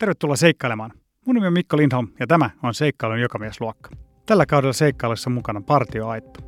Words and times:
Tervetuloa 0.00 0.36
seikkailemaan. 0.36 0.92
Mun 1.26 1.34
nimi 1.34 1.46
on 1.46 1.52
Mikko 1.52 1.76
Lindholm 1.76 2.08
ja 2.20 2.26
tämä 2.26 2.50
on 2.62 2.74
Seikkailun 2.74 3.20
jokamiesluokka. 3.20 3.90
Tällä 4.26 4.46
kaudella 4.46 4.72
seikkailussa 4.72 5.30
mukana 5.30 5.60
Partioaitta. 5.60 6.40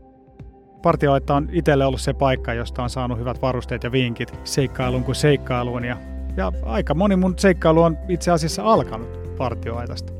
Partioaitta 0.82 1.34
on 1.34 1.48
itselle 1.52 1.84
ollut 1.84 2.00
se 2.00 2.12
paikka, 2.12 2.54
josta 2.54 2.82
on 2.82 2.90
saanut 2.90 3.18
hyvät 3.18 3.42
varusteet 3.42 3.84
ja 3.84 3.92
vinkit 3.92 4.32
seikkailuun 4.44 5.04
kuin 5.04 5.14
seikkailuun. 5.14 5.84
Ja, 5.84 5.96
ja 6.36 6.52
aika 6.62 6.94
moni 6.94 7.16
mun 7.16 7.34
seikkailu 7.38 7.82
on 7.82 7.98
itse 8.08 8.30
asiassa 8.30 8.62
alkanut 8.62 9.36
Partioaitasta. 9.36 10.12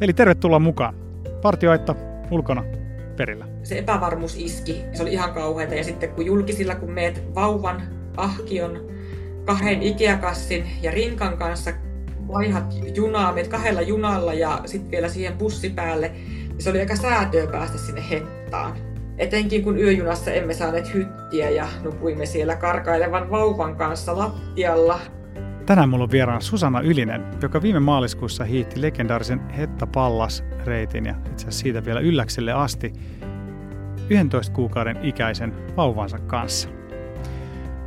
Eli 0.00 0.12
tervetuloa 0.12 0.58
mukaan. 0.58 0.94
Partioaitta 1.42 1.94
ulkona 2.30 2.64
perillä. 3.16 3.48
Se 3.62 3.78
epävarmuus 3.78 4.36
iski. 4.36 4.82
Se 4.92 5.02
oli 5.02 5.12
ihan 5.12 5.34
kauheata. 5.34 5.74
Ja 5.74 5.84
sitten 5.84 6.10
kun 6.10 6.26
julkisilla, 6.26 6.74
kun 6.74 6.90
meet 6.90 7.34
vauvan, 7.34 7.82
ahkion, 8.16 8.80
kahden 9.44 9.82
Ikea-kassin 9.82 10.66
ja 10.82 10.90
rinkan 10.90 11.38
kanssa 11.38 11.72
vaihat 12.28 12.74
junaa, 12.94 13.32
meet 13.32 13.48
kahdella 13.48 13.80
junalla 13.80 14.34
ja 14.34 14.60
sitten 14.66 14.90
vielä 14.90 15.08
siihen 15.08 15.38
bussi 15.38 15.70
päälle, 15.70 16.08
niin 16.08 16.62
se 16.62 16.70
oli 16.70 16.80
aika 16.80 16.96
säätöä 16.96 17.46
päästä 17.46 17.78
sinne 17.78 18.10
hettaan. 18.10 18.72
Etenkin 19.18 19.64
kun 19.64 19.78
yöjunassa 19.78 20.30
emme 20.30 20.54
saaneet 20.54 20.94
hyttiä 20.94 21.50
ja 21.50 21.66
nukuimme 21.82 22.26
siellä 22.26 22.56
karkailevan 22.56 23.30
vauvan 23.30 23.76
kanssa 23.76 24.18
lattialla. 24.18 25.00
Tänään 25.66 25.88
mulla 25.88 26.04
on 26.04 26.10
vieraana 26.10 26.40
Susanna 26.40 26.80
Ylinen, 26.80 27.24
joka 27.42 27.62
viime 27.62 27.80
maaliskuussa 27.80 28.44
hiitti 28.44 28.82
legendaarisen 28.82 29.48
Hetta 29.50 29.86
Pallas-reitin 29.86 31.06
ja 31.06 31.14
itse 31.30 31.46
asiassa 31.46 31.62
siitä 31.62 31.84
vielä 31.84 32.00
ylläkselle 32.00 32.52
asti 32.52 32.92
11 34.10 34.54
kuukauden 34.54 34.98
ikäisen 35.02 35.76
vauvansa 35.76 36.18
kanssa. 36.18 36.68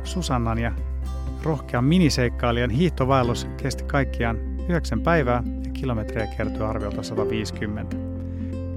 Susannan 0.04 0.58
ja 0.58 0.72
rohkean 1.42 1.84
miniseikkailijan 1.84 2.70
hiihtovaellus 2.70 3.48
kesti 3.62 3.84
kaikkiaan 3.84 4.38
9 4.68 5.00
päivää 5.00 5.42
ja 5.64 5.70
kilometrejä 5.72 6.26
kertoi 6.36 6.66
arviolta 6.66 7.02
150. 7.02 7.96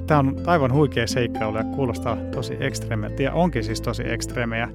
Tämä 0.07 0.19
on 0.19 0.35
aivan 0.45 0.73
huikea 0.73 1.07
seikkailu 1.07 1.57
ja 1.57 1.63
kuulostaa 1.63 2.17
tosi 2.31 2.57
ekstreemeltä 2.59 3.23
ja 3.23 3.33
onkin 3.33 3.63
siis 3.63 3.81
tosi 3.81 4.03
ekstreemejä. 4.09 4.69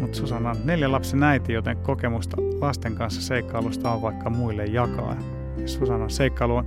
Mutta 0.00 0.18
Susanna 0.18 0.50
on 0.50 0.56
neljän 0.64 0.92
lapsen 0.92 1.22
äiti, 1.22 1.52
joten 1.52 1.76
kokemusta 1.76 2.36
lasten 2.60 2.94
kanssa 2.94 3.22
seikkailusta 3.22 3.90
on 3.90 4.02
vaikka 4.02 4.30
muille 4.30 4.64
jakaa. 4.64 5.16
Ja 5.56 5.68
Susannan 5.68 6.10
seikkailu 6.10 6.56
on, 6.56 6.66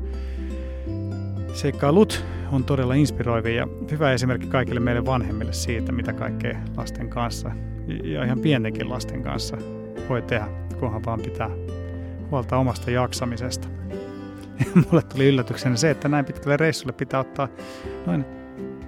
seikkailut 1.54 2.26
on 2.52 2.64
todella 2.64 2.94
inspiroivia 2.94 3.56
ja 3.56 3.68
hyvä 3.92 4.12
esimerkki 4.12 4.48
kaikille 4.48 4.80
meille 4.80 5.06
vanhemmille 5.06 5.54
siitä, 5.54 5.92
mitä 5.92 6.14
kaikkea 6.14 6.58
lasten 6.78 7.10
kanssa 7.10 7.52
ja 8.04 8.24
ihan 8.26 8.40
pientenkin 8.40 8.90
lasten 8.90 9.24
kanssa 9.24 9.58
voi 10.12 10.22
tehdä, 10.22 10.48
kunhan 10.80 11.06
vaan 11.06 11.22
pitää 11.22 11.50
huolta 12.32 12.58
omasta 12.58 12.92
jaksamisesta. 12.92 13.68
Ja 14.60 14.66
mulle 14.92 15.02
tuli 15.02 15.28
yllätyksenä 15.28 15.76
se, 15.76 15.90
että 15.90 16.08
näin 16.08 16.26
pitkälle 16.26 16.58
reissulle 16.58 16.94
pitää 16.94 17.20
ottaa 17.20 17.48
noin 18.06 18.26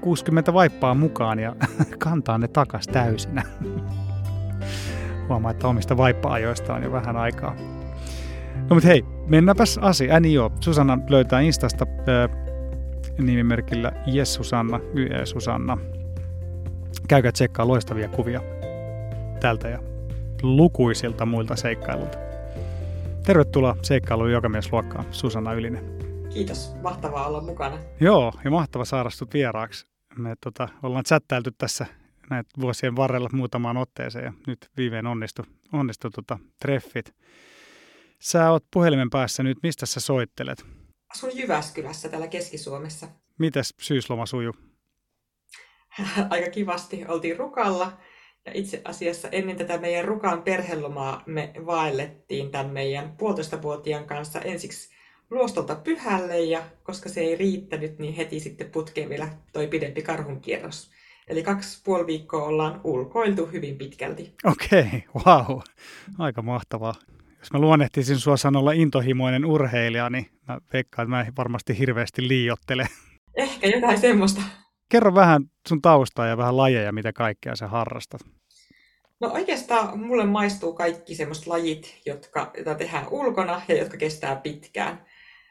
60 0.02 0.54
vaippaa 0.54 0.94
mukaan 0.94 1.40
ja 1.40 1.56
kantaa 1.98 2.38
ne 2.38 2.48
takas 2.48 2.88
täysinä. 2.88 3.44
Huomaa, 5.30 5.52
että 5.52 5.68
omista 5.68 5.98
vaippa-ajoista 5.98 6.74
on 6.74 6.84
jo 6.84 6.92
vähän 6.92 7.18
aikaa. 7.18 7.56
No 8.70 8.76
mutta 8.76 8.88
hei, 8.88 9.06
mennäpäs 9.28 9.78
asiaan. 9.78 10.16
Äh, 10.16 10.22
niin 10.22 10.34
joo, 10.34 10.52
Susanna 10.60 10.98
löytää 11.10 11.40
Instasta 11.40 11.86
äh, 12.00 12.38
nimimerkillä 13.18 13.92
Jes 14.06 14.34
Susanna, 14.34 14.80
YE 14.96 15.26
Susanna. 15.26 15.78
Käykää 17.08 17.32
tsekkaa 17.32 17.68
loistavia 17.68 18.10
kuvia 18.10 18.42
tältä 19.40 19.70
ja 19.70 19.93
lukuisilta 20.44 21.26
muilta 21.26 21.56
seikkailulta. 21.56 22.18
Tervetuloa 23.26 23.76
seikkailuun 23.82 24.32
jokamiesluokkaan, 24.32 25.06
Susanna 25.12 25.54
Ylinen. 25.54 25.84
Kiitos, 26.34 26.76
mahtavaa 26.82 27.28
olla 27.28 27.42
mukana. 27.42 27.78
Joo, 28.00 28.34
ja 28.44 28.52
mahtava 28.52 28.86
saada 28.86 29.10
sut 29.10 29.34
vieraaksi. 29.34 29.88
Me 30.18 30.36
tota, 30.44 30.70
ollaan 30.84 31.04
chattailtu 31.04 31.50
tässä 31.58 31.86
näitä 32.30 32.50
vuosien 32.62 32.96
varrella 32.96 33.30
muutamaan 33.34 33.78
otteeseen 33.78 34.26
ja 34.26 34.34
nyt 34.48 34.70
viimein 34.78 35.08
onnistu, 35.08 35.46
onnistu 35.74 36.10
tota, 36.10 36.40
treffit. 36.62 37.16
Sä 38.20 38.52
oot 38.52 38.66
puhelimen 38.74 39.10
päässä 39.10 39.44
nyt, 39.44 39.58
mistä 39.64 39.86
sä 39.86 40.00
soittelet? 40.00 40.66
Asun 41.10 41.38
Jyväskylässä 41.38 42.10
täällä 42.10 42.28
Keski-Suomessa. 42.28 43.08
Mites 43.40 43.74
syysloma 43.80 44.26
suju? 44.26 44.52
Aika 46.30 46.52
kivasti. 46.52 47.06
Oltiin 47.08 47.38
Rukalla 47.38 47.98
ja 48.46 48.52
itse 48.54 48.82
asiassa 48.86 49.30
ennen 49.30 49.56
tätä 49.56 49.78
meidän 49.78 50.06
Rukan 50.06 50.42
perhelomaa 50.42 51.24
me 51.26 51.54
vaellettiin 51.66 52.52
tämän 52.52 52.70
meidän 52.70 53.18
puolitoistavuotiaan 53.18 54.06
kanssa 54.06 54.42
ensiksi 54.42 54.94
luostolta 55.30 55.76
pyhälle 55.76 56.40
ja 56.40 56.62
koska 56.84 57.10
se 57.10 57.22
ei 57.22 57.36
riittänyt, 57.36 58.00
niin 58.00 58.14
heti 58.14 58.40
sitten 58.40 58.72
putkeen 58.72 59.10
vielä 59.10 59.30
toi 59.54 59.68
pidempi 59.68 60.02
karhunkierros. 60.02 60.92
Eli 61.28 61.44
kaksi 61.44 61.82
puoli 61.84 62.08
viikkoa 62.08 62.44
ollaan 62.44 62.82
ulkoiltu 62.84 63.46
hyvin 63.46 63.78
pitkälti. 63.78 64.34
Okei, 64.44 64.86
okay, 65.16 65.24
wow. 65.26 65.60
Aika 66.20 66.42
mahtavaa. 66.42 66.94
Jos 67.40 67.54
mä 67.54 67.60
luonnehtisin 67.60 68.20
sua 68.20 68.38
sanolla 68.38 68.72
intohimoinen 68.72 69.46
urheilija, 69.46 70.10
niin 70.10 70.26
mä 70.48 70.60
veikkaan, 70.74 71.06
että 71.06 71.32
mä 71.32 71.34
varmasti 71.38 71.80
hirveästi 71.80 72.28
liiottele. 72.28 72.88
Ehkä 73.36 73.68
jotain 73.68 73.98
semmoista. 74.00 74.42
Kerro 74.94 75.16
vähän 75.16 75.50
sun 75.68 75.82
taustaa 75.82 76.28
ja 76.28 76.38
vähän 76.38 76.58
lajeja, 76.58 76.92
mitä 76.92 77.14
kaikkea 77.14 77.56
sä 77.56 77.68
harrastat. 77.68 78.22
No 79.20 79.32
oikeastaan 79.32 80.00
mulle 80.00 80.26
maistuu 80.26 80.74
kaikki 80.74 81.16
semmoiset 81.16 81.48
lajit, 81.48 82.02
jotka, 82.06 82.52
jotka 82.58 82.76
tehdään 82.76 83.08
ulkona 83.12 83.62
ja 83.68 83.78
jotka 83.78 83.98
kestää 83.98 84.36
pitkään. 84.36 85.06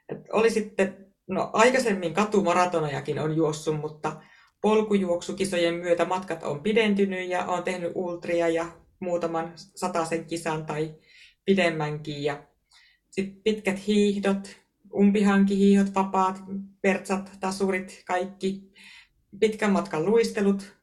Et 0.08 0.18
oli 0.32 0.50
sitten, 0.50 1.06
no 1.26 1.50
aikaisemmin 1.52 2.14
katumaratonajakin 2.14 3.18
on 3.18 3.36
juossut, 3.36 3.80
mutta 3.80 4.22
polkujuoksukisojen 4.60 5.74
myötä 5.74 6.04
matkat 6.04 6.42
on 6.42 6.62
pidentynyt 6.62 7.28
ja 7.28 7.44
on 7.44 7.62
tehnyt 7.62 7.92
ultria 7.94 8.48
ja 8.48 8.66
muutaman 9.00 9.52
sataisen 9.56 10.24
kisan 10.24 10.66
tai 10.66 10.94
pidemmänkin. 11.44 12.22
Ja 12.22 12.42
sitten 13.10 13.42
pitkät 13.42 13.86
hiihdot, 13.86 14.56
umpihankihiihdot, 14.94 15.94
vapaat, 15.94 16.36
pertsat, 16.82 17.32
tasurit, 17.40 18.02
kaikki 18.06 18.72
pitkän 19.40 19.72
matkan 19.72 20.06
luistelut, 20.06 20.76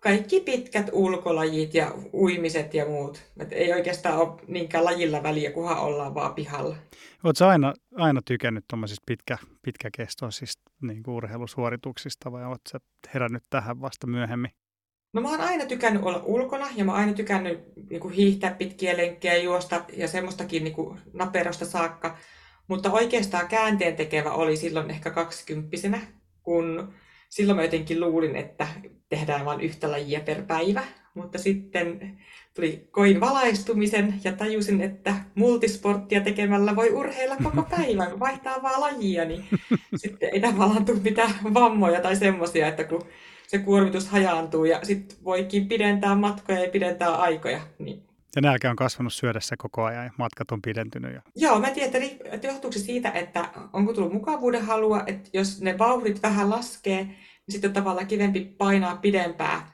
kaikki 0.00 0.40
pitkät 0.40 0.90
ulkolajit 0.92 1.74
ja 1.74 1.94
uimiset 2.12 2.74
ja 2.74 2.86
muut. 2.86 3.22
Et 3.40 3.52
ei 3.52 3.72
oikeastaan 3.72 4.18
ole 4.18 4.40
niinkään 4.46 4.84
lajilla 4.84 5.22
väliä, 5.22 5.50
kunhan 5.50 5.78
ollaan 5.78 6.14
vaan 6.14 6.34
pihalla. 6.34 6.76
Oletko 7.24 7.44
aina, 7.44 7.74
aina 7.96 8.20
tykännyt 8.24 8.64
tuommoisista 8.68 9.02
pitkä, 9.06 9.38
pitkäkestoisista 9.62 10.62
niin 10.82 11.02
urheilusuorituksista 11.08 12.32
vai 12.32 12.44
oletko 12.44 12.78
herännyt 13.14 13.42
tähän 13.50 13.80
vasta 13.80 14.06
myöhemmin? 14.06 14.50
No 15.12 15.20
mä 15.20 15.30
oon 15.30 15.40
aina 15.40 15.66
tykännyt 15.66 16.02
olla 16.02 16.22
ulkona 16.24 16.66
ja 16.76 16.84
mä 16.84 16.92
oon 16.92 17.00
aina 17.00 17.12
tykännyt 17.12 17.60
niin 17.90 18.00
kuin 18.00 18.14
hiihtää 18.14 18.54
pitkiä 18.54 18.96
lenkkejä, 18.96 19.36
juosta 19.36 19.84
ja 19.96 20.08
semmoistakin 20.08 20.64
niin 20.64 20.74
kuin 20.74 21.00
naperosta 21.12 21.64
saakka. 21.64 22.16
Mutta 22.68 22.92
oikeastaan 22.92 23.48
käänteen 23.48 23.96
tekevä 23.96 24.32
oli 24.32 24.56
silloin 24.56 24.90
ehkä 24.90 25.10
kaksikymppisenä, 25.10 25.98
kun 26.42 26.94
silloin 27.28 27.56
mä 27.56 27.62
jotenkin 27.62 28.00
luulin, 28.00 28.36
että 28.36 28.66
tehdään 29.08 29.44
vain 29.44 29.60
yhtä 29.60 29.90
lajia 29.90 30.20
per 30.20 30.42
päivä, 30.42 30.84
mutta 31.14 31.38
sitten 31.38 32.18
tuli 32.54 32.88
koin 32.90 33.20
valaistumisen 33.20 34.14
ja 34.24 34.32
tajusin, 34.32 34.80
että 34.80 35.14
multisporttia 35.34 36.20
tekemällä 36.20 36.76
voi 36.76 36.90
urheilla 36.90 37.36
koko 37.42 37.62
päivän, 37.76 38.20
vaihtaa 38.20 38.62
vaan 38.62 38.80
lajia, 38.80 39.24
niin 39.24 39.44
sitten 39.96 40.30
ei 40.32 40.40
tavallaan 40.40 40.84
tule 40.84 41.00
mitään 41.00 41.34
vammoja 41.54 42.00
tai 42.00 42.16
semmoisia, 42.16 42.68
että 42.68 42.84
kun 42.84 43.02
se 43.46 43.58
kuormitus 43.58 44.08
hajaantuu 44.08 44.64
ja 44.64 44.80
sitten 44.82 45.18
voikin 45.24 45.68
pidentää 45.68 46.14
matkoja 46.14 46.62
ja 46.64 46.70
pidentää 46.70 47.14
aikoja, 47.14 47.60
niin 47.78 48.07
ja 48.36 48.42
nälkä 48.42 48.70
on 48.70 48.76
kasvanut 48.76 49.12
syödessä 49.12 49.56
koko 49.58 49.84
ajan 49.84 50.04
ja 50.04 50.10
matkat 50.18 50.50
on 50.50 50.62
pidentynyt. 50.62 51.14
Ja... 51.14 51.22
Joo, 51.36 51.60
mä 51.60 51.70
tiedän, 51.70 52.02
että 52.24 52.46
johtuuko 52.46 52.72
se 52.72 52.78
siitä, 52.78 53.10
että 53.10 53.48
onko 53.72 53.92
tullut 53.92 54.12
mukavuuden 54.12 54.64
halua, 54.64 55.02
että 55.06 55.30
jos 55.32 55.60
ne 55.60 55.78
vauhdit 55.78 56.22
vähän 56.22 56.50
laskee, 56.50 57.04
niin 57.04 57.16
sitten 57.48 57.70
on 57.70 57.74
tavallaan 57.74 58.06
kivempi 58.06 58.54
painaa 58.58 58.96
pidempää, 58.96 59.72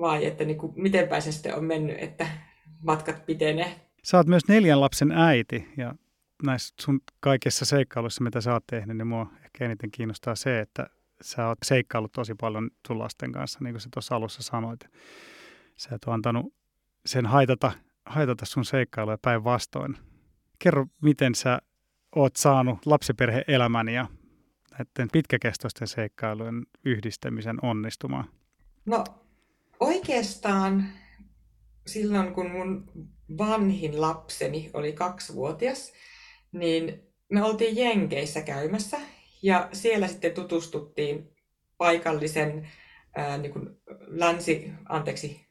vai 0.00 0.26
että 0.26 0.44
niin 0.44 0.58
kuin, 0.58 0.72
miten 0.76 1.08
päin 1.08 1.22
se 1.22 1.32
sitten 1.32 1.54
on 1.54 1.64
mennyt, 1.64 1.96
että 1.98 2.26
matkat 2.82 3.26
pitenee. 3.26 3.80
Sä 4.04 4.16
oot 4.16 4.26
myös 4.26 4.48
neljän 4.48 4.80
lapsen 4.80 5.12
äiti 5.12 5.68
ja 5.76 5.94
näissä 6.42 6.74
sun 6.80 7.00
kaikissa 7.20 7.64
seikkailuissa, 7.64 8.24
mitä 8.24 8.40
sä 8.40 8.52
oot 8.52 8.66
tehnyt, 8.66 8.96
niin 8.96 9.06
mua 9.06 9.26
ehkä 9.44 9.64
eniten 9.64 9.90
kiinnostaa 9.90 10.34
se, 10.34 10.60
että 10.60 10.86
sä 11.22 11.46
oot 11.46 11.58
seikkaillut 11.62 12.12
tosi 12.12 12.34
paljon 12.34 12.70
sun 12.86 12.98
lasten 12.98 13.32
kanssa, 13.32 13.58
niin 13.62 13.72
kuin 13.72 13.80
sä 13.80 13.88
tuossa 13.94 14.16
alussa 14.16 14.42
sanoit. 14.42 14.80
Sä 15.76 15.94
et 15.94 16.04
ole 16.06 16.14
antanut 16.14 16.59
sen 17.06 17.26
haitata, 17.26 17.72
haitata 18.06 18.46
sun 18.46 18.64
seikkailuja 18.64 19.18
päinvastoin. 19.22 19.96
Kerro, 20.58 20.86
miten 21.02 21.34
sä 21.34 21.58
oot 22.16 22.36
saanut 22.36 22.86
lapsiperheelämän 22.86 23.88
ja 23.88 24.06
näiden 24.70 25.08
pitkäkestoisten 25.12 25.88
seikkailujen 25.88 26.66
yhdistämisen 26.84 27.58
onnistumaan? 27.62 28.24
No 28.86 29.04
oikeastaan 29.80 30.84
silloin, 31.86 32.34
kun 32.34 32.50
mun 32.50 32.90
vanhin 33.38 34.00
lapseni 34.00 34.70
oli 34.74 34.92
kaksivuotias, 34.92 35.92
niin 36.52 37.00
me 37.28 37.42
oltiin 37.42 37.76
Jenkeissä 37.76 38.42
käymässä 38.42 38.98
ja 39.42 39.68
siellä 39.72 40.08
sitten 40.08 40.32
tutustuttiin 40.32 41.36
paikallisen 41.78 42.68
ää, 43.16 43.38
niin 43.38 43.52
kuin 43.52 43.80
länsi, 44.06 44.72
anteeksi, 44.88 45.49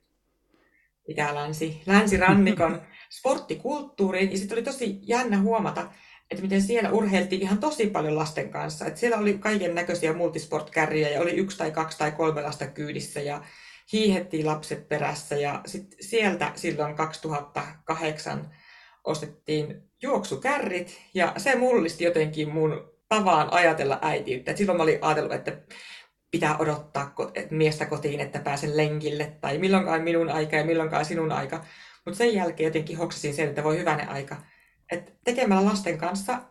mikä 1.10 1.36
länsi, 1.36 1.82
länsirannikon 1.86 2.82
sporttikulttuuriin. 3.20 4.32
Ja 4.32 4.38
sitten 4.38 4.56
oli 4.56 4.64
tosi 4.64 5.00
jännä 5.02 5.42
huomata, 5.42 5.90
että 6.32 6.42
miten 6.42 6.62
siellä 6.62 6.92
urheiltiin 6.92 7.42
ihan 7.42 7.58
tosi 7.58 7.88
paljon 7.88 8.16
lasten 8.16 8.50
kanssa. 8.50 8.86
Että 8.86 9.00
siellä 9.00 9.18
oli 9.18 9.38
kaiken 9.38 9.76
näköisiä 9.76 10.14
multisportkärriä 10.14 11.10
ja 11.10 11.22
oli 11.22 11.32
yksi 11.32 11.58
tai 11.58 11.72
kaksi 11.72 11.98
tai 11.98 12.12
kolme 12.12 12.42
lasta 12.42 12.68
kyydissä 12.68 13.22
ja 13.22 13.44
hiihettiin 13.94 14.46
lapset 14.46 14.90
perässä. 14.90 15.36
Ja 15.36 15.62
sit 15.66 15.96
sieltä 16.02 16.52
silloin 16.56 16.96
2008 16.96 18.52
ostettiin 19.04 19.84
juoksukärrit 20.02 21.02
ja 21.14 21.34
se 21.38 21.56
mullisti 21.56 22.04
jotenkin 22.04 22.50
mun 22.50 22.92
tavaan 23.08 23.54
ajatella 23.54 24.00
äitiyttä. 24.02 24.52
Et 24.52 24.58
silloin 24.58 24.78
mä 24.78 24.84
olin 24.84 25.00
ajatellut, 25.02 25.34
että 25.34 25.58
pitää 26.32 26.58
odottaa 26.58 27.16
miestä 27.50 27.86
kotiin, 27.86 28.20
että 28.20 28.40
pääsen 28.40 28.78
lenkille, 28.78 29.38
tai 29.42 29.58
milloinkaan 29.58 30.02
minun 30.02 30.30
aika 30.30 30.56
ja 30.56 30.66
milloinkaan 30.66 31.06
sinun 31.06 31.32
aika. 31.32 31.66
Mutta 32.06 32.18
sen 32.18 32.34
jälkeen 32.34 32.68
jotenkin 32.68 32.98
hoksasin 32.98 33.34
sen, 33.34 33.50
että 33.50 33.64
voi 33.64 33.78
hyvänen 33.78 34.10
aika. 34.10 34.36
Että 34.92 35.12
tekemällä 35.24 35.66
lasten 35.70 35.98
kanssa 35.98 36.42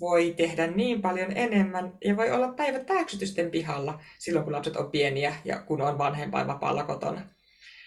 voi 0.00 0.34
tehdä 0.36 0.66
niin 0.66 1.02
paljon 1.02 1.36
enemmän 1.36 1.92
ja 2.04 2.16
voi 2.16 2.30
olla 2.30 2.48
päivät 2.48 2.86
pääksytysten 2.86 3.50
pihalla 3.50 4.00
silloin, 4.18 4.44
kun 4.44 4.52
lapset 4.52 4.76
on 4.76 4.90
pieniä 4.90 5.34
ja 5.44 5.62
kun 5.62 5.82
on 5.82 5.98
vapaalla 5.98 6.84
kotona. 6.84 7.20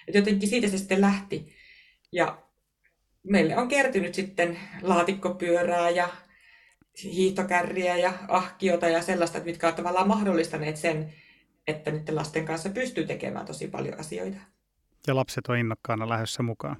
Et 0.07 0.15
jotenkin 0.15 0.49
siitä 0.49 0.67
se 0.67 0.77
sitten 0.77 1.01
lähti. 1.01 1.55
Ja 2.11 2.41
meille 3.23 3.57
on 3.57 3.67
kertynyt 3.67 4.15
sitten 4.15 4.59
laatikkopyörää 4.81 5.89
ja 5.89 6.09
hiihtokärriä 7.03 7.97
ja 7.97 8.13
ahkiota 8.27 8.87
ja 8.87 9.01
sellaista, 9.01 9.39
mitkä 9.39 9.67
ovat 9.67 9.75
tavallaan 9.75 10.07
mahdollistaneet 10.07 10.77
sen, 10.77 11.13
että 11.67 11.91
nyt 11.91 12.09
lasten 12.09 12.45
kanssa 12.45 12.69
pystyy 12.69 13.05
tekemään 13.05 13.45
tosi 13.45 13.67
paljon 13.67 13.99
asioita. 13.99 14.37
Ja 15.07 15.15
lapset 15.15 15.47
on 15.47 15.57
innokkaana 15.57 16.09
lähdössä 16.09 16.43
mukaan. 16.43 16.77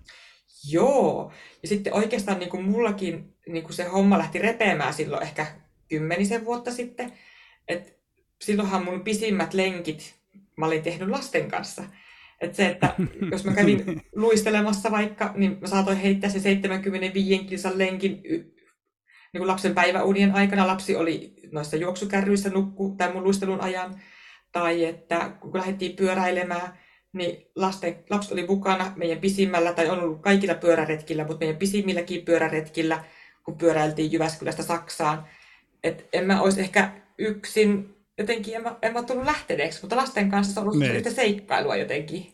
Joo. 0.69 1.31
Ja 1.61 1.67
sitten 1.67 1.93
oikeastaan 1.93 2.39
niin 2.39 2.49
kuin 2.49 2.65
mullakin 2.65 3.35
niin 3.47 3.63
kuin 3.63 3.73
se 3.73 3.83
homma 3.83 4.17
lähti 4.17 4.39
repeämään 4.39 4.93
silloin 4.93 5.23
ehkä 5.23 5.47
kymmenisen 5.89 6.45
vuotta 6.45 6.71
sitten. 6.71 7.13
Et 7.67 7.99
silloinhan 8.41 8.85
mun 8.85 9.01
pisimmät 9.01 9.53
lenkit 9.53 10.15
mä 10.57 10.65
olin 10.65 10.83
tehnyt 10.83 11.09
lasten 11.09 11.51
kanssa. 11.51 11.83
Et 12.41 12.55
se, 12.55 12.67
että 12.67 12.95
jos 13.31 13.45
mä 13.45 13.53
kävin 13.53 14.01
luistelemassa 14.15 14.91
vaikka, 14.91 15.33
niin 15.35 15.57
mä 15.61 15.67
saatoin 15.67 15.97
heittää 15.97 16.29
se 16.29 16.39
75 16.39 17.43
kilsan 17.43 17.77
lenkin 17.77 18.21
niin 19.35 19.41
kuin 19.41 19.47
lapsen 19.47 19.75
päiväunien 19.75 20.35
aikana 20.35 20.67
lapsi 20.67 20.95
oli 20.95 21.33
noissa 21.51 21.77
juoksukärryissä 21.77 22.49
nukku 22.49 22.95
tai 22.97 23.13
mun 23.13 23.23
luistelun 23.23 23.61
ajan, 23.61 24.01
tai 24.51 24.85
että 24.85 25.29
kun 25.39 25.57
lähdettiin 25.57 25.95
pyöräilemään, 25.95 26.77
niin 27.13 27.51
lasten, 27.55 28.03
lapsi 28.09 28.33
oli 28.33 28.47
mukana 28.47 28.93
meidän 28.95 29.17
pisimmällä, 29.17 29.73
tai 29.73 29.89
on 29.89 29.99
ollut 29.99 30.21
kaikilla 30.21 30.53
pyöräretkillä, 30.53 31.23
mutta 31.23 31.39
meidän 31.39 31.57
pisimmilläkin 31.57 32.25
pyöräretkillä, 32.25 33.03
kun 33.43 33.57
pyöräiltiin 33.57 34.11
Jyväskylästä 34.11 34.63
Saksaan. 34.63 35.25
Et 35.83 36.09
en 36.13 36.25
mä 36.25 36.41
olisi 36.41 36.61
ehkä 36.61 36.91
yksin, 37.17 37.95
jotenkin 38.17 38.55
en 38.55 38.63
mä, 38.63 38.75
en 38.81 38.93
mä 38.93 39.03
tullut 39.03 39.25
lähteneeksi, 39.25 39.81
mutta 39.81 39.95
lasten 39.95 40.29
kanssa 40.29 40.53
se 40.53 40.59
on 40.59 40.65
ollut 40.67 40.79
niin. 40.79 40.95
yhtä 40.95 41.11
seikkailua 41.11 41.75
jotenkin. 41.75 42.31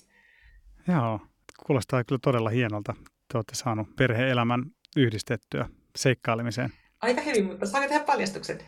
Joo, 0.87 1.19
kuulostaa 1.67 2.03
kyllä 2.03 2.19
todella 2.23 2.49
hienolta. 2.49 2.93
Te 3.03 3.37
olette 3.37 3.55
saanut 3.55 3.95
perhe-elämän 3.95 4.65
yhdistettyä 4.97 5.69
seikkailemiseen. 5.95 6.80
Aika 7.01 7.21
hyvin, 7.21 7.45
mutta 7.45 7.65
saanko 7.65 7.89
tehdä 7.89 8.03
paljastuksen? 8.03 8.59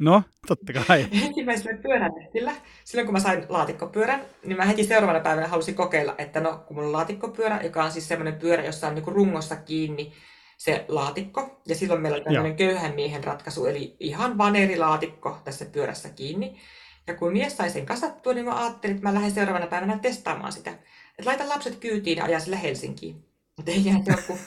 No, 0.00 0.22
totta 0.46 0.72
kai. 0.72 1.06
Ensimmäisellä 1.26 1.78
pyöräretkillä, 1.82 2.52
silloin 2.84 3.06
kun 3.06 3.12
mä 3.12 3.20
sain 3.20 3.46
laatikkopyörän, 3.48 4.20
niin 4.44 4.56
mä 4.56 4.64
heti 4.64 4.84
seuraavana 4.84 5.20
päivänä 5.20 5.48
halusin 5.48 5.74
kokeilla, 5.74 6.14
että 6.18 6.40
no, 6.40 6.64
kun 6.66 6.76
mulla 6.76 6.86
on 6.86 6.92
laatikkopyörä, 6.92 7.60
joka 7.62 7.84
on 7.84 7.92
siis 7.92 8.08
semmoinen 8.08 8.40
pyörä, 8.40 8.64
jossa 8.64 8.88
on 8.88 8.94
niinku 8.94 9.10
rungossa 9.10 9.56
kiinni 9.56 10.12
se 10.58 10.84
laatikko, 10.88 11.60
ja 11.66 11.74
silloin 11.74 12.02
meillä 12.02 12.16
oli 12.16 12.24
tämmöinen 12.24 12.56
köyhän 12.56 12.94
miehen 12.94 13.24
ratkaisu, 13.24 13.66
eli 13.66 13.96
ihan 14.00 14.38
vanerilaatikko 14.38 15.38
tässä 15.44 15.64
pyörässä 15.64 16.08
kiinni. 16.08 16.60
Ja 17.06 17.14
kun 17.14 17.32
mies 17.32 17.56
sai 17.56 17.70
sen 17.70 17.86
kasattua, 17.86 18.32
niin 18.32 18.44
mä 18.44 18.62
ajattelin, 18.62 18.96
että 18.96 19.08
mä 19.08 19.14
lähden 19.14 19.30
seuraavana 19.30 19.66
päivänä 19.66 19.98
testaamaan 19.98 20.52
sitä. 20.52 20.70
Että 20.70 21.26
laitan 21.26 21.48
lapset 21.48 21.76
kyytiin 21.76 22.18
ja 22.18 22.24
ajan 22.24 22.40
sillä 22.40 22.56
Helsinkiin. 22.56 23.24
Mutta 23.56 23.72
ei 23.72 23.84
jää 23.84 24.00
joku 24.06 24.38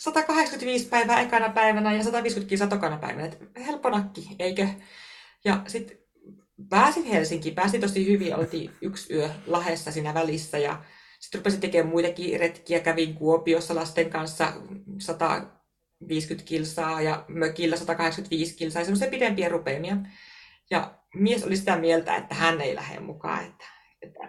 185 0.00 0.88
päivää 0.88 1.20
ekana 1.20 1.48
päivänä 1.48 1.94
ja 1.94 2.04
150 2.04 2.48
kilsaa 2.48 2.68
tokana 2.68 2.98
päivänä. 2.98 3.26
Et 3.26 3.38
helppo 3.66 3.90
nakki, 3.90 4.36
eikö? 4.38 4.66
Ja 5.44 5.62
sitten 5.66 5.98
pääsin 6.70 7.04
Helsinkiin, 7.04 7.54
pääsin 7.54 7.80
tosi 7.80 8.06
hyvin, 8.06 8.36
oltiin 8.36 8.70
yksi 8.82 9.14
yö 9.14 9.30
Lahessa 9.46 9.92
siinä 9.92 10.14
välissä 10.14 10.58
ja 10.58 10.84
sitten 11.20 11.38
rupesin 11.38 11.60
tekemään 11.60 11.90
muitakin 11.90 12.40
retkiä, 12.40 12.80
kävin 12.80 13.14
Kuopiossa 13.14 13.74
lasten 13.74 14.10
kanssa 14.10 14.52
150 14.98 16.48
kilsaa 16.48 17.02
ja 17.02 17.24
mökillä 17.28 17.76
185 17.76 18.56
kilsaa, 18.56 18.84
semmoisia 18.84 19.10
pidempiä 19.10 19.48
rupeamia. 19.48 19.96
Ja 20.70 20.94
mies 21.14 21.44
oli 21.44 21.56
sitä 21.56 21.76
mieltä, 21.76 22.16
että 22.16 22.34
hän 22.34 22.60
ei 22.60 22.74
lähde 22.74 23.00
mukaan, 23.00 23.44
että, 23.44 23.64
että 24.02 24.20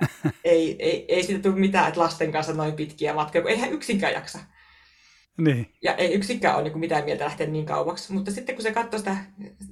ei, 0.43 0.75
ei, 0.79 1.05
ei 1.07 1.23
siitä 1.23 1.41
tule 1.41 1.59
mitään, 1.59 1.87
että 1.87 1.99
lasten 1.99 2.31
kanssa 2.31 2.53
noin 2.53 2.73
pitkiä 2.73 3.13
matkoja, 3.13 3.41
kun 3.41 3.51
eihän 3.51 3.73
yksikään 3.73 4.13
jaksa. 4.13 4.39
Niin. 5.37 5.73
Ja 5.83 5.95
ei 5.95 6.13
yksikään 6.13 6.55
ole 6.55 6.63
niin 6.63 6.71
kuin 6.71 6.79
mitään 6.79 7.05
mieltä 7.05 7.23
lähteä 7.23 7.47
niin 7.47 7.65
kauaksi. 7.65 8.13
Mutta 8.13 8.31
sitten 8.31 8.55
kun 8.55 8.63
se 8.63 8.71
katsoi 8.71 8.99
sitä 8.99 9.17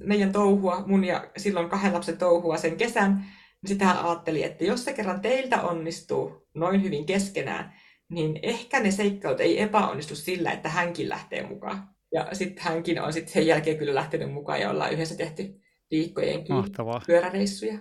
meidän 0.04 0.32
touhua, 0.32 0.84
mun 0.86 1.04
ja 1.04 1.30
silloin 1.36 1.68
kahden 1.68 1.92
lapsen 1.92 2.18
touhua 2.18 2.56
sen 2.56 2.76
kesän, 2.76 3.16
niin 3.62 3.68
sitten 3.68 3.88
hän 3.88 4.04
ajatteli, 4.04 4.42
että 4.42 4.64
jos 4.64 4.84
se 4.84 4.92
kerran 4.92 5.20
teiltä 5.20 5.62
onnistuu 5.62 6.48
noin 6.54 6.82
hyvin 6.82 7.06
keskenään, 7.06 7.74
niin 8.08 8.38
ehkä 8.42 8.80
ne 8.80 8.90
seikkailut 8.90 9.40
ei 9.40 9.62
epäonnistu 9.62 10.14
sillä, 10.14 10.52
että 10.52 10.68
hänkin 10.68 11.08
lähtee 11.08 11.46
mukaan. 11.46 11.88
Ja 12.12 12.28
sitten 12.32 12.64
hänkin 12.64 13.02
on 13.02 13.12
sitten 13.12 13.32
sen 13.32 13.46
jälkeen 13.46 13.76
kyllä 13.78 13.94
lähtenyt 13.94 14.32
mukaan 14.32 14.60
ja 14.60 14.70
ollaan 14.70 14.92
yhdessä 14.92 15.16
tehty 15.16 15.60
viikkojenkin 15.90 16.56
Mahtavaa. 16.56 17.02
pyöräreissuja. 17.06 17.78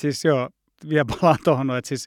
Siis 0.00 0.24
joo, 0.24 0.48
vielä 0.88 1.04
palaan 1.04 1.38
tuohon, 1.44 1.78
että 1.78 1.88
siis 1.88 2.06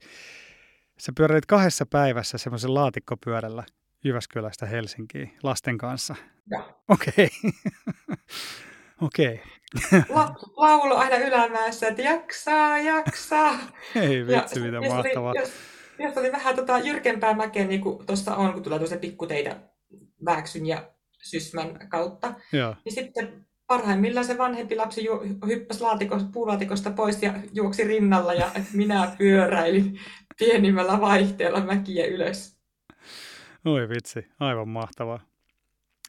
sä 1.00 1.12
pyöräilit 1.18 1.46
kahdessa 1.46 1.86
päivässä 1.86 2.38
semmoisen 2.38 2.74
laatikkopyörällä 2.74 3.64
Jyväskylästä 4.04 4.66
Helsinkiin 4.66 5.38
lasten 5.44 5.78
kanssa. 5.78 6.16
Okei. 6.90 7.30
Okei. 9.02 9.42
La- 10.10 10.36
laulu 10.58 10.96
aina 10.96 11.18
ylämäessä, 11.18 11.88
että 11.88 12.02
jaksaa, 12.02 12.80
jaksaa. 12.80 13.60
Ei 13.96 14.28
vitsi, 14.28 14.60
mitä 14.60 14.78
jos 14.78 14.94
mahtavaa. 14.94 15.32
Oli, 15.32 15.40
jos, 15.40 15.52
jos 16.00 16.18
oli 16.18 16.32
vähän 16.32 16.56
tota 16.56 16.80
jyrkempää 16.80 17.34
mäkeä, 17.34 17.68
niin 17.68 17.82
kuin 17.82 18.06
tuossa 18.06 18.36
on, 18.36 18.54
kun 18.54 18.64
tulee 18.64 18.80
tuossa 18.80 18.98
pikkuteitä 18.98 19.56
Vääksyn 20.26 20.66
ja 20.66 20.92
Sysmän 21.22 21.90
kautta, 21.90 22.34
Joo. 22.54 22.76
niin 22.86 22.94
sitten 22.94 23.46
parhaimmillaan 23.68 24.26
se 24.26 24.38
vanhempi 24.38 24.76
lapsi 24.76 25.06
ju- 25.06 25.22
hyppäsi 25.48 25.82
laatikosta, 25.82 26.30
puulaatikosta 26.34 26.92
pois 26.92 27.24
ja 27.24 27.34
juoksi 27.54 27.84
rinnalla 27.84 28.34
ja 28.34 28.52
minä 28.74 29.16
pyöräilin 29.18 30.00
pienimmällä 30.40 31.02
vaihteella 31.02 31.62
mäkiä 31.62 32.06
ylös. 32.06 32.55
Oi 33.66 33.90
vitsi, 33.90 34.28
aivan 34.40 34.68
mahtavaa. 34.70 35.20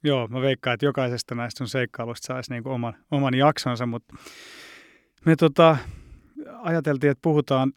Joo, 0.04 0.28
mä 0.28 0.40
veikkaan, 0.40 0.75
että 0.75 0.86
jokaisesta 0.86 1.34
näistä 1.34 1.58
sun 1.58 1.68
seikkailusta 1.68 2.26
saisi 2.26 2.52
niin 2.52 2.68
oman, 2.68 2.96
oman 3.10 3.34
jaksonsa, 3.34 3.86
mutta 3.86 4.14
me 5.25 5.36
tota, 5.36 5.76
ajateltiin, 6.58 7.10
että 7.10 7.22
puhutaan 7.22 7.72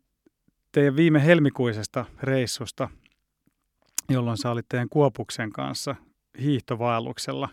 teidän 0.71 0.95
viime 0.95 1.25
helmikuisesta 1.25 2.05
reissusta, 2.23 2.89
jolloin 4.09 4.37
sä 4.37 4.51
olit 4.51 4.65
teidän 4.69 4.89
Kuopuksen 4.89 5.51
kanssa 5.51 5.95
hiihtovaelluksella 6.41 7.49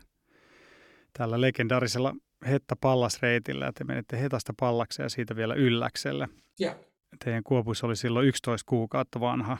tällä 1.12 1.40
legendaarisella 1.40 2.14
Hetta 2.48 2.76
Pallasreitillä, 2.80 3.64
ja 3.64 3.72
te 3.72 3.84
menette 3.84 4.20
Hetasta 4.20 4.54
Pallakseen 4.60 5.04
ja 5.04 5.10
siitä 5.10 5.36
vielä 5.36 5.54
Ylläkselle. 5.54 6.28
Ja. 6.58 6.76
Teidän 7.24 7.42
Kuopus 7.42 7.84
oli 7.84 7.96
silloin 7.96 8.26
11 8.26 8.68
kuukautta 8.68 9.20
vanha. 9.20 9.58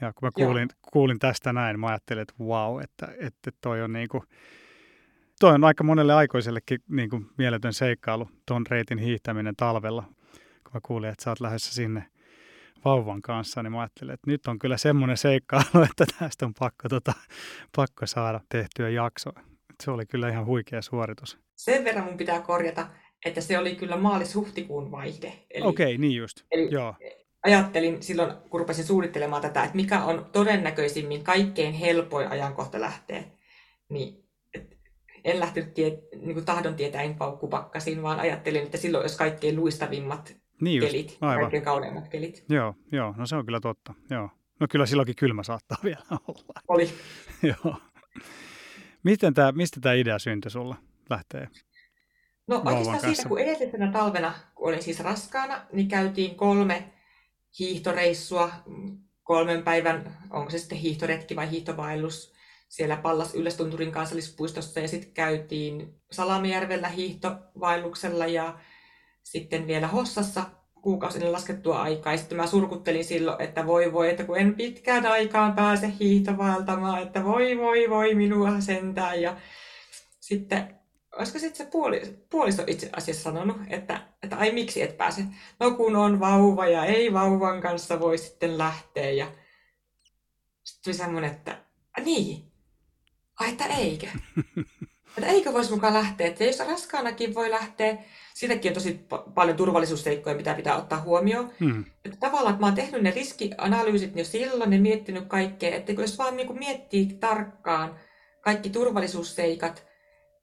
Ja 0.00 0.12
kun 0.12 0.26
mä 0.26 0.30
kuulin, 0.34 0.68
kuulin 0.92 1.18
tästä 1.18 1.52
näin, 1.52 1.80
mä 1.80 1.86
ajattelin, 1.86 2.22
että 2.22 2.34
wow, 2.40 2.82
että, 2.82 3.08
että 3.18 3.50
toi 3.60 3.82
on 3.82 3.92
niinku, 3.92 4.24
toi 5.40 5.54
on 5.54 5.64
aika 5.64 5.84
monelle 5.84 6.14
aikuisellekin 6.14 6.80
niinku 6.88 7.22
mieletön 7.38 7.72
seikkailu, 7.72 8.28
ton 8.46 8.66
reitin 8.66 8.98
hiihtäminen 8.98 9.56
talvella. 9.56 10.02
Kun 10.64 10.72
mä 10.74 10.80
kuulin, 10.82 11.10
että 11.10 11.24
sä 11.24 11.30
oot 11.30 11.40
lähdössä 11.40 11.74
sinne 11.74 12.06
vauvan 12.84 13.22
kanssa, 13.22 13.62
niin 13.62 13.72
mä 13.72 13.80
ajattelin, 13.80 14.14
että 14.14 14.30
nyt 14.30 14.46
on 14.46 14.58
kyllä 14.58 14.76
semmoinen 14.76 15.16
seikkailu, 15.16 15.82
että 15.90 16.04
tästä 16.18 16.46
on 16.46 16.54
pakko, 16.58 16.88
tota, 16.88 17.12
pakko 17.76 18.06
saada 18.06 18.40
tehtyä 18.48 18.88
jakso. 18.88 19.30
Se 19.82 19.90
oli 19.90 20.06
kyllä 20.06 20.28
ihan 20.28 20.46
huikea 20.46 20.82
suoritus. 20.82 21.38
Sen 21.56 21.84
verran 21.84 22.04
mun 22.04 22.16
pitää 22.16 22.40
korjata, 22.40 22.86
että 23.24 23.40
se 23.40 23.58
oli 23.58 23.76
kyllä 23.76 23.96
maalis-huhtikuun 23.96 24.90
vaihde. 24.90 25.32
Okei, 25.60 25.94
okay, 25.94 25.98
niin 25.98 26.16
just. 26.16 26.42
Eli 26.50 26.68
Joo 26.70 26.94
ajattelin 27.42 28.02
silloin, 28.02 28.32
kun 28.50 28.60
rupesin 28.60 28.84
suunnittelemaan 28.84 29.42
tätä, 29.42 29.62
että 29.62 29.76
mikä 29.76 30.04
on 30.04 30.26
todennäköisimmin 30.32 31.24
kaikkein 31.24 31.74
helpoin 31.74 32.28
ajankohta 32.28 32.80
lähteä, 32.80 33.24
niin 33.88 34.24
en 35.24 35.40
lähtenyt 35.40 35.74
tie, 35.74 35.98
niin 36.16 36.34
kuin 36.34 36.44
tahdon 36.44 36.74
tietäen 36.74 37.14
paukkupakkasiin, 37.14 38.02
vaan 38.02 38.20
ajattelin, 38.20 38.62
että 38.62 38.76
silloin 38.76 39.02
olisi 39.02 39.18
kaikkein 39.18 39.56
luistavimmat 39.56 40.36
niin 40.60 40.78
just, 40.82 40.92
kelit, 40.92 41.18
aivan. 41.20 41.40
kaikkein 41.40 41.62
kauneimmat 41.62 42.08
kelit. 42.08 42.44
Joo, 42.48 42.74
joo, 42.92 43.14
no 43.16 43.26
se 43.26 43.36
on 43.36 43.44
kyllä 43.44 43.60
totta, 43.60 43.94
joo. 44.10 44.30
No 44.60 44.66
kyllä 44.70 44.86
silloinkin 44.86 45.16
kylmä 45.16 45.42
saattaa 45.42 45.78
vielä 45.84 46.04
olla. 46.10 46.60
Oli. 46.68 46.90
joo. 47.64 47.76
Miten 49.02 49.34
tämä, 49.34 49.52
mistä 49.52 49.80
tämä 49.80 49.94
idea 49.94 50.18
syntyi 50.18 50.50
sulla 50.50 50.76
lähtee? 51.10 51.48
No 52.46 52.62
oikeastaan 52.64 53.00
siitä, 53.00 53.28
kun 53.28 53.40
edellisenä 53.40 53.92
talvena, 53.92 54.34
kun 54.54 54.68
olin 54.68 54.82
siis 54.82 55.00
raskaana, 55.00 55.60
niin 55.72 55.88
käytiin 55.88 56.34
kolme 56.34 56.92
hiihtoreissua, 57.58 58.52
kolmen 59.22 59.62
päivän, 59.62 60.18
onko 60.30 60.50
se 60.50 60.58
sitten 60.58 60.78
hiihtoretki 60.78 61.36
vai 61.36 61.50
hiihtovaellus, 61.50 62.32
siellä 62.68 62.96
Pallas 62.96 63.34
Yllästunturin 63.34 63.92
kansallispuistossa 63.92 64.80
ja 64.80 64.88
sitten 64.88 65.12
käytiin 65.12 65.94
Salamijärvellä 66.12 66.88
hiihtovaelluksella 66.88 68.26
ja 68.26 68.58
sitten 69.22 69.66
vielä 69.66 69.86
Hossassa 69.86 70.44
kuukausinen 70.82 71.32
laskettua 71.32 71.82
aikaa. 71.82 72.16
Sitten 72.16 72.36
mä 72.38 72.46
surkuttelin 72.46 73.04
silloin, 73.04 73.42
että 73.42 73.66
voi 73.66 73.92
voi, 73.92 74.10
että 74.10 74.24
kun 74.24 74.38
en 74.38 74.54
pitkään 74.54 75.06
aikaan 75.06 75.52
pääse 75.52 75.92
hiihtovaeltamaan, 76.00 77.02
että 77.02 77.24
voi 77.24 77.58
voi 77.58 77.90
voi 77.90 78.14
minua 78.14 78.60
sentään. 78.60 79.22
Ja 79.22 79.36
sitten, 80.20 80.79
olisiko 81.16 81.38
sitten 81.38 81.66
se 81.66 81.70
puoli, 81.70 82.18
puoliso 82.30 82.62
itse 82.66 82.90
asiassa 82.92 83.22
sanonut, 83.22 83.56
että, 83.68 84.00
että 84.22 84.36
ai 84.36 84.52
miksi 84.52 84.82
et 84.82 84.96
pääse? 84.96 85.24
No 85.60 85.70
kun 85.70 85.96
on 85.96 86.20
vauva 86.20 86.66
ja 86.66 86.84
ei 86.84 87.12
vauvan 87.12 87.60
kanssa 87.60 88.00
voi 88.00 88.18
sitten 88.18 88.58
lähteä. 88.58 89.10
Ja 89.10 89.26
sitten 90.62 90.84
tuli 90.84 90.94
semmoinen, 90.94 91.30
että 91.30 91.64
niin, 92.04 92.52
ai 93.40 93.48
että 93.48 93.64
eikö? 93.64 94.06
Että 95.18 95.30
eikö 95.30 95.52
voisi 95.52 95.70
mukaan 95.70 95.94
lähteä? 95.94 96.26
Että 96.26 96.44
jos 96.44 96.58
raskaanakin 96.58 97.34
voi 97.34 97.50
lähteä, 97.50 97.98
siitäkin 98.34 98.70
on 98.70 98.74
tosi 98.74 99.06
paljon 99.34 99.56
turvallisuusseikkoja, 99.56 100.36
mitä 100.36 100.54
pitää 100.54 100.76
ottaa 100.76 101.00
huomioon. 101.00 101.52
Hmm. 101.60 101.84
Että 102.04 102.18
tavallaan, 102.20 102.54
että 102.54 102.60
mä 102.60 102.66
oon 102.66 102.74
tehnyt 102.74 103.02
ne 103.02 103.10
riskianalyysit 103.10 104.16
jo 104.16 104.24
silloin 104.24 104.72
ja 104.72 104.80
miettinyt 104.80 105.26
kaikkea, 105.28 105.76
että 105.76 105.92
jos 105.92 106.18
vaan 106.18 106.36
niin 106.36 106.58
miettii 106.58 107.06
tarkkaan 107.20 108.00
kaikki 108.40 108.70
turvallisuusseikat 108.70 109.89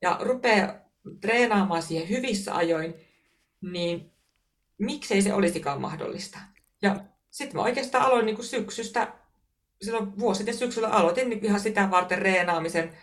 ja 0.01 0.17
rupeaa 0.21 0.73
treenaamaan 1.21 1.83
siihen 1.83 2.09
hyvissä 2.09 2.55
ajoin, 2.55 2.93
niin 3.61 4.11
miksei 4.77 5.21
se 5.21 5.33
olisikaan 5.33 5.81
mahdollista. 5.81 6.39
Ja 6.81 6.95
sitten 7.29 7.55
mä 7.55 7.63
oikeastaan 7.63 8.05
aloin 8.05 8.25
niin 8.25 8.35
kuin 8.35 8.45
syksystä, 8.45 9.13
silloin 9.81 10.19
vuosi 10.19 10.37
sitten 10.37 10.57
syksyllä 10.57 10.89
aloitin 10.89 11.29
niin 11.29 11.45
ihan 11.45 11.59
sitä 11.59 11.91
varten 11.91 12.17
reenaamisen, 12.17 12.93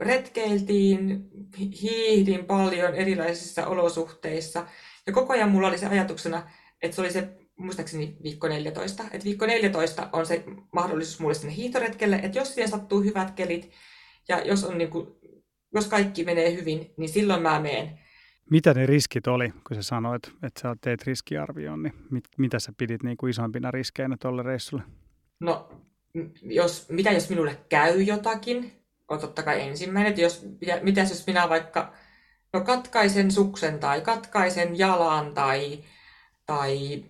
retkeiltiin, 0.00 1.28
hiihdin 1.82 2.44
paljon 2.44 2.94
erilaisissa 2.94 3.66
olosuhteissa. 3.66 4.66
Ja 5.06 5.12
koko 5.12 5.32
ajan 5.32 5.50
mulla 5.50 5.68
oli 5.68 5.78
se 5.78 5.86
ajatuksena, 5.86 6.50
että 6.82 6.94
se 6.94 7.00
oli 7.00 7.12
se 7.12 7.28
muistaakseni 7.56 8.16
viikko 8.22 8.48
14. 8.48 9.04
Että 9.10 9.24
viikko 9.24 9.46
14 9.46 10.08
on 10.12 10.26
se 10.26 10.44
mahdollisuus 10.72 11.20
mulle 11.20 11.34
sinne 11.34 11.56
hiihtoretkelle, 11.56 12.16
että 12.16 12.38
jos 12.38 12.54
siihen 12.54 12.70
sattuu 12.70 13.00
hyvät 13.02 13.30
kelit 13.30 13.70
ja 14.28 14.40
jos, 14.40 14.64
on 14.64 14.78
niin 14.78 14.90
kuin, 14.90 15.06
jos 15.74 15.86
kaikki 15.86 16.24
menee 16.24 16.56
hyvin, 16.56 16.90
niin 16.96 17.08
silloin 17.08 17.42
mä 17.42 17.60
menen. 17.60 17.98
Mitä 18.50 18.74
ne 18.74 18.86
riskit 18.86 19.26
oli, 19.26 19.50
kun 19.50 19.76
sä 19.76 19.82
sanoit, 19.82 20.32
että 20.42 20.60
sä 20.60 20.76
teet 20.80 21.02
riskiarvioon, 21.02 21.82
niin 21.82 21.94
mit, 22.10 22.24
mitä 22.38 22.58
sä 22.58 22.72
pidit 22.76 23.02
niin 23.02 23.16
kuin 23.16 23.30
isoimpina 23.30 23.70
riskeinä 23.70 24.16
tuolle 24.20 24.42
reissulle? 24.42 24.82
No, 25.40 25.68
jos, 26.42 26.88
mitä 26.88 27.10
jos 27.10 27.30
minulle 27.30 27.58
käy 27.68 28.02
jotakin, 28.02 28.72
on 29.08 29.18
totta 29.18 29.42
kai 29.42 29.60
ensimmäinen. 29.60 30.10
Että 30.10 30.20
jos, 30.20 30.46
mitä 30.82 31.00
jos 31.00 31.26
minä 31.26 31.48
vaikka 31.48 31.92
no 32.52 32.60
katkaisen 32.60 33.30
suksen 33.30 33.78
tai 33.78 34.00
katkaisen 34.00 34.78
jalan 34.78 35.34
tai, 35.34 35.84
tai 36.46 37.04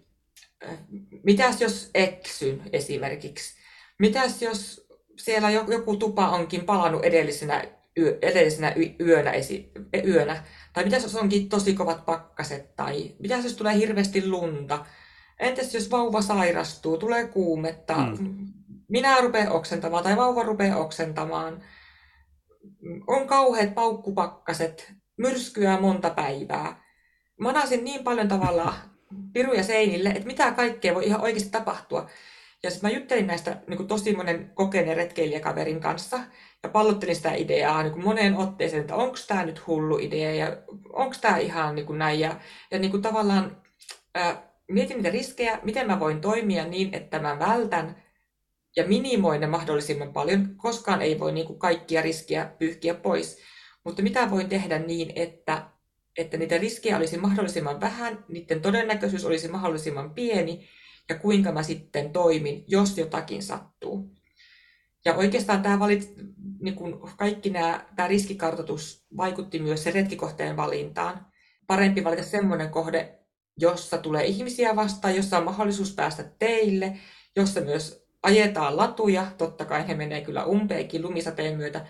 äh, 0.68 0.78
mitäs 1.22 1.60
jos 1.60 1.90
eksyn 1.94 2.62
esimerkiksi? 2.72 3.60
Mitäs 3.98 4.42
jos 4.42 4.86
siellä 5.18 5.50
joku 5.50 5.96
tupa 5.96 6.28
onkin 6.28 6.64
palannut 6.64 7.04
edellisenä, 7.04 7.64
yö, 8.00 8.18
edellisenä 8.22 8.74
yönä, 9.00 9.30
esi, 9.30 9.72
yönä? 10.06 10.44
Tai 10.72 10.84
mitäs 10.84 11.02
jos 11.02 11.16
onkin 11.16 11.48
tosi 11.48 11.74
kovat 11.74 12.04
pakkaset? 12.04 12.76
Tai 12.76 13.14
mitäs 13.18 13.44
jos 13.44 13.54
tulee 13.54 13.76
hirveästi 13.76 14.28
lunta? 14.28 14.86
Entäs 15.40 15.74
jos 15.74 15.90
vauva 15.90 16.22
sairastuu, 16.22 16.98
tulee 16.98 17.26
kuumetta, 17.26 17.94
hmm. 17.94 18.46
minä 18.88 19.20
rupean 19.20 19.52
oksentamaan 19.52 20.04
tai 20.04 20.16
vauva 20.16 20.42
rupeaa 20.42 20.78
oksentamaan? 20.78 21.62
on 23.06 23.26
kauheat 23.26 23.74
paukkupakkaset, 23.74 24.92
myrskyä 25.16 25.80
monta 25.80 26.10
päivää. 26.10 26.82
Manasin 27.40 27.84
niin 27.84 28.04
paljon 28.04 28.28
tavallaan 28.28 28.74
piruja 29.32 29.62
seinille, 29.62 30.08
että 30.08 30.26
mitä 30.26 30.52
kaikkea 30.52 30.94
voi 30.94 31.06
ihan 31.06 31.20
oikeasti 31.20 31.50
tapahtua. 31.50 32.10
Ja 32.62 32.70
sitten 32.70 32.90
mä 32.90 32.96
juttelin 32.96 33.26
näistä 33.26 33.62
niin 33.66 33.88
tosi 33.88 34.16
monen 34.16 34.50
kokeneen 34.54 34.96
retkeilijäkaverin 34.96 35.80
kanssa 35.80 36.20
ja 36.62 36.68
pallottelin 36.68 37.16
sitä 37.16 37.34
ideaa 37.34 37.82
niin 37.82 37.92
kuin 37.92 38.04
moneen 38.04 38.36
otteeseen, 38.36 38.80
että 38.80 38.94
onko 38.94 39.16
tämä 39.28 39.46
nyt 39.46 39.66
hullu 39.66 39.98
idea 39.98 40.34
ja 40.34 40.56
onko 40.92 41.16
tämä 41.20 41.38
ihan 41.38 41.74
niin 41.74 41.86
kuin 41.86 41.98
näin. 41.98 42.20
Ja, 42.20 42.40
ja 42.70 42.78
niin 42.78 42.90
kuin 42.90 43.02
tavallaan 43.02 43.62
ää, 44.14 44.50
mietin 44.68 44.96
niitä 44.96 45.10
riskejä, 45.10 45.58
miten 45.62 45.86
mä 45.86 46.00
voin 46.00 46.20
toimia 46.20 46.66
niin, 46.66 46.94
että 46.94 47.18
mä 47.18 47.38
vältän 47.38 48.02
ja 48.76 48.86
minimoin 48.86 49.40
ne 49.40 49.46
mahdollisimman 49.46 50.12
paljon. 50.12 50.56
Koskaan 50.56 51.02
ei 51.02 51.18
voi 51.18 51.32
niin 51.32 51.46
kuin 51.46 51.58
kaikkia 51.58 52.02
riskiä 52.02 52.50
pyyhkiä 52.58 52.94
pois, 52.94 53.38
mutta 53.84 54.02
mitä 54.02 54.30
voin 54.30 54.48
tehdä 54.48 54.78
niin, 54.78 55.12
että, 55.16 55.66
että 56.18 56.36
niitä 56.36 56.58
riskejä 56.58 56.96
olisi 56.96 57.18
mahdollisimman 57.18 57.80
vähän, 57.80 58.24
niiden 58.28 58.62
todennäköisyys 58.62 59.24
olisi 59.24 59.48
mahdollisimman 59.48 60.14
pieni 60.14 60.68
ja 61.08 61.18
kuinka 61.18 61.52
mä 61.52 61.62
sitten 61.62 62.12
toimin, 62.12 62.64
jos 62.68 62.98
jotakin 62.98 63.42
sattuu. 63.42 64.10
Ja 65.04 65.14
oikeastaan 65.14 65.62
tämä 65.62 65.78
valit, 65.78 66.14
niin 66.60 66.74
kuin 66.74 66.94
kaikki 67.16 67.50
nämä, 67.50 67.86
tämä 67.96 68.08
riskikartoitus 68.08 69.06
vaikutti 69.16 69.58
myös 69.58 69.84
se 69.84 69.90
retkikohteen 69.90 70.56
valintaan. 70.56 71.26
Parempi 71.66 72.04
valita 72.04 72.22
semmoinen 72.22 72.70
kohde, 72.70 73.18
jossa 73.56 73.98
tulee 73.98 74.24
ihmisiä 74.24 74.76
vastaan, 74.76 75.16
jossa 75.16 75.38
on 75.38 75.44
mahdollisuus 75.44 75.94
päästä 75.94 76.24
teille, 76.38 76.98
jossa 77.36 77.60
myös 77.60 78.06
ajetaan 78.22 78.76
latuja, 78.76 79.26
totta 79.38 79.64
kai 79.64 79.88
he 79.88 79.94
menee 79.94 80.20
kyllä 80.20 80.44
umpeenkin 80.44 81.02
lumisateen 81.02 81.56
myötä, 81.56 81.86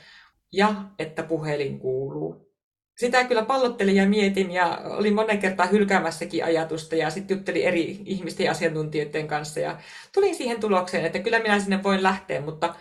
ja 0.52 0.74
että 0.98 1.22
puhelin 1.22 1.78
kuuluu. 1.78 2.50
Sitä 2.98 3.24
kyllä 3.24 3.42
pallottelin 3.42 3.96
ja 3.96 4.08
mietin 4.08 4.50
ja 4.50 4.80
olin 4.84 5.14
monen 5.14 5.38
kertaa 5.38 5.66
hylkäämässäkin 5.66 6.44
ajatusta 6.44 6.96
ja 6.96 7.10
sitten 7.10 7.36
juttelin 7.36 7.64
eri 7.64 8.00
ihmisten 8.04 8.44
ja 8.44 8.50
asiantuntijoiden 8.50 9.28
kanssa 9.28 9.60
ja 9.60 9.78
tulin 10.14 10.34
siihen 10.34 10.60
tulokseen, 10.60 11.04
että 11.04 11.18
kyllä 11.18 11.38
minä 11.38 11.60
sinne 11.60 11.82
voin 11.82 12.02
lähteä, 12.02 12.40
mutta 12.40 12.74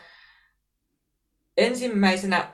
ensimmäisenä 1.60 2.54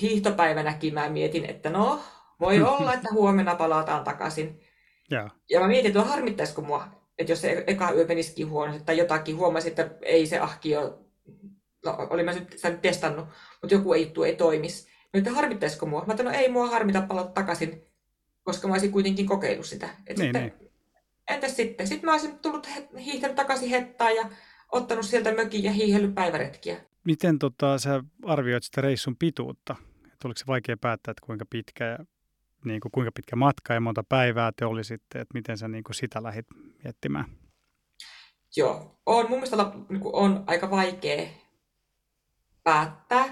hiihtopäivänäkin 0.00 0.94
mä 0.94 1.08
mietin, 1.08 1.44
että 1.44 1.70
no, 1.70 2.00
voi 2.40 2.62
olla, 2.72 2.94
että 2.94 3.08
huomenna 3.12 3.54
palataan 3.54 4.04
takaisin. 4.04 4.60
Ja, 5.10 5.28
ja 5.50 5.60
mä 5.60 5.68
mietin, 5.68 5.86
että 5.86 6.02
harmittaisiko 6.02 6.62
mua 6.62 7.02
että 7.18 7.32
jos 7.32 7.40
se 7.40 7.64
eka 7.66 7.92
yö 7.92 8.06
menisikin 8.06 8.48
huonosti 8.50 8.84
tai 8.84 8.98
jotakin, 8.98 9.36
huomasi, 9.36 9.68
että 9.68 9.90
ei 10.02 10.26
se 10.26 10.38
ahki 10.38 10.76
ole, 10.76 10.92
no 11.84 11.96
olin 12.10 12.24
mä 12.24 12.32
sitä 12.32 12.70
nyt 12.70 12.82
testannut, 12.82 13.26
mutta 13.62 13.74
joku 13.74 13.92
ei, 13.92 14.12
ei 14.26 14.36
toimisi. 14.36 14.88
No, 15.12 15.18
että 15.18 15.30
harmittaisiko 15.30 15.86
mua? 15.86 16.04
Mä 16.06 16.12
että 16.12 16.22
no 16.22 16.30
ei 16.30 16.48
mua 16.48 16.66
harmita 16.66 17.02
palata 17.02 17.30
takaisin, 17.30 17.84
koska 18.42 18.68
mä 18.68 18.74
olisin 18.74 18.92
kuitenkin 18.92 19.26
kokeillut 19.26 19.66
sitä. 19.66 19.88
Et 20.06 20.18
niin, 20.18 20.26
sitten, 20.26 20.42
niin. 20.60 20.72
Entäs 21.30 21.56
sitten? 21.56 21.86
Sitten 21.86 22.06
mä 22.06 22.12
olisin 22.12 22.38
tullut 22.38 22.68
hiihtänyt 22.98 23.36
takaisin 23.36 23.68
hettaan 23.68 24.14
ja 24.14 24.28
ottanut 24.72 25.06
sieltä 25.06 25.34
mökin 25.34 25.64
ja 25.64 25.72
hiihellyt 25.72 26.14
päiväretkiä. 26.14 26.76
Miten 27.04 27.38
tota, 27.38 27.78
sä 27.78 28.04
arvioit 28.24 28.64
sitä 28.64 28.80
reissun 28.80 29.16
pituutta? 29.16 29.76
Et 30.06 30.24
oliko 30.24 30.38
se 30.38 30.44
vaikea 30.46 30.76
päättää, 30.76 31.12
että 31.12 31.26
kuinka 31.26 31.44
pitkä 31.50 31.84
ja 31.84 31.98
niin 32.64 32.80
kuin 32.80 32.92
kuinka 32.92 33.12
pitkä 33.14 33.36
matka 33.36 33.74
ja 33.74 33.80
monta 33.80 34.02
päivää 34.08 34.52
te 34.56 34.66
olisitte, 34.66 35.20
että 35.20 35.34
miten 35.34 35.58
sä 35.58 35.68
niin 35.68 35.84
kuin 35.84 35.94
sitä 35.94 36.22
lähdit 36.22 36.46
miettimään? 36.84 37.24
Joo, 38.56 38.98
on, 39.06 39.28
mun 39.28 39.38
mielestä 39.38 39.72
niin 39.88 40.00
on 40.04 40.44
aika 40.46 40.70
vaikea 40.70 41.28
päättää, 42.64 43.24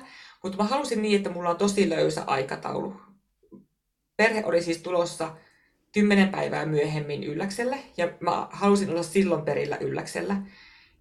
mutta 0.42 0.58
mä 0.58 0.64
halusin 0.64 1.02
niin, 1.02 1.16
että 1.16 1.30
mulla 1.30 1.50
on 1.50 1.56
tosi 1.56 1.90
löysä 1.90 2.24
aikataulu. 2.26 3.00
Perhe 4.16 4.44
oli 4.44 4.62
siis 4.62 4.82
tulossa 4.82 5.36
kymmenen 5.92 6.28
päivää 6.28 6.66
myöhemmin 6.66 7.24
ylläkselle 7.24 7.78
ja 7.96 8.12
mä 8.20 8.48
halusin 8.50 8.90
olla 8.90 9.02
silloin 9.02 9.42
perillä 9.42 9.76
ylläksellä. 9.76 10.36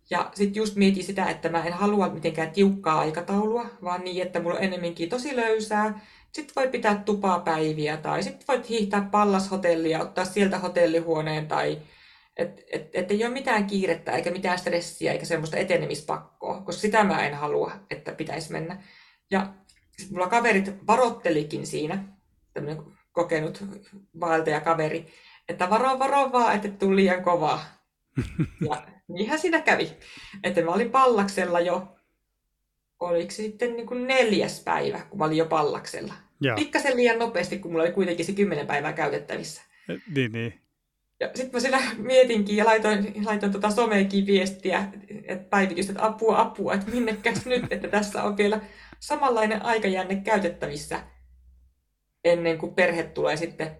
Ja 0.09 0.31
sitten 0.35 0.55
just 0.55 0.75
mietin 0.75 1.03
sitä, 1.03 1.29
että 1.29 1.49
mä 1.49 1.63
en 1.63 1.73
halua 1.73 2.09
mitenkään 2.09 2.51
tiukkaa 2.51 2.99
aikataulua, 2.99 3.65
vaan 3.83 4.01
niin, 4.03 4.21
että 4.21 4.39
mulla 4.39 4.55
on 4.55 4.63
enemmänkin 4.63 5.09
tosi 5.09 5.35
löysää 5.35 5.99
sitten 6.31 6.55
voi 6.55 6.67
pitää 6.67 6.95
tupaa 7.05 7.39
päiviä 7.39 7.97
tai 7.97 8.23
sitten 8.23 8.47
voit 8.47 8.69
hiihtää 8.69 9.07
pallashotellia, 9.11 10.01
ottaa 10.01 10.25
sieltä 10.25 10.59
hotellihuoneen 10.59 11.47
tai 11.47 11.81
että 12.37 12.61
et, 12.71 12.89
et 12.93 13.11
ei 13.11 13.25
ole 13.25 13.33
mitään 13.33 13.67
kiirettä 13.67 14.11
eikä 14.11 14.31
mitään 14.31 14.59
stressiä 14.59 15.11
eikä 15.11 15.25
semmoista 15.25 15.57
etenemispakkoa, 15.57 16.61
koska 16.61 16.81
sitä 16.81 17.03
mä 17.03 17.27
en 17.27 17.33
halua, 17.35 17.71
että 17.89 18.11
pitäisi 18.11 18.51
mennä. 18.51 18.83
Ja 19.31 19.53
Sitten 19.97 20.15
mulla 20.15 20.27
kaverit 20.27 20.87
varottelikin 20.87 21.67
siinä, 21.67 22.03
tämmöinen 22.53 22.83
kokenut 23.11 23.63
vaeltajakaveri, 24.19 25.07
että 25.49 25.69
varo, 25.69 25.99
varo 25.99 26.31
vaan, 26.31 26.55
että 26.55 26.69
tuli 26.69 26.95
liian 26.95 27.23
kovaa. 27.23 27.63
Ja 28.69 28.83
niinhän 29.09 29.39
siinä 29.39 29.61
kävi. 29.61 29.91
Että 30.43 30.61
mä 30.61 30.71
olin 30.71 30.91
pallaksella 30.91 31.59
jo, 31.59 31.95
oliko 32.99 33.31
se 33.31 33.35
sitten 33.35 33.75
niin 33.75 33.87
kuin 33.87 34.07
neljäs 34.07 34.63
päivä, 34.63 34.99
kun 35.09 35.19
mä 35.19 35.25
olin 35.25 35.37
jo 35.37 35.45
pallaksella. 35.45 36.13
Joo. 36.41 36.55
Pikkasen 36.55 36.97
liian 36.97 37.19
nopeasti, 37.19 37.59
kun 37.59 37.71
mulla 37.71 37.83
oli 37.83 37.91
kuitenkin 37.91 38.25
se 38.25 38.31
kymmenen 38.31 38.67
päivää 38.67 38.93
käytettävissä. 38.93 39.61
Niin, 40.15 40.31
niin. 40.31 40.61
Ja 41.19 41.27
sitten 41.27 41.51
mä 41.53 41.59
siellä 41.59 41.81
mietinkin 41.97 42.57
ja 42.57 42.65
laitoin, 42.65 43.25
laitoin 43.25 43.51
tota 43.51 43.69
someenkin 43.69 44.25
viestiä, 44.25 44.85
että 45.23 45.49
päivitystä, 45.49 45.91
että 45.91 46.05
apua, 46.05 46.41
apua, 46.41 46.73
että 46.73 46.91
minnekäs 46.91 47.45
nyt, 47.45 47.65
että 47.69 47.87
tässä 47.87 48.23
on 48.23 48.37
vielä 48.37 48.61
samanlainen 48.99 49.65
aikajänne 49.65 50.15
käytettävissä 50.15 50.99
ennen 52.23 52.57
kuin 52.57 52.75
perhe 52.75 53.03
tulee 53.03 53.37
sitten 53.37 53.77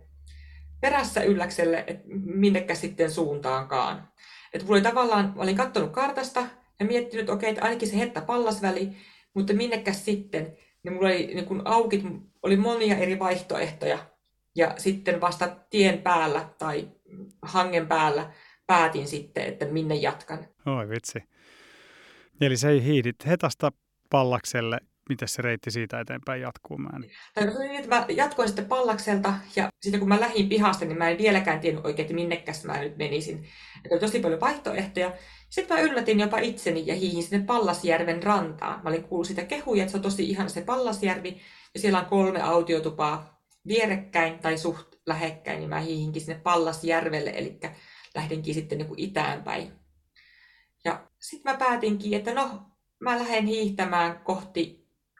perässä 0.82 1.24
ylläkselle, 1.24 1.84
että 1.88 2.04
minnekäs 2.26 2.82
sitten 2.82 3.12
suuntaankaan. 3.12 4.08
Että 4.54 4.66
mulla 4.66 4.76
oli 4.76 4.82
tavallaan, 4.82 5.34
olin 5.36 5.56
katsonut 5.56 5.92
kartasta 5.92 6.48
ja 6.80 6.86
miettinyt, 6.86 7.20
että 7.20 7.34
okei, 7.34 7.50
että 7.50 7.64
ainakin 7.64 7.88
se 7.88 8.00
hetta 8.00 8.22
pallasväli, 8.22 8.90
mutta 9.34 9.54
minnekäs 9.54 10.06
sitten, 10.06 10.58
niin 10.84 10.94
mulla 10.94 11.08
oli 11.08 11.28
niin 11.28 11.46
kun 11.46 11.62
auki, 11.66 12.04
oli 12.44 12.58
monia 12.58 12.98
eri 12.98 13.20
vaihtoehtoja. 13.20 14.00
Ja 14.56 14.74
sitten 14.78 15.22
vasta 15.22 15.56
tien 15.70 16.02
päällä 16.02 16.50
tai 16.58 16.88
hangen 17.42 17.88
päällä 17.88 18.34
päätin 18.68 19.08
sitten, 19.08 19.44
että 19.44 19.66
minne 19.66 19.96
jatkan. 19.96 20.48
Oi 20.66 20.90
vitsi. 20.90 21.20
Eli 22.42 22.58
se 22.58 22.70
ei 22.70 22.84
hiidit 22.84 23.26
hetasta 23.26 23.72
pallakselle 24.10 24.80
miten 25.10 25.28
se 25.28 25.42
reitti 25.42 25.72
siitä 25.72 26.00
eteenpäin 26.00 26.42
jatkuu? 26.42 26.78
Mä 26.78 26.90
en... 26.96 27.02
Niin, 27.60 27.76
että 27.76 27.96
mä 27.96 28.06
jatkoin 28.10 28.48
sitten 28.48 28.66
pallakselta 28.66 29.34
ja 29.56 29.70
sitten 29.82 30.00
kun 30.00 30.10
mä 30.10 30.20
lähdin 30.20 30.50
pihasta, 30.50 30.86
niin 30.86 30.98
mä 30.98 31.10
en 31.10 31.18
vieläkään 31.18 31.60
tiennyt 31.60 31.86
oikein, 31.86 32.04
että 32.04 32.16
minnekäs 32.16 32.66
mä 32.66 32.80
nyt 32.80 32.98
menisin. 32.98 33.38
Että 33.78 33.96
oli 33.96 34.00
tosi 34.00 34.20
paljon 34.20 34.40
vaihtoehtoja. 34.40 35.14
Sitten 35.50 35.78
mä 35.78 35.84
yllätin 35.84 36.20
jopa 36.20 36.40
itseni 36.40 36.84
ja 36.86 36.96
hiihin 36.96 37.24
sinne 37.24 37.46
Pallasjärven 37.46 38.24
rantaan. 38.24 38.84
Mä 38.84 38.90
olin 38.90 39.04
kuullut 39.04 39.28
sitä 39.28 39.44
kehuja, 39.44 39.84
että 39.84 39.92
se 39.92 39.98
on 39.98 40.04
tosi 40.04 40.30
ihan 40.30 40.50
se 40.50 40.62
Pallasjärvi 40.62 41.42
ja 41.74 41.80
siellä 41.80 42.00
on 42.00 42.06
kolme 42.06 42.42
autiotupaa 42.42 43.40
vierekkäin 43.68 44.40
tai 44.40 44.58
suht 44.58 44.96
lähekkäin, 45.06 45.60
niin 45.60 45.70
mä 45.70 45.80
hiihinkin 45.80 46.22
sinne 46.22 46.42
Pallasjärvelle, 46.44 47.30
eli 47.36 47.60
lähdenkin 48.16 48.54
sitten 48.54 48.78
niin 48.78 48.88
kuin 48.88 49.00
itään 49.00 49.44
päin. 49.44 49.74
Ja 50.86 51.08
sitten 51.20 51.52
mä 51.52 51.58
päätinkin, 51.58 52.14
että 52.14 52.34
no, 52.34 52.62
mä 53.00 53.20
lähden 53.20 53.46
hiihtämään 53.46 54.20
kohti 54.24 54.79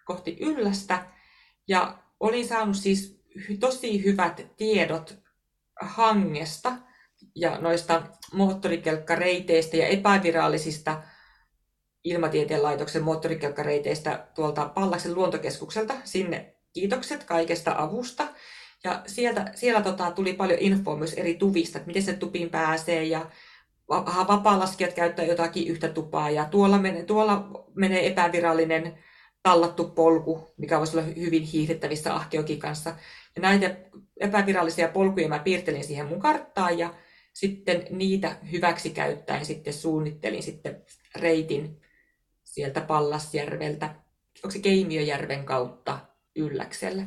kohti 0.10 0.38
Yllästä 0.40 1.06
ja 1.68 1.98
olin 2.20 2.48
saanut 2.48 2.76
siis 2.76 3.22
tosi 3.60 4.04
hyvät 4.04 4.48
tiedot 4.58 5.18
hangesta 5.82 6.74
ja 7.36 7.58
noista 7.58 8.02
moottorikelkkareiteistä 8.34 9.78
ja 9.78 9.88
epävirallisista 9.88 11.04
Ilmatieteen 12.04 12.64
laitoksen 12.64 13.04
moottorikelkkareiteistä 13.04 14.28
tuolta 14.36 14.70
Pallaksen 14.70 15.16
luontokeskukselta. 15.16 15.94
Sinne 16.04 16.56
kiitokset 16.74 17.24
kaikesta 17.24 17.76
avusta. 17.78 18.28
Ja 18.84 19.02
sieltä, 19.08 19.52
siellä 19.56 19.82
tota, 19.82 20.12
tuli 20.12 20.34
paljon 20.34 20.60
infoa 20.62 20.98
myös 20.98 21.14
eri 21.14 21.36
tuvista, 21.36 21.78
että 21.78 21.88
miten 21.88 22.04
se 22.04 22.14
tupiin 22.14 22.50
pääsee 22.50 23.04
ja 23.04 23.30
vapaa-laskijat 24.28 24.94
käyttää 24.94 25.26
jotakin 25.26 25.68
yhtä 25.68 25.90
tupaa 25.90 26.30
ja 26.30 26.46
tuolla 26.46 26.78
menee, 26.78 27.04
tuolla 27.04 27.50
menee 27.76 28.08
epävirallinen 28.08 28.98
tallattu 29.44 29.88
polku, 29.90 30.54
mikä 30.58 30.78
voisi 30.78 30.98
olla 30.98 31.08
hyvin 31.08 31.44
hiihdettävissä 31.44 32.16
ahkiokin 32.16 32.60
kanssa. 32.60 32.96
Ja 33.36 33.42
näitä 33.42 33.78
epävirallisia 34.20 34.88
polkuja 34.88 35.28
mä 35.28 35.40
piirtelin 35.40 35.84
siihen 35.84 36.08
mun 36.08 36.20
karttaan 36.20 36.80
ja 36.80 36.94
sitten 37.34 37.86
niitä 37.90 38.38
hyväksi 38.52 38.90
käyttäen 38.90 39.46
sitten 39.46 39.74
suunnittelin 39.74 40.44
sitten 40.44 40.82
reitin 41.16 41.82
sieltä 42.44 42.82
Pallasjärveltä, 42.82 43.96
onko 44.44 44.52
se 44.52 44.60
Keimiöjärven 44.60 45.46
kautta 45.46 46.00
Ylläkselle. 46.36 47.06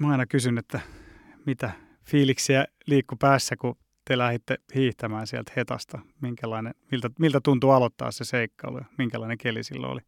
Mä 0.00 0.10
aina 0.10 0.26
kysyn, 0.26 0.58
että 0.58 0.80
mitä 1.46 1.70
fiiliksiä 2.04 2.64
liikku 2.86 3.16
päässä, 3.16 3.56
kun 3.56 3.76
te 4.04 4.18
lähditte 4.18 4.58
hiihtämään 4.74 5.26
sieltä 5.26 5.52
hetasta. 5.56 5.98
Minkälainen, 6.20 6.74
miltä, 6.90 7.10
miltä 7.18 7.40
tuntui 7.40 7.74
aloittaa 7.74 8.10
se 8.10 8.24
seikkailu 8.24 8.78
ja 8.78 8.84
minkälainen 8.98 9.38
keli 9.38 9.64
silloin 9.64 9.92
oli? 9.92 10.00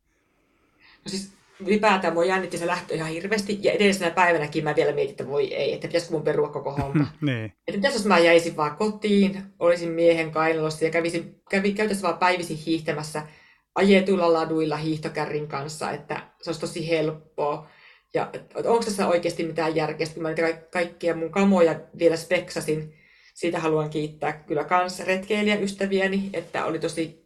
No 1.04 1.08
siis 1.08 1.32
ylipäätään 1.60 2.14
mua 2.14 2.24
jännitti 2.24 2.58
se 2.58 2.66
lähtö 2.66 2.94
ihan 2.94 3.10
hirveästi. 3.10 3.58
Ja 3.62 3.72
edellisenä 3.72 4.10
päivänäkin 4.10 4.64
mä 4.64 4.76
vielä 4.76 4.92
mietin, 4.92 5.10
että 5.10 5.26
voi 5.26 5.54
ei, 5.54 5.72
että 5.72 5.88
pitäisikö 5.88 6.12
mun 6.12 6.22
perua 6.22 6.48
koko 6.48 6.72
homma. 6.72 7.06
niin. 7.20 7.44
Että 7.44 7.72
pitäisi, 7.72 7.96
jos 7.96 8.06
mä 8.06 8.18
jäisin 8.18 8.56
vaan 8.56 8.76
kotiin, 8.76 9.42
olisin 9.58 9.90
miehen 9.90 10.30
kainalossa 10.30 10.84
ja 10.84 10.90
kävisin, 10.90 11.42
kävi, 11.50 11.72
käytäisiin 11.72 12.02
vaan 12.02 12.18
päivisin 12.18 12.56
hiihtämässä 12.56 13.22
ajetuilla 13.74 14.32
laduilla 14.32 14.76
hiihtokärrin 14.76 15.48
kanssa, 15.48 15.90
että 15.90 16.22
se 16.42 16.50
olisi 16.50 16.60
tosi 16.60 16.88
helppoa. 16.88 17.68
Ja 18.14 18.30
onko 18.64 18.84
tässä 18.84 19.08
oikeasti 19.08 19.46
mitään 19.46 19.76
järkeä, 19.76 20.06
kun 20.14 20.22
mä 20.22 20.28
niitä 20.28 20.52
kaikkia 20.52 21.16
mun 21.16 21.30
kamoja 21.30 21.80
vielä 21.98 22.16
speksasin. 22.16 22.94
Siitä 23.34 23.60
haluan 23.60 23.90
kiittää 23.90 24.32
kyllä 24.32 24.64
kans 24.64 25.00
retkeilijäystäviäni, 25.00 26.30
että 26.32 26.64
oli 26.64 26.78
tosi 26.78 27.25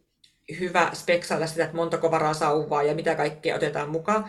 hyvä 0.59 0.89
speksailla 0.93 1.47
sitä, 1.47 1.63
että 1.63 1.75
montako 1.75 2.11
varaa 2.11 2.33
sauvaa 2.33 2.83
ja 2.83 2.95
mitä 2.95 3.15
kaikkea 3.15 3.55
otetaan 3.55 3.89
mukaan. 3.89 4.25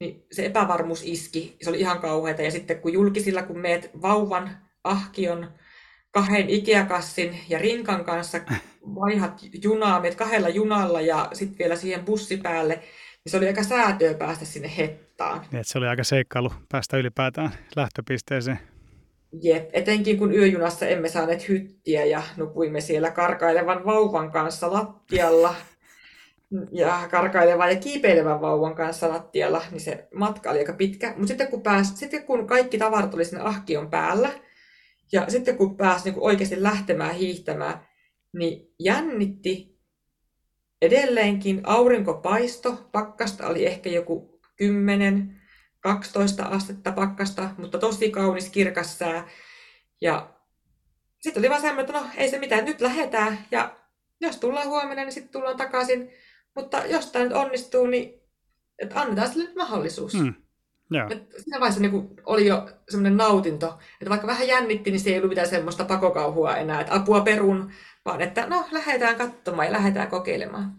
Niin 0.00 0.26
se 0.32 0.46
epävarmuus 0.46 1.02
iski, 1.04 1.56
se 1.62 1.70
oli 1.70 1.80
ihan 1.80 2.00
kauheata. 2.00 2.42
Ja 2.42 2.50
sitten 2.50 2.80
kun 2.80 2.92
julkisilla, 2.92 3.42
kun 3.42 3.58
meet 3.58 3.90
vauvan, 4.02 4.50
ahkion, 4.84 5.52
kahden 6.10 6.50
Ikea-kassin 6.50 7.40
ja 7.48 7.58
rinkan 7.58 8.04
kanssa 8.04 8.40
vaihat 8.94 9.40
junaa, 9.62 10.00
meet 10.00 10.14
kahdella 10.14 10.48
junalla 10.48 11.00
ja 11.00 11.28
sitten 11.32 11.58
vielä 11.58 11.76
siihen 11.76 12.04
bussipäälle, 12.04 12.74
niin 12.74 13.30
se 13.30 13.36
oli 13.36 13.46
aika 13.46 13.62
säätöä 13.62 14.14
päästä 14.14 14.44
sinne 14.44 14.76
hettaan. 14.76 15.46
Niin, 15.52 15.64
se 15.64 15.78
oli 15.78 15.86
aika 15.86 16.04
seikkailu 16.04 16.52
päästä 16.68 16.96
ylipäätään 16.96 17.50
lähtöpisteeseen. 17.76 18.73
Jep, 19.42 19.70
etenkin 19.72 20.18
kun 20.18 20.34
yöjunassa 20.34 20.86
emme 20.86 21.08
saaneet 21.08 21.48
hyttiä 21.48 22.04
ja 22.04 22.22
nukuimme 22.36 22.80
siellä 22.80 23.10
karkailevan 23.10 23.84
vauvan 23.84 24.32
kanssa 24.32 24.72
lattialla 24.72 25.54
ja 26.72 27.08
karkailevan 27.10 27.70
ja 27.70 27.76
kiipeilevän 27.76 28.40
vauvan 28.40 28.74
kanssa 28.74 29.08
lattialla, 29.08 29.62
niin 29.70 29.80
se 29.80 30.08
matka 30.14 30.50
oli 30.50 30.58
aika 30.58 30.72
pitkä. 30.72 31.08
Mutta 31.08 31.26
sitten 31.26 31.48
kun, 31.48 31.62
pääs, 31.62 31.98
sitten 31.98 32.24
kun 32.24 32.46
kaikki 32.46 32.78
tavarat 32.78 33.14
oli 33.14 33.24
sinne 33.24 33.44
ahkion 33.44 33.90
päällä 33.90 34.30
ja 35.12 35.24
sitten 35.28 35.56
kun 35.56 35.76
pääsi 35.76 36.10
niin 36.10 36.20
oikeasti 36.20 36.62
lähtemään 36.62 37.14
hiihtämään, 37.14 37.86
niin 38.32 38.74
jännitti 38.78 39.78
edelleenkin 40.82 41.60
aurinkopaisto. 41.64 42.88
Pakkasta 42.92 43.46
oli 43.46 43.66
ehkä 43.66 43.90
joku 43.90 44.40
10 44.56 45.40
12 45.84 46.44
astetta 46.44 46.92
pakkasta, 46.92 47.50
mutta 47.58 47.78
tosi 47.78 48.10
kaunis 48.10 48.50
kirkas 48.50 48.98
sää. 48.98 49.28
Ja 50.00 50.34
sitten 51.20 51.40
oli 51.40 51.50
vaan 51.50 51.60
semmoinen, 51.60 51.84
että 51.90 52.00
no 52.00 52.06
ei 52.16 52.30
se 52.30 52.38
mitään, 52.38 52.64
nyt 52.64 52.80
lähetään 52.80 53.38
ja 53.50 53.76
jos 54.20 54.36
tullaan 54.36 54.66
huomenna, 54.66 55.02
niin 55.02 55.12
sitten 55.12 55.32
tullaan 55.32 55.56
takaisin. 55.56 56.10
Mutta 56.56 56.86
jos 56.86 57.12
tämä 57.12 57.24
nyt 57.24 57.32
onnistuu, 57.32 57.86
niin 57.86 58.20
että 58.78 59.00
annetaan 59.00 59.28
sille 59.28 59.44
nyt 59.44 59.56
mahdollisuus. 59.56 60.14
Mm. 60.14 60.34
Joo. 60.90 61.08
siinä 61.08 61.60
vaiheessa 61.60 61.80
niin 61.80 62.10
oli 62.26 62.46
jo 62.46 62.68
semmoinen 62.88 63.16
nautinto, 63.16 63.78
että 64.00 64.10
vaikka 64.10 64.26
vähän 64.26 64.48
jännitti, 64.48 64.90
niin 64.90 65.00
se 65.00 65.10
ei 65.10 65.16
ollut 65.16 65.28
mitään 65.28 65.48
semmoista 65.48 65.84
pakokauhua 65.84 66.56
enää, 66.56 66.80
että 66.80 66.94
apua 66.94 67.20
perun, 67.20 67.72
vaan 68.04 68.20
että 68.20 68.46
no 68.46 68.68
lähdetään 68.72 69.16
katsomaan 69.16 69.66
ja 69.66 69.72
lähdetään 69.72 70.08
kokeilemaan. 70.08 70.72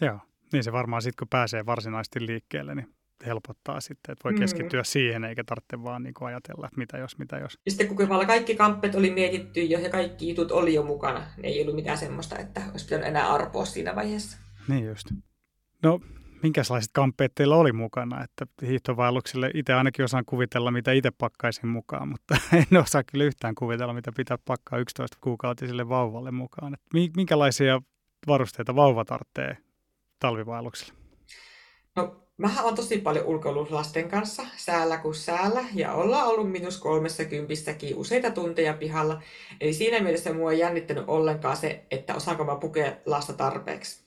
Joo, 0.00 0.18
niin 0.52 0.64
se 0.64 0.72
varmaan 0.72 1.02
sitten 1.02 1.18
kun 1.18 1.28
pääsee 1.28 1.66
varsinaisesti 1.66 2.26
liikkeelle, 2.26 2.74
niin 2.74 2.94
helpottaa 3.26 3.80
sitten, 3.80 4.12
että 4.12 4.24
voi 4.24 4.32
mm. 4.32 4.38
keskittyä 4.38 4.80
mm. 4.80 4.84
siihen 4.84 5.24
eikä 5.24 5.44
tarvitse 5.44 5.82
vaan 5.82 6.02
niin 6.02 6.14
ajatella, 6.20 6.66
että 6.66 6.78
mitä 6.78 6.98
jos, 6.98 7.18
mitä 7.18 7.38
jos. 7.38 7.58
Ja 7.64 7.70
sitten 7.70 7.88
kun 7.88 8.26
kaikki 8.26 8.56
kampet 8.56 8.94
oli 8.94 9.10
mietitty 9.10 9.62
jo 9.62 9.78
ja 9.78 9.90
kaikki 9.90 10.28
jutut 10.28 10.52
oli 10.52 10.74
jo 10.74 10.82
mukana, 10.82 11.26
niin 11.36 11.44
ei 11.44 11.62
ollut 11.62 11.74
mitään 11.74 11.98
semmoista, 11.98 12.38
että 12.38 12.60
olisi 12.70 12.84
pitänyt 12.84 13.06
enää 13.06 13.32
arpoa 13.32 13.64
siinä 13.64 13.96
vaiheessa. 13.96 14.38
Niin 14.68 14.86
just. 14.86 15.06
No, 15.82 16.00
minkälaiset 16.42 16.90
kamppeet 16.92 17.32
teillä 17.34 17.56
oli 17.56 17.72
mukana? 17.72 18.24
Että 18.24 18.46
hiihtovaellukselle 18.66 19.50
itse 19.54 19.72
ainakin 19.72 20.04
osaan 20.04 20.24
kuvitella, 20.24 20.70
mitä 20.70 20.92
itse 20.92 21.10
pakkaisin 21.10 21.68
mukaan, 21.68 22.08
mutta 22.08 22.36
en 22.72 22.80
osaa 22.80 23.02
kyllä 23.02 23.24
yhtään 23.24 23.54
kuvitella, 23.54 23.92
mitä 23.92 24.12
pitää 24.16 24.38
pakkaa 24.44 24.78
11 24.78 25.16
kuukautiselle 25.20 25.88
vauvalle 25.88 26.30
mukaan. 26.30 26.74
Että 26.74 26.86
minkälaisia 27.16 27.82
varusteita 28.26 28.74
vauva 28.74 29.04
tarvitsee 29.04 29.56
talvivaellukselle? 30.18 30.92
No 31.96 32.21
Mähän 32.42 32.64
on 32.64 32.74
tosi 32.74 32.98
paljon 32.98 33.26
ulkoillut 33.26 33.70
lasten 33.70 34.08
kanssa, 34.08 34.42
säällä 34.56 34.98
kuin 34.98 35.14
säällä, 35.14 35.64
ja 35.74 35.92
ollaan 35.92 36.26
ollut 36.26 36.50
minus 36.50 36.78
kolmessa 36.78 37.24
kympissäkin 37.24 37.96
useita 37.96 38.30
tunteja 38.30 38.74
pihalla. 38.74 39.22
Eli 39.60 39.72
siinä 39.72 40.00
mielessä 40.00 40.32
mua 40.32 40.52
ei 40.52 40.58
jännittänyt 40.58 41.04
ollenkaan 41.06 41.56
se, 41.56 41.84
että 41.90 42.14
osaanko 42.14 42.44
mä 42.44 42.56
pukea 42.56 42.92
lasta 43.06 43.32
tarpeeksi. 43.32 44.04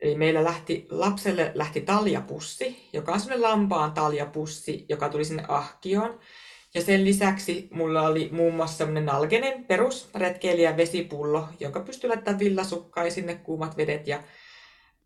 Eli 0.00 0.14
meillä 0.14 0.44
lähti, 0.44 0.86
lapselle 0.90 1.52
lähti 1.54 1.80
taljapussi, 1.80 2.88
joka 2.92 3.12
on 3.12 3.20
semmoinen 3.20 3.50
lampaan 3.50 3.92
taljapussi, 3.92 4.86
joka 4.88 5.08
tuli 5.08 5.24
sinne 5.24 5.44
ahkioon. 5.48 6.18
Ja 6.74 6.82
sen 6.82 7.04
lisäksi 7.04 7.68
mulla 7.72 8.02
oli 8.02 8.28
muun 8.32 8.54
muassa 8.54 8.76
semmoinen 8.76 9.06
nalgenen 9.06 9.64
perus 9.64 10.10
retkeilijän 10.14 10.76
vesipullo, 10.76 11.48
jonka 11.60 11.80
pystyi 11.80 12.08
laittamaan 12.08 12.38
villasukkaan 12.38 13.10
sinne 13.10 13.34
kuumat 13.34 13.76
vedet 13.76 14.08
ja, 14.08 14.22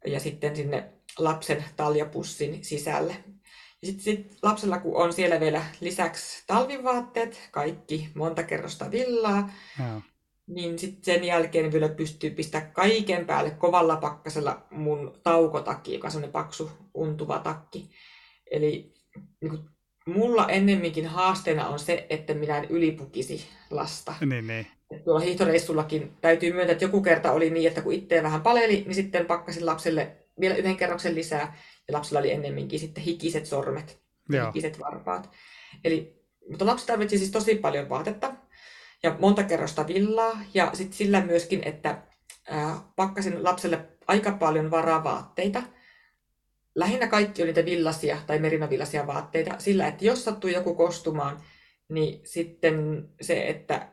ja 0.06 0.20
sitten 0.20 0.56
sinne 0.56 0.92
lapsen 1.18 1.64
taljapussin 1.76 2.64
sisälle. 2.64 3.16
Ja 3.82 3.86
sitten 3.86 4.04
sit 4.04 4.36
lapsella, 4.42 4.78
kun 4.78 4.96
on 4.96 5.12
siellä 5.12 5.40
vielä 5.40 5.64
lisäksi 5.80 6.44
talvivaatteet, 6.46 7.48
kaikki 7.50 8.08
monta 8.14 8.42
kerrosta 8.42 8.90
villaa, 8.90 9.50
Joo. 9.78 10.00
niin 10.46 10.78
sitten 10.78 11.04
sen 11.04 11.24
jälkeen 11.24 11.72
vielä 11.72 11.88
pystyy 11.88 12.30
pistämään 12.30 12.72
kaiken 12.72 13.26
päälle 13.26 13.50
kovalla 13.50 13.96
pakkasella 13.96 14.66
mun 14.70 15.20
taukotakki, 15.22 15.94
joka 15.94 16.06
on 16.08 16.12
semmoinen 16.12 16.32
paksu 16.32 16.70
untuva 16.94 17.38
takki. 17.38 17.90
Eli 18.50 18.94
niin 19.40 19.50
kuin, 19.50 19.68
mulla 20.06 20.48
ennemminkin 20.48 21.06
haasteena 21.06 21.68
on 21.68 21.78
se, 21.78 22.06
että 22.10 22.34
minä 22.34 22.58
en 22.58 22.64
ylipukisi 22.64 23.46
lasta. 23.70 24.14
Niin, 24.26 24.46
niin. 24.46 24.66
Tuolla 25.04 25.20
hiihtoreissullakin 25.20 26.12
täytyy 26.20 26.52
myöntää, 26.52 26.72
että 26.72 26.84
joku 26.84 27.02
kerta 27.02 27.32
oli 27.32 27.50
niin, 27.50 27.68
että 27.68 27.82
kun 27.82 27.92
itse 27.92 28.22
vähän 28.22 28.40
paleli, 28.40 28.84
niin 28.86 28.94
sitten 28.94 29.26
pakkasin 29.26 29.66
lapselle 29.66 30.16
vielä 30.40 30.54
yhden 30.54 30.76
kerroksen 30.76 31.14
lisää. 31.14 31.56
Ja 31.88 31.94
lapsella 31.94 32.18
oli 32.18 32.32
ennemminkin 32.32 32.80
sitten 32.80 33.04
hikiset 33.04 33.46
sormet 33.46 34.00
Joo. 34.28 34.46
hikiset 34.46 34.80
varpaat. 34.80 35.30
Eli, 35.84 36.20
mutta 36.50 36.66
lapsi 36.66 36.86
tarvitsi 36.86 37.18
siis 37.18 37.30
tosi 37.30 37.54
paljon 37.54 37.88
vaatetta 37.88 38.34
ja 39.02 39.16
monta 39.18 39.42
kerrosta 39.42 39.86
villaa. 39.86 40.40
Ja 40.54 40.70
sitten 40.74 40.96
sillä 40.96 41.20
myöskin, 41.20 41.62
että 41.64 42.02
ää, 42.48 42.80
pakkasin 42.96 43.44
lapselle 43.44 43.88
aika 44.06 44.32
paljon 44.32 44.70
varavaatteita. 44.70 45.62
Lähinnä 46.74 47.06
kaikki 47.06 47.42
oli 47.42 47.48
niitä 47.48 47.64
villasia 47.64 48.18
tai 48.26 48.38
merinavillasia 48.38 49.06
vaatteita 49.06 49.54
sillä, 49.58 49.86
että 49.86 50.04
jos 50.04 50.24
sattuu 50.24 50.50
joku 50.50 50.74
kostumaan, 50.74 51.40
niin 51.88 52.20
sitten 52.24 53.08
se, 53.20 53.48
että 53.48 53.92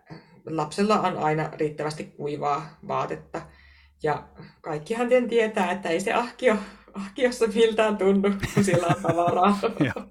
lapsella 0.50 1.00
on 1.00 1.18
aina 1.18 1.50
riittävästi 1.54 2.04
kuivaa 2.04 2.78
vaatetta. 2.88 3.42
Ja 4.04 4.28
kaikkihan 4.62 5.10
ten 5.10 5.30
tietää, 5.30 5.72
että 5.72 5.90
ei 5.90 6.00
se 6.00 6.14
ahkio, 6.14 6.56
ahkiossa 6.94 7.48
miltään 7.48 7.98
tunnu, 7.98 8.30
kun 8.54 8.64
sillä 8.64 8.88
on 8.88 9.02
tavaraa. 9.02 9.60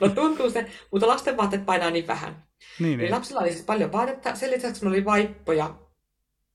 No 0.00 0.08
tuntuu 0.08 0.50
se, 0.50 0.66
mutta 0.92 1.06
lasten 1.06 1.36
vaatteet 1.36 1.66
painaa 1.66 1.90
niin 1.90 2.06
vähän. 2.06 2.44
Niin, 2.78 2.98
niin. 2.98 3.10
lapsilla 3.10 3.40
oli 3.40 3.52
siis 3.52 3.64
paljon 3.64 3.92
vaatetta. 3.92 4.34
Sen 4.34 4.50
lisäksi 4.50 4.84
mulla 4.84 4.96
oli 4.96 5.04
vaippoja. 5.04 5.74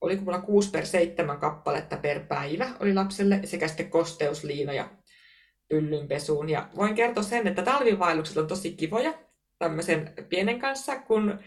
Oliko 0.02 0.24
mulla 0.24 0.42
6 0.42 0.70
per 0.70 0.86
7 0.86 1.38
kappaletta 1.38 1.98
per 1.98 2.20
päivä 2.20 2.70
oli 2.80 2.94
lapselle 2.94 3.40
sekä 3.44 3.68
sitten 3.68 3.90
kosteusliinoja 3.90 4.90
pyllynpesuun. 5.70 6.50
Ja 6.50 6.70
voin 6.76 6.96
kertoa 6.96 7.24
sen, 7.24 7.48
että 7.48 7.62
talvivaellukset 7.62 8.38
on 8.38 8.48
tosi 8.48 8.72
kivoja 8.72 9.14
tämmöisen 9.60 10.14
pienen 10.30 10.60
kanssa, 10.60 11.00
kun 11.00 11.40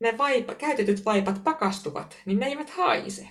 ne 0.00 0.18
vaipa, 0.18 0.54
käytetyt 0.54 1.04
vaipat 1.04 1.44
pakastuvat, 1.44 2.16
niin 2.26 2.38
ne 2.38 2.46
eivät 2.46 2.70
haise. 2.70 3.28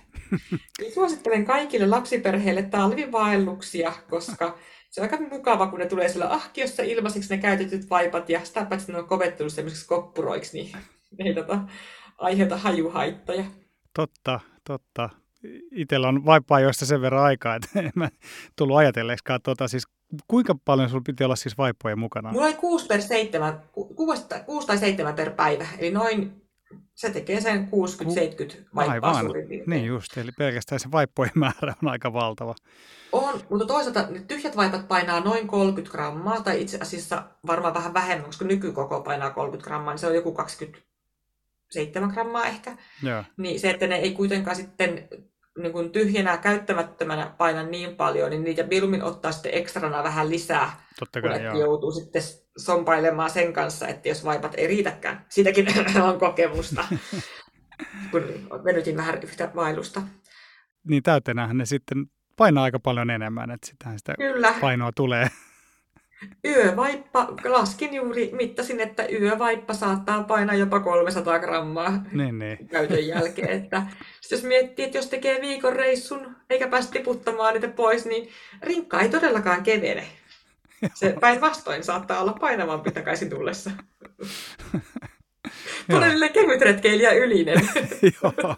Niin 0.80 0.94
suosittelen 0.94 1.44
kaikille 1.44 1.86
lapsiperheille 1.86 2.62
talvivaelluksia, 2.62 3.92
koska 4.10 4.58
se 4.90 5.00
on 5.00 5.08
aika 5.12 5.24
mukava, 5.30 5.66
kun 5.66 5.78
ne 5.78 5.86
tulee 5.86 6.08
siellä 6.08 6.32
ahkiossa 6.32 6.82
ilmaiseksi 6.82 7.34
ne 7.34 7.42
käytetyt 7.42 7.90
vaipat, 7.90 8.28
ja 8.30 8.44
sitä 8.44 8.64
paitsi 8.64 8.92
ne 8.92 8.98
on 8.98 9.08
kovettunut 9.08 9.52
semmoisiksi 9.52 9.86
koppuroiksi, 9.86 10.58
niin 10.58 10.72
ne 11.18 11.28
ei 11.28 11.34
tota, 11.34 11.58
aiheuta 12.18 12.56
hajuhaittoja. 12.56 13.44
Totta, 13.94 14.40
totta. 14.64 15.08
Itsellä 15.72 16.08
on 16.08 16.24
vaippaa 16.24 16.60
joista 16.60 16.86
sen 16.86 17.00
verran 17.00 17.24
aikaa, 17.24 17.54
että 17.54 17.68
en 17.80 17.92
mä 17.94 18.08
tullut 18.56 18.76
ajatelleeksikaan. 18.76 19.40
Tota, 19.42 19.68
siis, 19.68 19.86
kuinka 20.28 20.54
paljon 20.64 20.88
sulla 20.88 21.02
piti 21.06 21.24
olla 21.24 21.36
siis 21.36 21.58
vaippoja 21.58 21.96
mukana? 21.96 22.32
Mulla 22.32 22.46
oli 22.46 22.54
6 22.54 22.86
per 22.86 23.02
7, 23.02 23.60
6, 23.72 24.24
6 24.46 24.66
tai 24.66 24.78
7 24.78 25.14
per 25.14 25.30
päivä, 25.30 25.66
eli 25.78 25.90
noin, 25.90 26.45
se 26.94 27.10
tekee 27.10 27.40
sen 27.40 27.68
60-70 27.68 28.64
vaippaa 28.74 28.92
Aivan. 28.94 29.24
suurin 29.24 29.48
piirtein. 29.48 29.70
Niin 29.70 29.86
just, 29.86 30.16
eli 30.18 30.30
pelkästään 30.38 30.80
se 30.80 30.90
vaippojen 30.92 31.32
määrä 31.34 31.74
on 31.82 31.88
aika 31.88 32.12
valtava. 32.12 32.54
On, 33.12 33.40
mutta 33.50 33.66
toisaalta 33.66 34.06
ne 34.10 34.20
tyhjät 34.20 34.56
vaipat 34.56 34.88
painaa 34.88 35.20
noin 35.20 35.46
30 35.46 35.92
grammaa, 35.92 36.40
tai 36.40 36.62
itse 36.62 36.78
asiassa 36.80 37.22
varmaan 37.46 37.74
vähän 37.74 37.94
vähemmän, 37.94 38.26
koska 38.26 38.44
nykykoko 38.44 39.00
painaa 39.00 39.30
30 39.30 39.68
grammaa, 39.68 39.92
niin 39.94 39.98
se 39.98 40.06
on 40.06 40.14
joku 40.14 40.32
27 40.32 42.10
grammaa 42.10 42.46
ehkä. 42.46 42.76
Joo, 43.02 43.24
Niin 43.36 43.60
se, 43.60 43.70
että 43.70 43.86
ne 43.86 43.96
ei 43.96 44.12
kuitenkaan 44.12 44.56
sitten 44.56 45.08
niin 45.56 45.72
kuin 45.72 45.92
tyhjänä 45.92 46.36
käyttämättömänä 46.36 47.34
paina 47.38 47.62
niin 47.62 47.96
paljon, 47.96 48.30
niin 48.30 48.44
niitä 48.44 48.62
mieluummin 48.62 49.02
ottaa 49.02 49.32
sitten 49.32 49.54
ekstrana 49.54 50.02
vähän 50.02 50.30
lisää, 50.30 50.80
totta 50.98 51.20
kun 51.20 51.30
kai 51.30 51.38
että 51.38 51.48
joo. 51.48 51.60
joutuu 51.60 51.92
sitten 51.92 52.22
sompailemaan 52.58 53.30
sen 53.30 53.52
kanssa, 53.52 53.88
että 53.88 54.08
jos 54.08 54.24
vaipat 54.24 54.54
ei 54.56 54.66
riitäkään. 54.66 55.26
Siitäkin 55.28 55.66
on 56.08 56.18
kokemusta, 56.18 56.84
kun 58.10 58.22
venytin 58.64 58.96
vähän 58.96 59.22
yhtä 59.22 59.50
vaellusta. 59.54 60.02
Niin 60.88 61.02
täytenähän 61.02 61.58
ne 61.58 61.66
sitten 61.66 62.06
painaa 62.36 62.64
aika 62.64 62.78
paljon 62.78 63.10
enemmän, 63.10 63.50
että 63.50 63.66
sitähän 63.66 63.98
sitä 63.98 64.14
Kyllä. 64.18 64.54
painoa 64.60 64.90
tulee. 64.96 65.28
Yövaippa, 66.44 67.34
laskin 67.44 67.94
juuri, 67.94 68.30
mittasin, 68.32 68.80
että 68.80 69.06
yövaippa 69.12 69.74
saattaa 69.74 70.22
painaa 70.22 70.54
jopa 70.54 70.80
300 70.80 71.38
grammaa 71.38 72.04
niin, 72.12 72.38
niin. 72.38 72.68
käytön 72.68 73.06
jälkeen. 73.06 73.50
Että, 73.50 73.82
sit 74.20 74.30
jos 74.30 74.42
miettii, 74.42 74.84
että 74.84 74.98
jos 74.98 75.06
tekee 75.06 75.40
viikon 75.40 75.76
reissun 75.76 76.36
eikä 76.50 76.68
pääse 76.68 76.90
tiputtamaan 76.90 77.54
niitä 77.54 77.68
pois, 77.68 78.06
niin 78.06 78.28
rinkka 78.62 79.00
ei 79.00 79.08
todellakaan 79.08 79.62
kevene. 79.62 80.06
Se 80.94 81.16
päinvastoin 81.20 81.84
saattaa 81.84 82.20
olla 82.20 82.32
painavampi 82.32 82.90
takaisin 82.90 83.30
tullessa. 83.30 83.70
Todellinen 85.90 86.32
kevytretkeilijä 86.32 87.12
ylinen. 87.12 87.68
Joo, 88.22 88.56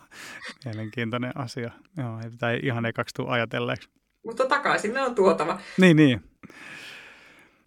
mielenkiintoinen 0.65 1.37
asia. 1.37 1.71
Joo, 1.97 2.21
ei 2.53 2.61
ihan 2.63 2.87
ekaksi 2.87 3.15
tule 3.15 3.31
ajatelleeksi. 3.31 3.89
Mutta 4.27 4.47
takaisin 4.47 4.95
ne 4.95 5.03
on 5.03 5.15
tuotava. 5.15 5.59
Niin, 5.77 5.97
niin. 5.97 6.21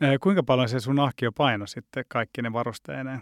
Eh, 0.02 0.20
Kuinka 0.22 0.44
paljon 0.44 0.70
se 0.70 0.80
sun 0.80 1.00
ahkio 1.00 1.32
paino 1.32 1.68
sitten 1.68 2.06
kaikki 2.08 2.42
ne 2.42 2.54
varusteineen? 2.54 3.22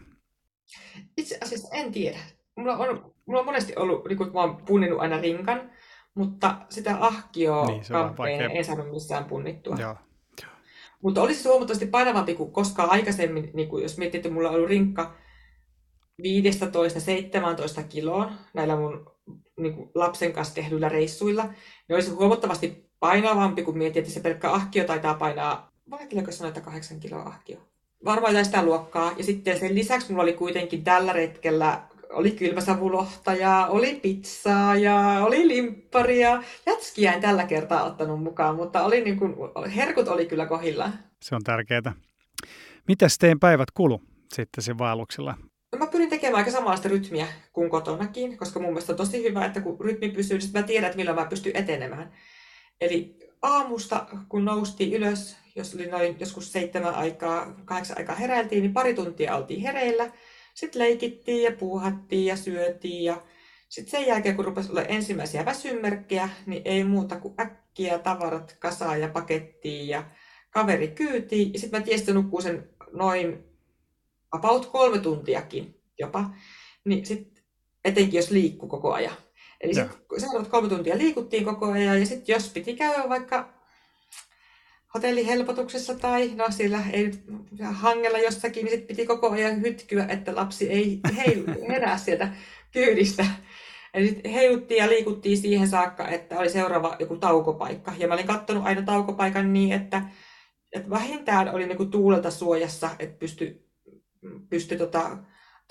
Itse 1.17 1.37
asiassa 1.41 1.75
en 1.75 1.91
tiedä. 1.91 2.17
Mulla 2.55 2.77
on, 2.77 3.13
mulla 3.25 3.39
on 3.39 3.45
monesti 3.45 3.73
ollut, 3.75 4.05
niin 4.07 4.17
kun 4.17 4.31
mä 4.33 4.39
oon 4.41 4.99
aina 4.99 5.17
rinkan, 5.21 5.71
mutta 6.15 6.55
sitä 6.69 6.97
ahkioa 6.99 7.65
Niin, 7.65 7.83
vaikea. 8.17 8.49
en 8.49 8.65
saanut 8.65 8.89
missään 8.91 9.25
punnittua. 9.25 9.75
Joo, 9.79 9.95
Mutta 11.03 11.21
olisi 11.21 11.43
se 11.43 11.49
huomattavasti 11.49 11.85
painavampi 11.85 12.35
kuin 12.35 12.51
koskaan 12.51 12.89
aikaisemmin, 12.89 13.49
niin 13.53 13.69
kuin 13.69 13.83
jos 13.83 13.97
miettii, 13.97 14.17
että 14.17 14.29
mulla 14.29 14.49
on 14.49 14.55
ollut 14.55 14.69
rinkka 14.69 15.15
15-17 16.21 16.23
kiloa 17.89 18.31
näillä 18.53 18.75
mun 18.75 19.11
niin 19.59 19.73
kuin 19.75 19.91
lapsen 19.95 20.33
kanssa 20.33 20.55
tehdyillä 20.55 20.89
reissuilla, 20.89 21.43
niin 21.43 21.93
olisi 21.95 22.11
huomattavasti 22.11 22.89
painavampi, 22.99 23.63
kun 23.63 23.77
miettii, 23.77 23.99
että 23.99 24.11
se 24.13 24.19
pelkkä 24.19 24.51
ahkio 24.51 24.83
taitaa 24.85 25.13
painaa, 25.13 25.68
vaikka 25.91 26.31
sanoa, 26.31 26.47
että 26.47 26.61
8 26.61 26.99
kiloa 26.99 27.21
ahkio. 27.21 27.57
Varmaan 28.05 28.33
jotain 28.33 28.45
sitä 28.45 28.65
luokkaa. 28.65 29.11
Ja 29.17 29.23
sitten 29.23 29.59
sen 29.59 29.75
lisäksi 29.75 30.11
mulla 30.11 30.23
oli 30.23 30.33
kuitenkin 30.33 30.83
tällä 30.83 31.13
retkellä 31.13 31.81
oli 32.09 32.31
kylmäsavulohta 32.31 33.33
ja 33.33 33.67
oli 33.69 33.95
pizzaa 33.95 34.75
ja 34.75 34.99
oli 35.21 35.47
limpparia. 35.47 36.43
Jätskiä 36.65 37.13
en 37.13 37.21
tällä 37.21 37.43
kertaa 37.43 37.83
ottanut 37.83 38.23
mukaan, 38.23 38.55
mutta 38.55 38.83
oli 38.83 39.01
niin 39.01 39.19
kuin, 39.19 39.35
herkut 39.75 40.07
oli 40.07 40.25
kyllä 40.25 40.45
kohillaan. 40.45 40.93
se 41.21 41.35
on 41.35 41.43
tärkeää. 41.43 41.93
Mitäs 42.87 43.17
teidän 43.17 43.39
päivät 43.39 43.71
kulu 43.71 44.01
sitten 44.33 44.63
sen 44.63 44.77
vaelluksella? 44.77 45.35
No 45.71 45.77
mä 45.77 45.87
pyrin 45.87 46.09
tekemään 46.09 46.37
aika 46.37 46.51
samanlaista 46.51 46.89
rytmiä 46.89 47.27
kuin 47.53 47.69
kotonakin, 47.69 48.37
koska 48.37 48.59
mun 48.59 48.69
mielestä 48.69 48.93
on 48.93 48.97
tosi 48.97 49.23
hyvä, 49.23 49.45
että 49.45 49.61
kun 49.61 49.79
rytmi 49.79 50.09
pysyy, 50.09 50.37
niin 50.37 50.49
mä 50.53 50.63
tiedän, 50.63 50.87
että 50.87 50.97
milloin 50.97 51.17
mä 51.17 51.25
pystyn 51.25 51.55
etenemään. 51.55 52.11
Eli 52.81 53.17
aamusta, 53.41 54.05
kun 54.29 54.45
noustiin 54.45 54.93
ylös, 54.93 55.37
jos 55.55 55.75
oli 55.75 55.85
noin 55.85 56.15
joskus 56.19 56.51
seitsemän 56.51 56.95
aikaa, 56.95 57.53
kahdeksan 57.65 57.97
aikaa 57.97 58.15
heräiltiin, 58.15 58.61
niin 58.61 58.73
pari 58.73 58.93
tuntia 58.93 59.35
oltiin 59.35 59.61
hereillä. 59.61 60.11
Sitten 60.53 60.81
leikittiin 60.81 61.43
ja 61.43 61.51
puuhattiin 61.51 62.25
ja 62.25 62.35
syötiin 62.35 63.03
ja 63.03 63.21
sitten 63.69 63.91
sen 63.91 64.07
jälkeen, 64.07 64.35
kun 64.35 64.45
rupesi 64.45 64.71
olla 64.71 64.83
ensimmäisiä 64.83 65.45
väsymerkkejä, 65.45 66.29
niin 66.45 66.61
ei 66.65 66.83
muuta 66.83 67.19
kuin 67.19 67.33
äkkiä 67.39 67.99
tavarat 67.99 68.55
kasaan 68.59 69.01
ja 69.01 69.09
pakettiin 69.09 69.87
ja 69.87 70.03
kaveri 70.49 70.87
kyytiin. 70.87 71.53
Ja 71.53 71.59
sitten 71.59 71.79
mä 71.79 71.85
tiesin, 71.85 72.15
nukkuu 72.15 72.41
sen 72.41 72.69
noin 72.91 73.43
about 74.31 74.65
kolme 74.65 74.99
tuntiakin 74.99 75.75
jopa. 75.99 76.29
Niin 76.85 77.05
sit, 77.05 77.43
etenkin 77.85 78.17
jos 78.17 78.31
liikkuu 78.31 78.69
koko 78.69 78.93
ajan. 78.93 79.15
Eli 79.61 79.73
sitten 79.73 79.97
seuraavat 80.17 80.47
kolme 80.47 80.69
tuntia 80.69 80.97
liikuttiin 80.97 81.45
koko 81.45 81.71
ajan 81.71 81.99
ja 81.99 82.05
sitten 82.05 82.33
jos 82.33 82.49
piti 82.49 82.75
käydä 82.75 83.09
vaikka 83.09 83.58
hotellihelpotuksessa 84.93 85.95
tai 85.95 86.31
no 86.35 86.45
siellä 86.49 86.83
ei 86.93 87.11
hangella 87.71 88.17
jossakin, 88.17 88.65
niin 88.65 88.71
sitten 88.71 88.87
piti 88.87 89.07
koko 89.07 89.29
ajan 89.29 89.61
hytkyä, 89.61 90.05
että 90.09 90.35
lapsi 90.35 90.69
ei 90.69 90.99
heilu, 91.17 91.45
herää 91.67 91.97
sieltä 91.97 92.33
kyydistä. 92.71 93.25
Eli 93.93 94.07
sitten 94.07 94.31
heiluttiin 94.31 94.77
ja 94.77 94.89
liikuttiin 94.89 95.37
siihen 95.37 95.67
saakka, 95.67 96.07
että 96.07 96.39
oli 96.39 96.49
seuraava 96.49 96.95
joku 96.99 97.17
taukopaikka. 97.17 97.93
Ja 97.97 98.07
mä 98.07 98.13
olin 98.13 98.27
katsonut 98.27 98.65
aina 98.65 98.81
taukopaikan 98.81 99.53
niin, 99.53 99.73
että, 99.73 100.01
että 100.71 100.89
vähintään 100.89 101.55
oli 101.55 101.67
niinku 101.67 101.85
tuulelta 101.85 102.31
suojassa, 102.31 102.89
että 102.99 103.19
pystyi 103.19 103.69
pysty, 104.49 104.77
tota, 104.77 105.17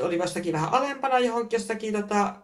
oli 0.03 0.17
jossakin 0.17 0.53
vähän 0.53 0.73
alempana 0.73 1.19
johonkin 1.19 1.57
jossakin 1.57 1.93
tota, 1.93 2.35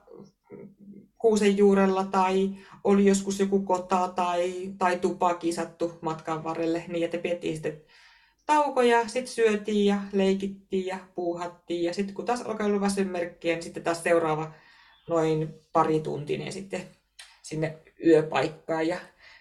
kuusen 1.24 1.56
juurella 1.56 2.04
tai 2.04 2.50
oli 2.84 3.06
joskus 3.06 3.40
joku 3.40 3.60
kota 3.60 4.08
tai, 4.08 4.72
tai 4.78 4.98
tupa 4.98 5.34
kisattu 5.34 5.98
matkan 6.00 6.44
varrelle 6.44 6.84
niin, 6.88 7.04
että 7.04 7.18
pidettiin 7.18 7.54
sitten 7.54 7.82
taukoja, 8.46 9.08
sitten 9.08 9.32
syötiin 9.32 9.86
ja 9.86 9.98
leikittiin 10.12 10.86
ja 10.86 10.98
puuhattiin 11.14 11.82
ja 11.82 11.94
sitten 11.94 12.14
kun 12.14 12.24
taas 12.24 12.42
alkaa 12.42 12.66
olla 12.66 12.80
väsymerkkiä, 12.80 13.54
niin 13.54 13.62
sitten 13.62 13.82
taas 13.82 14.02
seuraava 14.02 14.52
noin 15.08 15.54
pari 15.72 16.00
tuntinen 16.00 16.52
sitten 16.52 16.82
sinne 17.42 17.78
yöpaikkaan. 18.06 18.86
Ja 18.88 18.96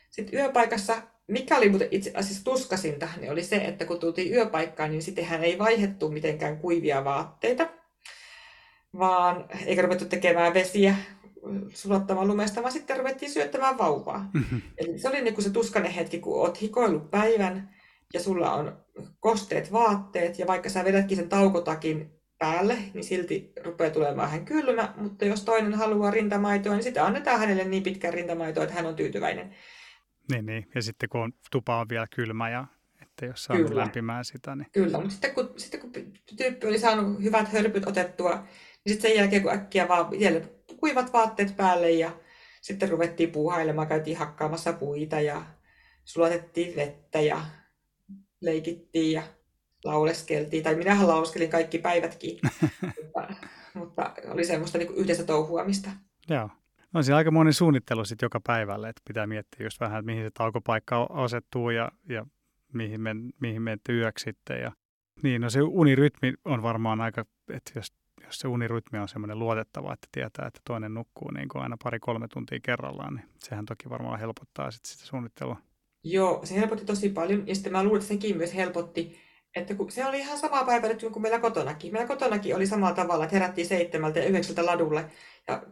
sitten 0.10 0.39
yöpaikassa, 0.39 1.02
mikä 1.28 1.58
oli 1.58 1.69
muuten 1.69 1.88
itse 1.91 2.12
asiassa 2.15 2.43
tuskasinta, 2.43 3.08
niin 3.19 3.32
oli 3.32 3.43
se, 3.43 3.56
että 3.56 3.86
kun 3.86 4.00
tultiin 4.00 4.34
yöpaikkaan, 4.34 4.91
niin 4.91 5.02
sittenhän 5.02 5.43
ei 5.43 5.60
vaihettu 5.60 6.10
mitenkään 6.10 6.58
kuivia 6.58 7.04
vaatteita, 7.04 7.67
vaan 9.00 9.46
eikä 9.65 9.82
ruvettu 9.82 10.06
tekemään 10.06 10.54
vesiä 10.54 10.96
sulattamaan 11.73 12.27
lumesta, 12.27 12.62
vaan 12.62 12.71
sitten 12.71 12.97
ruvettiin 12.97 13.32
syöttämään 13.32 13.77
vauvaa. 13.77 14.29
Mm-hmm. 14.34 14.62
Eli 14.77 14.99
se 14.99 15.10
oli 15.10 15.21
niin 15.21 15.34
kuin 15.34 15.43
se 15.43 15.49
tuskainen 15.49 15.91
hetki, 15.91 16.19
kun 16.19 16.39
oot 16.39 16.62
hikoillut 16.62 17.12
päivän 17.12 17.75
ja 18.13 18.19
sulla 18.19 18.53
on 18.53 18.77
kosteet 19.19 19.71
vaatteet 19.71 20.39
ja 20.39 20.47
vaikka 20.47 20.69
sä 20.69 20.86
vedätkin 20.86 21.17
sen 21.17 21.29
taukotakin 21.29 22.12
päälle, 22.39 22.77
niin 22.93 23.03
silti 23.03 23.51
rupeaa 23.65 23.91
tulemaan 23.91 24.17
vähän 24.17 24.45
kylmä, 24.45 24.93
mutta 24.97 25.25
jos 25.25 25.43
toinen 25.43 25.73
haluaa 25.73 26.12
rintamaitoa, 26.12 26.73
niin 26.73 26.84
sitten 26.84 27.03
annetaan 27.03 27.39
hänelle 27.39 27.63
niin 27.63 27.84
pitkän 27.84 28.13
rintamaitoa, 28.13 28.63
että 28.63 28.75
hän 28.75 28.86
on 28.86 28.95
tyytyväinen. 28.95 29.56
Niin, 30.32 30.45
niin. 30.45 30.67
ja 30.75 30.82
sitten 30.82 31.10
kun 31.10 31.21
on, 31.21 31.34
tupa 31.51 31.79
on 31.79 31.89
vielä 31.89 32.08
kylmä 32.15 32.49
ja 32.49 32.67
että 33.01 33.25
jos 33.25 33.43
saa 33.43 33.58
lämpimään 33.69 34.25
sitä. 34.25 34.56
Niin... 34.56 34.67
Kyllä, 34.71 34.97
mutta 34.97 35.12
sitten 35.12 35.34
kun, 35.36 35.53
sitten 35.58 35.79
kun 35.79 35.91
tyyppi 36.38 36.67
oli 36.67 36.79
saanut 36.79 37.23
hyvät 37.23 37.47
hörpyt 37.47 37.88
otettua, 37.88 38.43
niin 38.86 38.93
sitten 38.93 39.12
sen 39.12 39.17
jälkeen 39.17 39.41
kun 39.41 39.52
äkkiä 39.52 39.88
vaan 39.88 40.08
kuivat 40.78 41.13
vaatteet 41.13 41.58
päälle 41.58 41.91
ja 41.91 42.12
sitten 42.62 42.89
ruvettiin 42.89 43.32
puuhailemaan, 43.32 43.88
käytiin 43.88 44.17
hakkaamassa 44.17 44.74
puita 44.74 45.19
ja 45.19 45.46
sulatettiin 46.06 46.76
vettä 46.76 47.22
ja 47.22 47.41
leikittiin 48.41 49.12
ja 49.12 49.24
lauleskeltiin. 49.84 50.63
Tai 50.63 50.76
minähän 50.76 51.08
lauleskelin 51.08 51.50
kaikki 51.50 51.78
päivätkin, 51.78 52.39
mutta, 53.04 53.28
mutta 53.74 54.13
oli 54.28 54.46
semmoista 54.46 54.78
niin 54.78 54.96
yhdessä 54.96 55.24
touhuamista. 55.24 55.89
Joo. 56.30 56.50
No 56.93 57.04
siinä 57.04 57.17
aika 57.17 57.32
moni 57.32 57.54
suunnittelu 57.54 58.06
sitten 58.06 58.26
joka 58.26 58.39
päivälle, 58.48 58.89
että 58.89 59.02
pitää 59.08 59.28
miettiä 59.28 59.65
just 59.65 59.80
vähän, 59.80 60.00
että 60.00 60.12
mihin 60.12 60.26
se 60.26 60.32
taukopaikka 60.34 61.04
asettuu 61.04 61.69
ja, 61.69 61.91
ja 62.10 62.26
mihin, 62.74 63.02
men, 63.02 63.34
mihin 63.41 63.62
menette 63.62 63.93
yöksi 63.93 64.24
sitten. 64.24 64.62
Ja, 64.62 64.72
niin, 65.24 65.41
no 65.41 65.50
se 65.50 65.62
unirytmi 65.62 66.34
on 66.46 66.63
varmaan 66.63 67.02
aika, 67.02 67.26
että 67.50 67.72
jos 67.76 67.88
jos 68.34 68.39
se 68.39 68.48
unirytmi 68.48 69.00
on 69.00 69.08
semmoinen 69.08 69.39
luotettava, 69.39 69.93
että 69.93 70.08
tietää, 70.12 70.48
että 70.48 70.60
toinen 70.67 70.93
nukkuu 70.93 71.32
niin 71.32 71.50
kuin 71.50 71.62
aina 71.62 71.78
pari-kolme 71.84 72.28
tuntia 72.28 72.60
kerrallaan, 72.63 73.13
niin 73.13 73.26
sehän 73.39 73.65
toki 73.65 73.89
varmaan 73.89 74.19
helpottaa 74.19 74.72
sitten 74.72 74.91
sitä 74.91 75.06
suunnittelua. 75.06 75.58
Joo, 76.04 76.41
se 76.43 76.56
helpotti 76.56 76.86
tosi 76.86 77.10
paljon. 77.10 77.48
Ja 77.48 77.56
sitten 77.56 77.72
mä 77.72 77.84
luulen, 77.84 78.02
että 78.02 78.13
sekin 78.13 78.38
myös 78.38 78.56
helpotti, 78.56 79.17
että 79.56 79.76
kun 79.76 79.91
se 79.91 80.06
oli 80.06 80.19
ihan 80.19 80.38
sama 80.38 80.63
päivä 80.63 80.88
nyt 80.88 81.06
kuin 81.12 81.22
meillä 81.22 81.39
kotonakin. 81.39 81.93
Meillä 81.93 82.08
kotonakin 82.08 82.56
oli 82.56 82.67
samalla 82.67 82.96
tavalla, 82.96 83.24
että 83.24 83.36
herättiin 83.36 83.67
seitsemältä 83.67 84.19
ja 84.19 84.26
yhdeksältä 84.26 84.65
ladulle 84.65 85.06
ja 85.48 85.63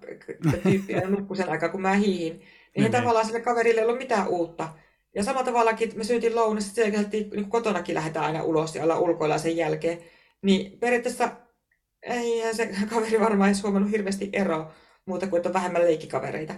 tyyppi 0.63 0.93
nukkui 0.93 1.37
sen 1.37 1.49
aikaa, 1.49 1.69
kun 1.69 1.81
mä 1.81 1.93
hiihin. 1.93 2.33
Niin, 2.33 2.47
niin 2.75 2.91
tavallaan 2.91 3.25
sille 3.25 3.41
kaverille 3.41 3.81
ei 3.81 3.85
ollut 3.85 4.01
mitään 4.01 4.27
uutta. 4.27 4.69
Ja 5.15 5.23
samalla 5.23 5.45
tavallakin, 5.45 5.85
että 5.85 5.97
me 5.97 6.03
syötiin 6.03 6.35
lounas, 6.35 6.65
sitten 6.65 7.07
niin 7.11 7.49
kotonakin 7.49 7.95
lähdetään 7.95 8.25
aina 8.25 8.43
ulos 8.43 8.75
ja 8.75 8.83
ollaan 8.83 9.01
ulkoilla 9.01 9.37
sen 9.37 9.57
jälkeen. 9.57 9.97
Niin 10.41 10.79
periaatteessa 10.79 11.31
ei 12.03 12.53
se 12.55 12.69
kaveri 12.89 13.19
varmaan 13.19 13.49
edes 13.49 13.63
huomannut 13.63 13.91
hirveästi 13.91 14.29
eroa 14.33 14.71
muuta 15.05 15.27
kuin, 15.27 15.37
että 15.37 15.49
on 15.49 15.53
vähemmän 15.53 15.81
leikkikavereita. 15.81 16.53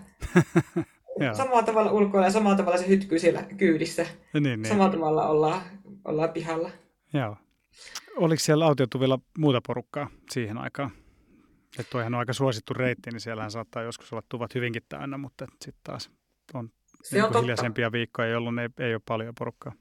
samalla 1.38 1.63
tavalla 1.63 1.91
ulkoilla 1.91 2.27
ja 2.27 2.32
samalla 2.32 2.58
tavalla 2.58 2.77
se 2.77 2.88
hytkyy 2.88 3.19
siellä 3.19 3.43
kyydissä. 3.58 4.06
Niin, 4.34 4.43
niin. 4.43 4.65
Samalla 4.65 4.91
tavalla 4.91 5.27
ollaan, 5.27 5.62
ollaan 6.06 6.29
pihalla. 6.29 6.69
Joo. 7.13 7.38
Oliko 8.17 8.39
siellä 8.39 8.65
autiotuvilla 8.65 9.19
muuta 9.38 9.62
porukkaa 9.67 10.10
siihen 10.32 10.58
aikaan? 10.58 10.91
Että 11.79 11.91
toihan 11.91 12.13
on 12.13 12.19
aika 12.19 12.34
suosittu 12.34 12.73
reitti, 12.73 13.10
niin 13.12 13.19
siellähän 13.19 13.51
saattaa 13.51 13.84
joskus 13.84 14.13
olla 14.13 14.23
tuvat 14.29 14.56
hyvinkin 14.56 14.84
täynnä, 14.89 15.17
mutta 15.17 15.47
sitten 15.51 15.84
taas 15.84 16.12
on, 16.53 16.69
se 17.03 17.15
niin 17.15 17.25
on 17.25 17.41
hiljaisempia 17.41 17.91
viikkoja, 17.91 18.27
jolloin 18.27 18.60
ei, 18.60 18.69
ei 18.79 18.93
ole 18.93 19.01
paljon 19.08 19.36
porukkaa. 19.39 19.73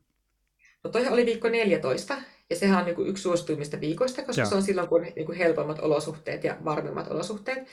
No 0.85 0.91
toihan 0.91 1.13
oli 1.13 1.27
viikko 1.27 1.49
14, 1.49 2.15
ja 2.53 2.59
sehän 2.59 2.79
on 2.79 2.85
niin 2.85 2.97
kuin 2.97 3.09
yksi 3.09 3.23
suosituimmista 3.23 3.81
viikoista, 3.81 4.23
koska 4.23 4.43
Joo. 4.43 4.49
se 4.49 4.55
on 4.55 4.63
silloin, 4.63 4.89
kun 4.89 5.01
on 5.01 5.07
niin 5.17 5.27
kuin 5.27 5.39
helpommat 5.39 5.79
olosuhteet 5.79 6.45
ja 6.45 6.57
varmemmat 6.65 7.09
olosuhteet. 7.09 7.69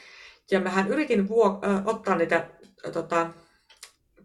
Ja 0.52 0.60
mähän 0.60 0.88
yritin 0.88 1.20
äh, 1.20 1.88
ottaa 1.88 2.15
niitä 2.15 2.50
tota, 2.94 3.30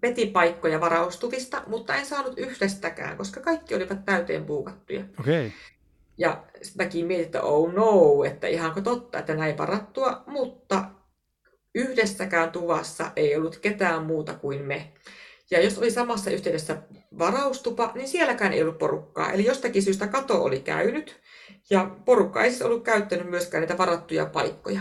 petipaikkoja 0.00 0.80
varaustuvista, 0.80 1.62
mutta 1.66 1.94
en 1.94 2.06
saanut 2.06 2.38
yhdestäkään, 2.38 3.16
koska 3.16 3.40
kaikki 3.40 3.74
olivat 3.74 4.04
täyteen 4.04 4.44
puukattuja. 4.44 5.04
Okay. 5.20 5.50
Ja 6.18 6.44
mäkin 6.78 7.06
mietin, 7.06 7.26
että 7.26 7.42
oh 7.42 7.72
no, 7.72 8.24
että 8.24 8.46
ihanko 8.46 8.80
totta, 8.80 9.18
että 9.18 9.34
näin 9.34 9.58
varattua, 9.58 10.24
mutta 10.26 10.84
yhdessäkään 11.74 12.52
tuvassa 12.52 13.10
ei 13.16 13.36
ollut 13.36 13.58
ketään 13.58 14.06
muuta 14.06 14.34
kuin 14.34 14.62
me. 14.62 14.92
Ja 15.50 15.62
jos 15.62 15.78
oli 15.78 15.90
samassa 15.90 16.30
yhteydessä 16.30 16.82
varaustupa, 17.18 17.92
niin 17.94 18.08
sielläkään 18.08 18.52
ei 18.52 18.62
ollut 18.62 18.78
porukkaa. 18.78 19.32
Eli 19.32 19.44
jostakin 19.44 19.82
syystä 19.82 20.06
kato 20.06 20.44
oli 20.44 20.60
käynyt, 20.60 21.20
ja 21.70 21.90
porukka 22.04 22.44
ei 22.44 22.50
siis 22.50 22.62
ollut 22.62 22.84
käyttänyt 22.84 23.30
myöskään 23.30 23.60
niitä 23.60 23.78
varattuja 23.78 24.26
paikkoja. 24.26 24.80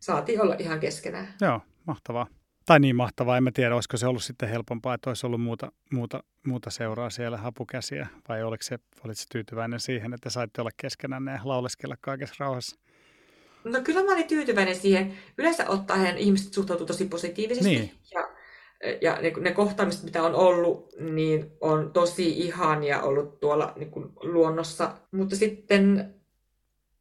Saatiin 0.00 0.42
olla 0.42 0.56
ihan 0.58 0.80
keskenään. 0.80 1.34
Joo, 1.40 1.60
mahtavaa. 1.86 2.26
Tai 2.66 2.80
niin 2.80 2.96
mahtavaa, 2.96 3.36
en 3.36 3.44
mä 3.44 3.50
tiedä, 3.54 3.74
olisiko 3.74 3.96
se 3.96 4.06
ollut 4.06 4.24
sitten 4.24 4.48
helpompaa, 4.48 4.94
että 4.94 5.10
olisi 5.10 5.26
ollut 5.26 5.40
muuta, 5.40 5.72
muuta, 5.92 6.22
muuta 6.46 6.70
seuraa 6.70 7.10
siellä 7.10 7.36
hapukäsiä, 7.36 8.06
vai 8.28 8.42
oliko 8.42 8.62
se, 8.62 8.78
olit 9.04 9.18
se 9.18 9.26
tyytyväinen 9.32 9.80
siihen, 9.80 10.14
että 10.14 10.30
saitte 10.30 10.60
olla 10.60 10.70
keskenään 10.76 11.26
ja 11.26 11.40
lauleskella 11.44 11.96
kaikessa 12.00 12.34
rauhassa? 12.38 12.76
No 13.64 13.80
kyllä 13.80 14.02
mä 14.02 14.12
olin 14.12 14.28
tyytyväinen 14.28 14.76
siihen. 14.76 15.14
Yleensä 15.38 15.68
ottaen 15.68 16.18
ihmiset 16.18 16.52
suhtautuu 16.52 16.86
tosi 16.86 17.04
positiivisesti. 17.04 17.68
Niin. 17.68 17.92
Ja 18.14 18.28
ja 19.00 19.18
ne, 19.22 19.32
ne 19.40 19.52
kohtaamiset, 19.52 20.04
mitä 20.04 20.22
on 20.22 20.34
ollut, 20.34 20.92
niin 21.00 21.52
on 21.60 21.92
tosi 21.92 22.28
ihania 22.28 23.02
ollut 23.02 23.40
tuolla 23.40 23.72
niin 23.76 23.90
kuin 23.90 24.08
luonnossa. 24.22 24.94
Mutta 25.10 25.36
sitten 25.36 26.14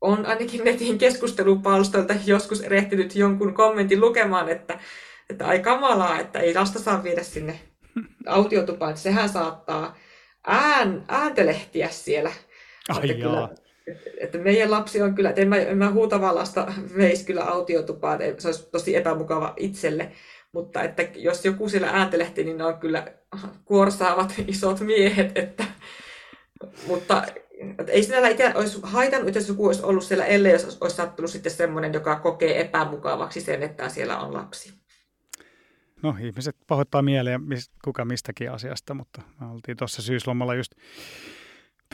on 0.02 0.26
ainakin 0.26 0.64
netin 0.64 0.98
keskustelupalstoilta 0.98 2.14
joskus 2.26 2.62
erehtynyt 2.62 3.16
jonkun 3.16 3.54
kommentin 3.54 4.02
lukemaan, 4.02 4.50
että, 4.50 4.80
että 5.30 5.48
ai 5.48 5.60
kamalaa, 5.60 6.20
että 6.20 6.40
ei 6.40 6.56
lasta 6.56 6.80
saa 6.80 7.04
viedä 7.04 7.24
sinne 7.24 7.60
autiotupaan, 8.26 8.92
että 8.92 9.02
sehän 9.02 9.30
saattaa 9.30 9.98
ään, 10.48 11.06
ääntelehtiä 11.08 11.90
siellä. 11.90 12.32
Ai 12.90 13.10
että, 13.10 13.14
kyllä, 13.14 13.50
että 14.18 14.38
meidän 14.38 14.72
lapsi 14.72 15.02
on 15.02 15.16
kyllä, 15.16 15.30
että 15.30 15.42
en 15.42 15.50
mä, 15.50 15.58
en 15.58 15.78
mä 15.78 15.92
huutavaa 15.92 16.36
lasta 16.36 16.74
veisi 16.98 17.26
kyllä 17.26 17.44
autiotupaan, 17.44 18.20
se 18.38 18.48
olisi 18.48 18.70
tosi 18.72 18.96
epämukava 18.96 19.54
itselle. 19.58 20.12
Mutta 20.52 20.84
että 20.84 21.08
jos 21.16 21.46
joku 21.46 21.70
siellä 21.70 21.90
ääntelehti, 21.90 22.44
niin 22.44 22.58
ne 22.58 22.64
on 22.64 22.80
kyllä 22.80 23.08
kuorsaavat 23.66 24.34
isot 24.48 24.80
miehet. 24.80 25.38
Että, 25.38 25.64
mutta 26.88 27.26
että 27.80 27.92
ei 27.92 28.04
sinällä 28.04 28.30
itse 28.30 28.52
olisi 28.56 28.80
haitannut, 28.84 29.36
jos 29.36 29.48
joku 29.48 29.68
olisi 29.68 29.84
ollut 29.84 30.04
siellä, 30.04 30.26
ellei 30.26 30.52
jos 30.52 30.78
olisi 30.82 30.96
sattunut 30.96 31.32
sitten 31.32 31.52
semmoinen, 31.52 31.94
joka 31.94 32.20
kokee 32.20 32.62
epämukavaksi 32.62 33.42
sen, 33.42 33.64
että 33.64 33.90
siellä 33.90 34.20
on 34.20 34.34
lapsi. 34.34 34.82
No 36.04 36.16
ihmiset 36.20 36.56
pahoittaa 36.68 37.02
mieleen 37.02 37.42
kuka 37.84 38.06
mistäkin 38.06 38.52
asiasta, 38.52 38.94
mutta 38.94 39.22
me 39.40 39.48
oltiin 39.52 39.78
tuossa 39.78 40.02
syyslomalla 40.02 40.56
just 40.56 40.72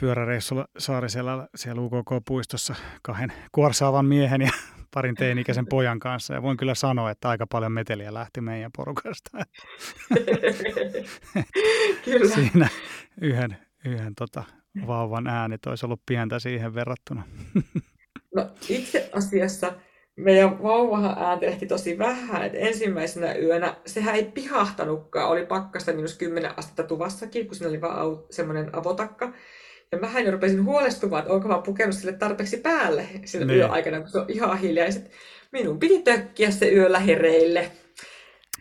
pyöräreissulla 0.00 0.66
Saarisella 0.78 1.48
siellä 1.54 1.82
UKK-puistossa 1.82 2.74
kahden 3.02 3.32
kuorsaavan 3.52 4.06
miehen 4.06 4.40
ja 4.40 4.50
parin 4.94 5.14
teini-ikäisen 5.14 5.66
pojan 5.70 5.98
kanssa. 5.98 6.34
Ja 6.34 6.42
voin 6.42 6.56
kyllä 6.56 6.74
sanoa, 6.74 7.10
että 7.10 7.28
aika 7.28 7.46
paljon 7.46 7.72
meteliä 7.72 8.14
lähti 8.14 8.40
meidän 8.40 8.70
porukasta. 8.76 9.30
kyllä. 12.04 12.34
Siinä 12.34 12.68
yhden, 13.20 13.56
yhden 13.84 14.14
tota, 14.14 14.44
vauvan 14.86 15.26
ääni 15.26 15.56
olisi 15.66 15.86
ollut 15.86 16.02
pientä 16.06 16.38
siihen 16.38 16.74
verrattuna. 16.74 17.22
no 18.34 18.50
itse 18.68 19.10
asiassa 19.12 19.72
meidän 20.16 20.62
vauvahan 20.62 21.18
ääntelehti 21.18 21.66
tosi 21.66 21.98
vähän, 21.98 22.42
että 22.42 22.58
ensimmäisenä 22.58 23.34
yönä 23.34 23.76
sehän 23.86 24.14
ei 24.14 24.24
pihahtanutkaan, 24.24 25.28
oli 25.28 25.46
pakkasta 25.46 25.92
minus 25.92 26.18
10 26.18 26.58
astetta 26.58 26.82
tuvassakin, 26.82 27.46
kun 27.46 27.56
siinä 27.56 27.68
oli 27.68 27.80
vaan 27.80 28.18
semmoinen 28.30 28.74
avotakka. 28.76 29.32
Ja 29.92 29.98
mähän 29.98 30.24
jo 30.24 30.30
rupesin 30.30 30.64
huolestumaan, 30.64 31.22
että 31.22 31.32
onko 31.32 31.48
mä 31.48 31.62
pukenut 31.62 31.94
sille 31.94 32.12
tarpeeksi 32.12 32.56
päälle 32.56 33.08
sille 33.24 33.46
niin. 33.46 33.58
yöaikana, 33.58 34.00
kun 34.00 34.08
se 34.08 34.18
on 34.18 34.24
ihan 34.28 34.58
hiljaiset. 34.58 35.10
minun 35.52 35.78
piti 35.78 36.02
tökkiä 36.02 36.50
se 36.50 36.72
yöllä 36.72 36.98
hereille. 36.98 37.70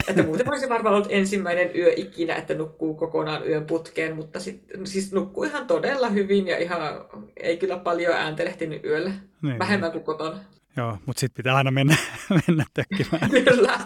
Että 0.08 0.24
muuten 0.24 0.50
olisi 0.50 0.70
varmaan 0.70 0.96
ollut 0.96 1.12
ensimmäinen 1.12 1.72
yö 1.76 1.94
ikinä, 1.96 2.36
että 2.36 2.54
nukkuu 2.54 2.96
kokonaan 2.96 3.48
yön 3.48 3.66
putkeen, 3.66 4.16
mutta 4.16 4.40
sit, 4.40 4.64
siis 4.84 5.12
nukkuu 5.12 5.44
ihan 5.44 5.68
todella 5.68 6.10
hyvin 6.10 6.48
ja 6.48 6.58
ihan 6.58 6.82
ei 7.38 7.58
kyllä 7.58 7.78
paljon 7.78 8.14
ääntelehtinyt 8.14 8.86
yöllä. 8.86 9.12
Niin, 9.42 9.60
Vähemmän 9.60 9.92
niin. 9.92 10.04
kuin 10.04 10.18
kotona. 10.18 10.40
Joo, 10.78 10.98
mutta 11.06 11.20
sitten 11.20 11.38
pitää 11.38 11.56
aina 11.56 11.72
mennä, 11.72 11.96
mennä 12.48 12.66
tökkimään. 12.74 13.32
Kyllä. 13.32 13.80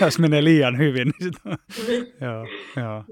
Jos 0.00 0.18
menee 0.18 0.44
liian 0.44 0.78
hyvin, 0.78 1.08
niin 1.08 1.32
sitten 1.32 1.58
niin. 1.86 2.12
joo, 2.20 2.46
joo. 2.76 3.04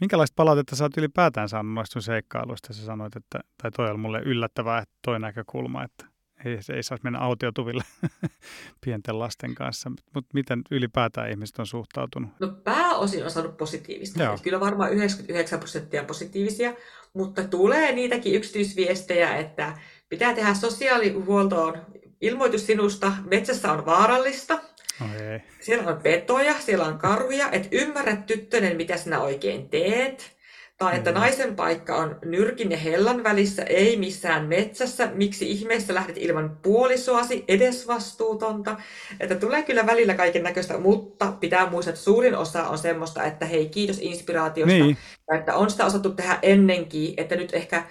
Minkälaista 0.00 0.34
palautetta 0.36 0.76
sä 0.76 0.84
oot 0.84 0.96
ylipäätään 0.96 1.48
saanut 1.48 1.74
noista 1.74 1.92
sun 1.92 2.02
seikkailuista? 2.02 2.72
Sä 2.72 2.84
sanoit, 2.84 3.16
että, 3.16 3.40
tai 3.62 3.70
toi 3.70 3.90
oli 3.90 3.98
mulle 3.98 4.20
yllättävää, 4.24 4.78
että 4.78 4.94
toi 5.04 5.20
näkökulma, 5.20 5.84
että 5.84 6.06
ei, 6.44 6.58
ei 6.74 6.82
saisi 6.82 7.04
mennä 7.04 7.18
autiotuville 7.18 7.84
pienten 8.84 9.18
lasten 9.18 9.54
kanssa. 9.54 9.92
Mutta 10.14 10.30
miten 10.34 10.62
ylipäätään 10.70 11.30
ihmiset 11.30 11.58
on 11.58 11.66
suhtautunut? 11.66 12.30
No 12.40 12.48
pääosin 12.48 13.24
on 13.24 13.30
saanut 13.30 13.56
positiivista. 13.56 14.22
Joo. 14.22 14.38
Kyllä 14.42 14.60
varmaan 14.60 14.92
99 14.92 15.58
prosenttia 15.58 16.04
positiivisia, 16.04 16.74
mutta 17.12 17.44
tulee 17.44 17.92
niitäkin 17.92 18.34
yksityisviestejä, 18.34 19.36
että 19.36 19.78
pitää 20.08 20.34
tehdä 20.34 20.54
sosiaalihuoltoon 20.54 21.78
ilmoitus 22.20 22.66
sinusta, 22.66 23.12
metsässä 23.30 23.72
on 23.72 23.86
vaarallista, 23.86 24.60
Okay. 25.04 25.40
Siellä 25.60 25.90
on 25.90 26.00
petoja, 26.02 26.54
siellä 26.54 26.84
on 26.84 26.98
karuja, 26.98 27.50
että 27.52 27.68
ymmärrät 27.72 28.26
tyttönen, 28.26 28.76
mitä 28.76 28.96
sinä 28.96 29.20
oikein 29.20 29.68
teet. 29.68 30.38
Tai 30.78 30.96
että 30.96 31.10
mm. 31.10 31.18
naisen 31.18 31.56
paikka 31.56 31.96
on 31.96 32.18
nyrkin 32.24 32.70
ja 32.70 32.76
hellan 32.76 33.24
välissä, 33.24 33.62
ei 33.62 33.96
missään 33.96 34.46
metsässä. 34.46 35.10
Miksi 35.14 35.50
ihmeessä 35.50 35.94
lähdet 35.94 36.16
ilman 36.18 36.58
puolisoasi, 36.62 37.44
edesvastuutonta. 37.48 38.76
Että 39.20 39.34
tulee 39.34 39.62
kyllä 39.62 39.86
välillä 39.86 40.14
kaiken 40.14 40.42
näköistä, 40.42 40.78
mutta 40.78 41.32
pitää 41.32 41.70
muistaa, 41.70 41.90
että 41.90 42.04
suurin 42.04 42.36
osa 42.36 42.68
on 42.68 42.78
semmoista, 42.78 43.24
että 43.24 43.46
hei, 43.46 43.68
kiitos 43.68 43.98
inspiraatiosta. 44.00 44.74
Niin. 44.74 44.96
Että 45.38 45.54
on 45.54 45.70
sitä 45.70 45.86
osattu 45.86 46.10
tehdä 46.10 46.38
ennenkin, 46.42 47.14
että 47.16 47.36
nyt 47.36 47.54
ehkä 47.54 47.84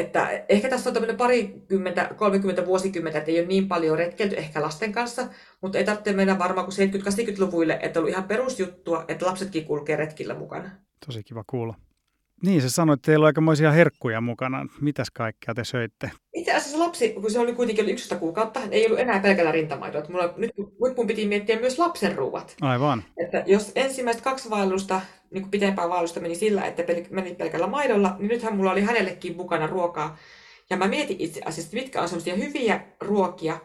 että 0.00 0.44
ehkä 0.48 0.68
tässä 0.68 0.90
on 0.90 0.94
tämmöinen 0.94 1.16
parikymmentä, 1.16 2.10
30 2.16 2.66
vuosikymmentä, 2.66 3.18
että 3.18 3.30
ei 3.30 3.38
ole 3.38 3.46
niin 3.46 3.68
paljon 3.68 3.98
retkelty 3.98 4.36
ehkä 4.36 4.62
lasten 4.62 4.92
kanssa, 4.92 5.28
mutta 5.60 5.78
ei 5.78 5.84
tarvitse 5.84 6.12
mennä 6.12 6.38
varmaan 6.38 6.66
kuin 6.66 6.90
70-80-luvuille, 6.90 7.78
että 7.82 7.98
on 7.98 8.02
ollut 8.02 8.12
ihan 8.12 8.28
perusjuttua, 8.28 9.04
että 9.08 9.26
lapsetkin 9.26 9.64
kulkee 9.64 9.96
retkillä 9.96 10.34
mukana. 10.34 10.70
Tosi 11.06 11.22
kiva 11.22 11.44
kuulla. 11.46 11.74
Niin, 12.42 12.62
se 12.62 12.68
sanoi, 12.68 12.94
että 12.94 13.06
teillä 13.06 13.24
on 13.24 13.26
aikamoisia 13.26 13.72
herkkuja 13.72 14.20
mukana. 14.20 14.66
Mitäs 14.80 15.10
kaikkea 15.10 15.54
te 15.54 15.64
söitte? 15.64 16.10
Itse 16.34 16.52
asiassa 16.52 16.78
lapsi, 16.78 17.08
kun 17.08 17.30
se 17.30 17.38
oli 17.38 17.52
kuitenkin 17.52 17.84
oli 17.84 17.92
11 17.92 18.16
kuukautta, 18.16 18.60
ei 18.70 18.86
ollut 18.86 18.98
enää 18.98 19.20
pelkällä 19.20 19.52
rintamaidolla. 19.52 20.08
Mulla, 20.08 20.34
nyt, 20.36 20.50
nyt 20.58 20.96
mun 20.96 21.06
piti 21.06 21.26
miettiä 21.26 21.60
myös 21.60 21.78
lapsen 21.78 22.16
ruuat. 22.16 22.56
Aivan. 22.60 23.04
Että 23.16 23.44
jos 23.46 23.72
ensimmäiset 23.74 24.22
kaksi 24.22 24.50
vaellusta, 24.50 25.00
niin 25.30 25.42
kuin 25.42 25.50
pitempää 25.50 25.88
vaellusta 25.88 26.20
meni 26.20 26.34
sillä, 26.34 26.64
että 26.64 26.82
pel- 26.82 27.06
meni 27.10 27.34
pelkällä 27.34 27.66
maidolla, 27.66 28.16
niin 28.18 28.28
nythän 28.28 28.56
mulla 28.56 28.72
oli 28.72 28.82
hänellekin 28.82 29.36
mukana 29.36 29.66
ruokaa. 29.66 30.18
Ja 30.70 30.76
mä 30.76 30.88
mietin 30.88 31.16
itse 31.20 31.40
asiassa, 31.44 31.76
mitkä 31.76 32.02
on 32.02 32.08
semmoisia 32.08 32.34
hyviä 32.34 32.80
ruokia 33.00 33.60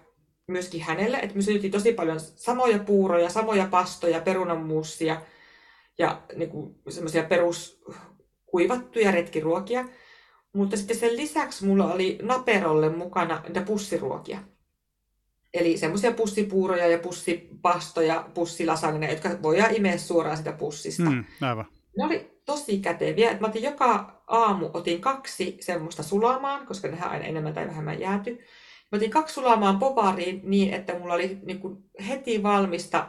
myöskin 0.47 0.81
hänelle. 0.81 1.17
Että 1.17 1.35
me 1.35 1.41
syötiin 1.41 1.71
tosi 1.71 1.93
paljon 1.93 2.19
samoja 2.19 2.79
puuroja, 2.79 3.29
samoja 3.29 3.67
pastoja, 3.71 4.21
perunanmuussia 4.21 5.21
ja 5.97 6.21
niin 6.35 6.51
semmoisia 6.89 7.23
perus 7.23 7.83
kuivattuja 8.55 9.11
retkiruokia. 9.11 9.85
Mutta 10.53 10.77
sitten 10.77 10.97
sen 10.97 11.17
lisäksi 11.17 11.65
mulla 11.65 11.93
oli 11.93 12.19
Naperolle 12.21 12.89
mukana 12.89 13.41
niitä 13.47 13.61
pussiruokia. 13.61 14.39
Eli 15.53 15.77
semmoisia 15.77 16.11
pussipuuroja 16.11 16.87
ja 16.87 16.97
pussipastoja, 16.97 18.29
pussilasagneja, 18.33 19.11
jotka 19.11 19.29
voidaan 19.41 19.75
imeä 19.75 19.97
suoraan 19.97 20.37
sitä 20.37 20.51
pussista. 20.51 21.09
Mm, 21.09 21.25
aivan. 21.41 21.65
Ne 21.97 22.05
oli 22.05 22.41
tosi 22.45 22.77
käteviä. 22.77 23.37
Mä 23.39 23.47
otin 23.47 23.63
joka 23.63 24.21
aamu 24.27 24.69
otin 24.73 25.01
kaksi 25.01 25.57
semmoista 25.61 26.03
sulamaan, 26.03 26.67
koska 26.67 26.87
nehän 26.87 27.11
aina 27.11 27.25
enemmän 27.25 27.53
tai 27.53 27.67
vähemmän 27.67 27.99
jääty. 27.99 28.31
Mä 28.91 28.95
otin 28.95 29.11
kaksi 29.11 29.33
sulamaan 29.33 29.79
popariin 29.79 30.41
niin, 30.43 30.73
että 30.73 30.99
mulla 30.99 31.13
oli 31.13 31.39
niin 31.43 31.59
kuin 31.59 31.77
heti 32.07 32.43
valmista 32.43 33.07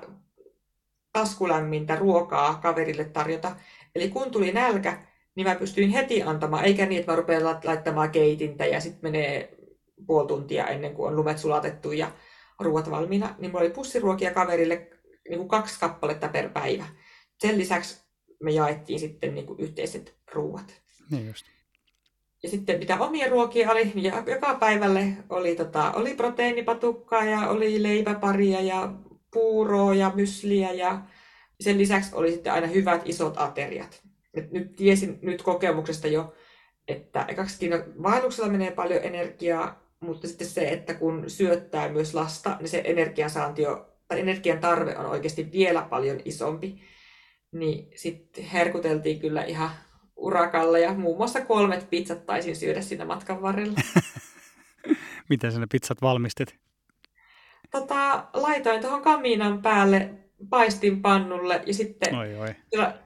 taskulämmintä 1.12 1.96
ruokaa 1.96 2.54
kaverille 2.54 3.04
tarjota. 3.04 3.56
Eli 3.94 4.08
kun 4.08 4.30
tuli 4.30 4.52
nälkä, 4.52 5.06
niin 5.36 5.46
mä 5.46 5.54
pystyin 5.54 5.90
heti 5.90 6.22
antamaan, 6.22 6.64
eikä 6.64 6.86
niin, 6.86 7.00
että 7.00 7.12
mä 7.12 7.16
rupean 7.16 7.44
laittamaan 7.64 8.10
keitintä 8.10 8.66
ja 8.66 8.80
sitten 8.80 9.00
menee 9.02 9.56
puoli 10.06 10.28
tuntia 10.28 10.66
ennen 10.66 10.94
kuin 10.94 11.08
on 11.08 11.16
lumet 11.16 11.38
sulatettu 11.38 11.92
ja 11.92 12.12
ruoat 12.60 12.90
valmiina, 12.90 13.34
niin 13.38 13.50
mulla 13.50 13.64
oli 13.64 13.70
pussiruokia 13.70 14.34
kaverille 14.34 14.90
niin 15.28 15.38
kuin 15.38 15.48
kaksi 15.48 15.80
kappaletta 15.80 16.28
per 16.28 16.48
päivä. 16.48 16.86
Sen 17.38 17.58
lisäksi 17.58 18.06
me 18.40 18.50
jaettiin 18.50 19.00
sitten 19.00 19.34
niin 19.34 19.46
kuin 19.46 19.60
yhteiset 19.60 20.16
ruuat. 20.32 20.82
Niin 21.10 21.26
just. 21.26 21.46
Ja 22.42 22.48
sitten 22.48 22.78
mitä 22.78 22.98
omia 22.98 23.28
ruokia 23.30 23.70
oli, 23.70 23.92
niin 23.94 24.12
joka 24.26 24.54
päivälle 24.54 25.08
oli, 25.30 25.56
tota, 25.56 25.92
oli 25.92 26.14
proteiinipatukkaa 26.14 27.24
ja 27.24 27.48
oli 27.48 27.82
leipäparia 27.82 28.60
ja 28.60 28.92
puuroa 29.32 29.94
ja 29.94 30.12
mysliä 30.14 30.72
ja 30.72 31.02
sen 31.60 31.78
lisäksi 31.78 32.14
oli 32.14 32.32
sitten 32.32 32.52
aina 32.52 32.66
hyvät 32.66 33.02
isot 33.04 33.34
ateriat. 33.36 34.05
Et 34.36 34.52
nyt 34.52 34.76
tiesin 34.76 35.18
nyt 35.22 35.42
kokemuksesta 35.42 36.08
jo, 36.08 36.34
että 36.88 37.24
ekaksikin 37.28 37.72
vaelluksella 38.02 38.50
menee 38.50 38.70
paljon 38.70 39.04
energiaa, 39.04 39.82
mutta 40.00 40.28
sitten 40.28 40.46
se, 40.46 40.68
että 40.68 40.94
kun 40.94 41.24
syöttää 41.30 41.88
myös 41.88 42.14
lasta, 42.14 42.56
niin 42.60 42.68
se 42.68 42.82
energiansaanti 42.84 43.66
on, 43.66 43.86
tai 44.08 44.20
energian 44.20 44.58
tarve 44.58 44.96
on 44.96 45.06
oikeasti 45.06 45.52
vielä 45.52 45.82
paljon 45.82 46.20
isompi. 46.24 46.80
Niin 47.52 47.90
sitten 47.96 48.44
herkuteltiin 48.44 49.20
kyllä 49.20 49.44
ihan 49.44 49.70
urakalla 50.16 50.78
ja 50.78 50.94
muun 50.94 51.16
muassa 51.16 51.40
kolmet 51.40 51.90
pizzat 51.90 52.26
taisin 52.26 52.56
syödä 52.56 52.80
siinä 52.80 53.04
matkan 53.04 53.42
varrella. 53.42 53.80
Miten 55.30 55.52
sä 55.52 55.60
ne 55.60 55.66
pizzat 55.72 56.02
valmistit? 56.02 56.56
Tota, 57.70 58.28
laitoin 58.34 58.80
tuohon 58.80 59.02
kamiinan 59.02 59.62
päälle 59.62 60.10
paistin 60.50 61.02
pannulle 61.02 61.62
ja 61.66 61.74
sitten 61.74 62.14
oi, 62.14 62.36
oi. 62.36 62.54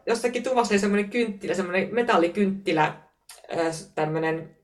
jossakin 0.06 0.42
tuvassa 0.42 0.74
oli 0.74 0.78
semmoinen 0.78 1.10
kynttilä, 1.10 1.54
semmoinen 1.54 1.94
metallikynttilä, 1.94 2.96
tämmöinen 3.94 4.56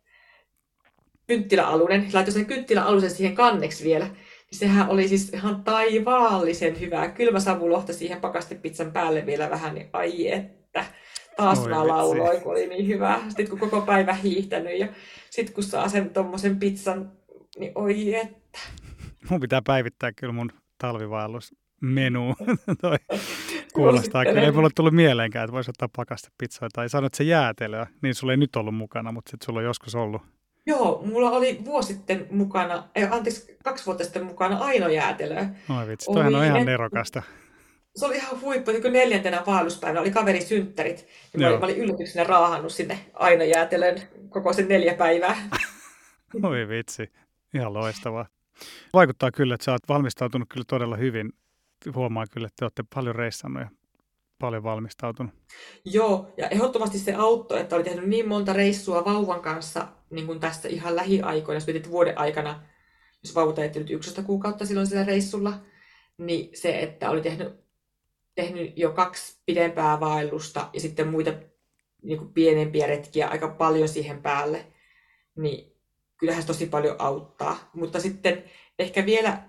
kynttiläalunen. 1.26 2.08
Laitoin 2.12 2.32
sen 2.32 2.46
kynttiläalusen 2.46 3.10
siihen 3.10 3.34
kanneksi 3.34 3.84
vielä. 3.84 4.06
Niin 4.06 4.58
sehän 4.58 4.88
oli 4.88 5.08
siis 5.08 5.28
ihan 5.28 5.64
taivaallisen 5.64 6.80
hyvää. 6.80 7.08
Kylmä 7.08 7.40
savulohta 7.40 7.92
siihen 7.92 8.20
pakastepizzan 8.20 8.92
päälle 8.92 9.26
vielä 9.26 9.50
vähän, 9.50 9.74
niin 9.74 9.90
ai 9.92 10.28
että. 10.28 10.84
Taas 11.36 11.58
Oi, 11.58 11.68
mä 11.68 11.88
lauloin, 11.88 12.40
kun 12.40 12.52
oli 12.52 12.66
niin 12.66 12.86
hyvä. 12.86 13.20
Sitten 13.28 13.48
kun 13.48 13.58
koko 13.58 13.80
päivä 13.80 14.12
hiihtänyt 14.12 14.78
ja 14.78 14.88
sitten 15.30 15.54
kun 15.54 15.64
saa 15.64 15.88
sen 15.88 16.10
tommosen 16.10 16.58
pizzan, 16.58 17.12
niin 17.58 17.72
oi 17.74 18.14
että. 18.14 18.58
Mun 19.30 19.40
pitää 19.40 19.62
päivittää 19.66 20.12
kyllä 20.12 20.32
mun 20.32 20.52
talvivaellus 20.78 21.54
menu. 21.86 22.34
Toi 22.80 22.96
kuulostaa 23.72 24.24
kyllä. 24.24 24.40
Ei 24.40 24.52
mulle 24.52 24.70
tullut 24.74 24.94
mieleenkään, 24.94 25.44
että 25.44 25.52
voisi 25.52 25.70
ottaa 25.70 25.88
pakastepizzaa. 25.96 26.68
Tai 26.72 26.88
sanoit, 26.88 27.14
se 27.14 27.24
jäätelöä, 27.24 27.86
niin 28.02 28.14
sulla 28.14 28.32
ei 28.32 28.36
nyt 28.36 28.56
ollut 28.56 28.74
mukana, 28.74 29.12
mutta 29.12 29.30
sitten 29.30 29.46
sulla 29.46 29.58
on 29.58 29.64
joskus 29.64 29.94
ollut. 29.94 30.22
Joo, 30.66 31.02
mulla 31.04 31.30
oli 31.30 31.58
vuosi 31.64 31.94
sitten 31.94 32.26
mukana, 32.30 32.88
ei, 32.94 33.04
anteeksi, 33.10 33.56
kaksi 33.64 33.86
vuotta 33.86 34.04
sitten 34.04 34.26
mukana 34.26 34.56
Aino 34.56 34.88
jäätelöä. 34.88 35.48
Oi 35.78 35.88
vitsi, 35.88 36.06
toihan 36.12 36.34
on 36.34 36.44
ihan 36.44 36.66
nerokasta. 36.66 37.22
Se 37.96 38.06
oli 38.06 38.16
ihan 38.16 38.40
huippu, 38.40 38.70
niin 38.70 38.92
neljäntenä 38.92 39.42
vaelluspäivänä 39.46 40.00
oli 40.00 40.10
kaveri 40.10 40.40
synttärit. 40.40 41.06
Ja 41.32 41.40
mä, 41.40 41.48
olin, 41.48 41.60
mä 41.60 41.64
olin 41.64 41.76
yllätyksenä 41.76 42.24
raahannut 42.24 42.72
sinne 42.72 42.98
Aino 43.14 43.44
jäätelön 43.44 44.02
koko 44.28 44.52
sen 44.52 44.68
neljä 44.68 44.94
päivää. 44.94 45.36
Oi 46.42 46.68
vitsi, 46.68 47.12
ihan 47.54 47.74
loistavaa. 47.74 48.26
Vaikuttaa 48.94 49.30
kyllä, 49.30 49.54
että 49.54 49.64
sä 49.64 49.72
oot 49.72 49.88
valmistautunut 49.88 50.48
kyllä 50.48 50.64
todella 50.68 50.96
hyvin 50.96 51.32
huomaa 51.94 52.26
kyllä, 52.30 52.46
että 52.46 52.56
te 52.58 52.64
olette 52.64 52.84
paljon 52.94 53.14
reissannut 53.14 53.62
ja 53.62 53.68
paljon 54.38 54.62
valmistautunut. 54.62 55.34
Joo, 55.84 56.34
ja 56.36 56.48
ehdottomasti 56.48 56.98
se 56.98 57.14
auttoi, 57.14 57.60
että 57.60 57.76
oli 57.76 57.84
tehnyt 57.84 58.08
niin 58.08 58.28
monta 58.28 58.52
reissua 58.52 59.04
vauvan 59.04 59.40
kanssa 59.40 59.88
niin 60.10 60.26
kuin 60.26 60.40
tässä 60.40 60.68
ihan 60.68 60.96
lähiaikoina, 60.96 61.56
jos 61.56 61.66
mietit 61.66 61.90
vuoden 61.90 62.18
aikana, 62.18 62.62
jos 63.22 63.34
vauva 63.34 63.52
teetti 63.52 63.78
nyt 63.78 63.90
11 63.90 64.22
kuukautta 64.22 64.66
silloin 64.66 64.86
sillä 64.86 65.04
reissulla, 65.04 65.52
niin 66.18 66.50
se, 66.54 66.80
että 66.80 67.10
oli 67.10 67.22
tehnyt, 67.22 67.60
tehnyt 68.34 68.78
jo 68.78 68.92
kaksi 68.92 69.40
pidempää 69.46 70.00
vaellusta 70.00 70.70
ja 70.72 70.80
sitten 70.80 71.08
muita 71.08 71.32
niin 72.02 72.18
kuin 72.18 72.32
pienempiä 72.32 72.86
retkiä 72.86 73.28
aika 73.28 73.48
paljon 73.48 73.88
siihen 73.88 74.22
päälle, 74.22 74.66
niin 75.36 75.76
kyllähän 76.16 76.42
se 76.42 76.46
tosi 76.46 76.66
paljon 76.66 76.96
auttaa. 76.98 77.70
Mutta 77.74 78.00
sitten 78.00 78.44
ehkä 78.78 79.06
vielä 79.06 79.42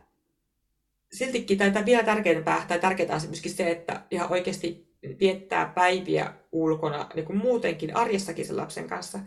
siltikin 1.14 1.58
tai 1.58 1.86
vielä 1.86 2.03
tärkeämpää 2.03 2.66
tai 2.68 2.80
tärkeää 2.80 3.16
on 3.16 3.22
myöskin 3.28 3.51
se, 3.51 3.72
että 3.72 4.01
ihan 4.12 4.32
oikeasti 4.32 4.88
viettää 5.20 5.72
päiviä 5.76 6.34
ulkona 6.51 7.10
niin 7.16 7.26
kuin 7.26 7.38
muutenkin 7.38 7.95
arjessakin 7.95 8.45
sen 8.45 8.58
lapsen 8.58 8.88
kanssa. 8.88 9.20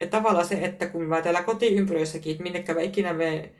Että 0.00 0.16
tavallaan 0.16 0.46
se, 0.46 0.54
että 0.54 0.86
kun 0.86 1.02
mä 1.02 1.22
täällä 1.22 1.42
kotiympyröissäkin, 1.42 2.32
että 2.32 2.42
minnekä 2.42 2.74
mä 2.74 2.80
ikinä 2.80 3.12
menen 3.12 3.50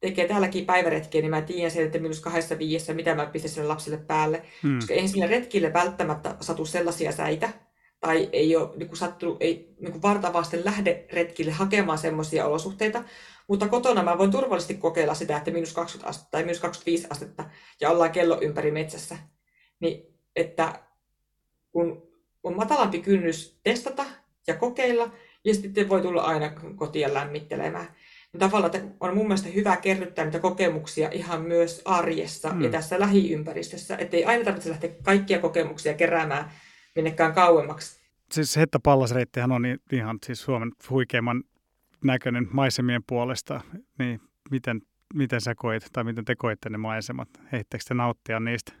tekee 0.00 0.28
täälläkin 0.28 0.66
päiväretkiä, 0.66 1.20
niin 1.20 1.30
mä 1.30 1.42
tiedän 1.42 1.70
sen, 1.70 1.86
että 1.86 1.98
minus 1.98 2.20
kahdessa 2.20 2.58
viidessä, 2.58 2.94
mitä 2.94 3.14
mä 3.14 3.26
pistän 3.26 3.50
sille 3.50 3.68
lapselle 3.68 3.98
päälle. 3.98 4.42
Hmm. 4.62 4.76
Koska 4.76 4.94
eihän 4.94 5.08
sille 5.08 5.26
retkille 5.26 5.72
välttämättä 5.72 6.36
satu 6.40 6.66
sellaisia 6.66 7.12
säitä, 7.12 7.48
tai 8.02 8.28
ei 8.32 8.56
ole 8.56 8.70
niin 8.76 8.88
kuin 8.88 8.98
sattunut, 8.98 9.36
ei 9.40 9.74
niin 9.80 9.92
kuin 9.92 10.02
vartavasten 10.02 10.64
lähde 10.64 11.06
retkille 11.12 11.50
hakemaan 11.50 11.98
semmoisia 11.98 12.46
olosuhteita, 12.46 13.04
mutta 13.48 13.68
kotona 13.68 14.02
mä 14.02 14.18
voin 14.18 14.30
turvallisesti 14.30 14.74
kokeilla 14.74 15.14
sitä, 15.14 15.36
että 15.36 15.50
minus 15.50 15.72
20 15.72 16.10
astetta 16.10 16.30
tai 16.30 16.42
minus 16.42 16.60
25 16.60 17.06
astetta 17.10 17.44
ja 17.80 17.90
ollaan 17.90 18.10
kello 18.10 18.38
ympäri 18.40 18.70
metsässä. 18.70 19.18
Niin, 19.80 20.06
että 20.36 20.80
kun 21.72 22.02
on 22.42 22.56
matalampi 22.56 22.98
kynnys 22.98 23.60
testata 23.62 24.04
ja 24.46 24.54
kokeilla, 24.54 25.10
ja 25.44 25.54
sitten 25.54 25.88
voi 25.88 26.02
tulla 26.02 26.22
aina 26.22 26.52
kotia 26.76 27.14
lämmittelemään. 27.14 27.88
Niin 28.32 28.40
tavallaan 28.40 28.94
on 29.00 29.14
mun 29.16 29.26
mielestä 29.26 29.48
hyvä 29.48 29.76
kerryttää 29.76 30.24
niitä 30.24 30.38
kokemuksia 30.38 31.08
ihan 31.12 31.42
myös 31.42 31.82
arjessa 31.84 32.48
mm. 32.48 32.62
ja 32.62 32.70
tässä 32.70 33.00
lähiympäristössä, 33.00 33.96
ettei 33.96 34.24
aina 34.24 34.44
tarvitse 34.44 34.70
lähteä 34.70 34.90
kaikkia 35.02 35.38
kokemuksia 35.38 35.94
keräämään 35.94 36.52
minnekään 36.94 37.34
kauemmaksi. 37.34 38.00
Siis 38.32 38.56
Hetta 38.56 38.80
Pallasreittihän 38.80 39.52
on 39.52 39.62
ihan 39.92 40.18
siis 40.26 40.42
Suomen 40.42 40.72
huikeimman 40.90 41.44
näköinen 42.04 42.48
maisemien 42.52 43.02
puolesta, 43.06 43.60
niin 43.98 44.20
miten, 44.50 44.82
miten 45.14 45.40
sä 45.40 45.54
koit, 45.54 45.86
tai 45.92 46.04
miten 46.04 46.24
te 46.24 46.36
koitte 46.36 46.70
ne 46.70 46.78
maisemat? 46.78 47.28
Heittekö 47.52 47.84
te 47.88 47.94
nauttia 47.94 48.40
niistä? 48.40 48.72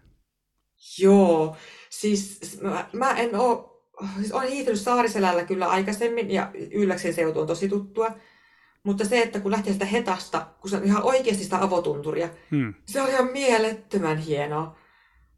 Joo, 0.98 1.56
siis 1.90 2.60
mä, 2.62 2.86
mä 2.92 3.10
en 3.10 3.36
oo, 3.36 3.86
siis 4.16 4.32
olen 4.32 4.48
hiihtänyt 4.48 4.80
Saariselällä 4.80 5.44
kyllä 5.44 5.68
aikaisemmin, 5.68 6.30
ja 6.30 6.50
Ylläksen 6.72 7.14
seutu 7.14 7.40
on 7.40 7.46
tosi 7.46 7.68
tuttua, 7.68 8.10
mutta 8.82 9.04
se, 9.04 9.22
että 9.22 9.40
kun 9.40 9.50
lähtee 9.50 9.72
sitä 9.72 9.84
hetasta, 9.84 10.46
kun 10.60 10.70
se 10.70 10.76
on 10.76 10.84
ihan 10.84 11.02
oikeasti 11.02 11.44
sitä 11.44 11.62
avotunturia, 11.62 12.28
hmm. 12.50 12.74
se 12.86 13.02
oli 13.02 13.10
ihan 13.10 13.32
mielettömän 13.32 14.18
hienoa. 14.18 14.81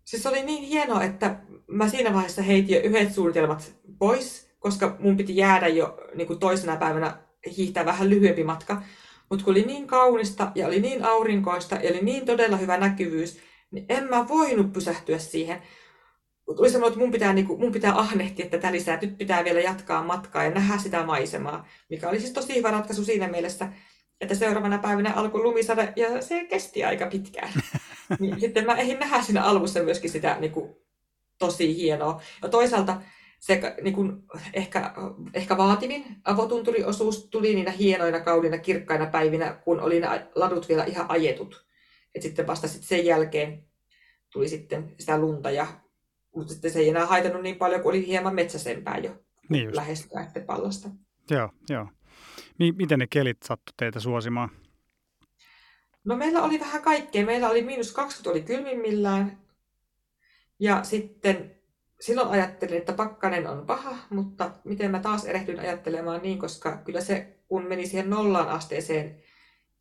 Siis 0.05 0.27
oli 0.27 0.43
niin 0.43 0.63
hienoa, 0.63 1.05
että 1.05 1.37
mä 1.67 1.89
siinä 1.89 2.15
vaiheessa 2.15 2.43
heitin 2.43 2.75
jo 2.75 2.83
yhdet 2.83 3.15
suunnitelmat 3.15 3.75
pois, 3.99 4.55
koska 4.59 4.97
mun 4.99 5.17
piti 5.17 5.37
jäädä 5.37 5.69
jo 5.69 5.99
niin 6.15 6.27
kuin 6.27 6.39
toisena 6.39 6.77
päivänä 6.77 7.17
hiihtää 7.57 7.85
vähän 7.85 8.11
lyhyempi 8.11 8.45
matka. 8.45 8.83
Mutta 9.31 9.45
kun 9.45 9.55
oli 9.55 9.63
niin 9.63 9.87
kaunista 9.87 10.53
ja 10.55 10.67
oli 10.67 10.81
niin 10.81 11.05
aurinkoista 11.05 11.75
ja 11.75 11.91
oli 11.91 12.01
niin 12.03 12.27
todella 12.27 12.57
hyvä 12.57 12.77
näkyvyys, 12.77 13.39
niin 13.71 13.87
en 13.89 14.05
mä 14.05 14.29
voinut 14.29 14.73
pysähtyä 14.73 15.19
siihen. 15.19 15.63
Tuli 16.57 16.71
semmoinen, 16.71 16.93
että 16.93 17.01
mun 17.05 17.13
pitää, 17.13 17.33
niin 17.33 17.47
kuin, 17.47 17.61
mun 17.61 17.73
pitää 17.73 17.99
ahnehtia 17.99 18.47
tätä 18.47 18.73
lisää, 18.73 18.99
nyt 19.03 19.19
pitää 19.19 19.45
vielä 19.45 19.61
jatkaa 19.61 20.05
matkaa 20.05 20.45
ja 20.45 20.51
nähdä 20.51 20.79
sitä 20.79 21.07
maisemaa, 21.07 21.67
mikä 21.91 22.09
oli 22.09 22.21
siis 22.21 22.33
tosi 22.33 22.55
hyvä 22.55 22.71
ratkaisu 22.71 23.05
siinä 23.05 23.29
mielessä, 23.29 23.69
että 24.21 24.35
seuraavana 24.35 24.79
päivänä 24.79 25.13
alkoi 25.13 25.43
lumisada 25.43 25.93
ja 25.97 26.23
se 26.23 26.45
kesti 26.45 26.85
aika 26.85 27.07
pitkään. 27.07 27.53
niin 28.19 28.41
sitten 28.41 28.67
mä 28.67 28.75
ehdin 28.75 28.99
nähdä 28.99 29.23
siinä 29.23 29.43
alussa 29.43 29.83
myöskin 29.83 30.11
sitä 30.11 30.37
niin 30.41 30.53
kuin, 30.53 30.77
tosi 31.39 31.77
hienoa. 31.77 32.21
Ja 32.43 32.49
toisaalta 32.49 33.03
se 33.39 33.77
niin 33.83 33.95
kuin, 33.95 34.23
ehkä, 34.53 34.95
ehkä 35.35 35.57
vaativin 35.57 36.05
avotunturiosuus 36.25 37.29
tuli 37.31 37.55
niinä 37.55 37.71
hienoina, 37.71 38.21
kauniina, 38.21 38.59
kirkkaina 38.59 39.07
päivinä, 39.07 39.53
kun 39.65 39.81
oli 39.81 40.01
ne 40.01 40.27
ladut 40.35 40.69
vielä 40.69 40.85
ihan 40.85 41.07
ajetut. 41.09 41.67
Et 42.15 42.23
sitten 42.23 42.47
vasta 42.47 42.69
sit 42.69 42.83
sen 42.83 43.07
jälkeen 43.07 43.65
tuli 44.33 44.49
sitten 44.49 44.95
sitä 44.99 45.19
lunta, 45.19 45.51
ja, 45.51 45.67
mutta 46.35 46.53
sitten 46.53 46.71
se 46.71 46.79
ei 46.79 46.89
enää 46.89 47.07
haitannut 47.07 47.43
niin 47.43 47.57
paljon, 47.57 47.81
kun 47.81 47.91
oli 47.91 48.07
hieman 48.07 48.35
metsäsempää 48.35 48.99
jo 48.99 49.17
niin 49.49 49.77
lähestyä 49.77 50.27
pallosta. 50.47 50.89
Joo, 51.31 51.51
joo. 51.71 51.89
Miten 52.59 52.99
ne 52.99 53.07
kelit 53.07 53.43
sattu 53.43 53.73
teitä 53.77 54.01
suosimaan? 54.01 54.51
No 56.05 56.17
meillä 56.17 56.43
oli 56.43 56.61
vähän 56.61 56.83
kaikkea. 56.83 57.27
Meillä 57.27 57.51
oli 57.51 57.63
miinus 57.63 57.93
20 57.93 58.31
oli 58.31 58.43
kylmimmillään. 58.43 59.39
Ja 60.59 60.83
sitten 60.83 61.55
silloin 62.01 62.29
ajattelin, 62.29 62.77
että 62.77 62.93
pakkanen 62.93 63.47
on 63.47 63.67
paha, 63.67 63.97
mutta 64.11 64.51
miten 64.65 64.91
mä 64.91 65.01
taas 65.01 65.25
erehdyin 65.25 65.61
ajattelemaan 65.61 66.23
niin, 66.23 66.39
koska 66.39 66.77
kyllä 66.77 67.01
se, 67.01 67.39
kun 67.49 67.67
meni 67.67 67.87
siihen 67.87 68.11
nollaan 68.11 68.49
asteeseen 68.49 69.23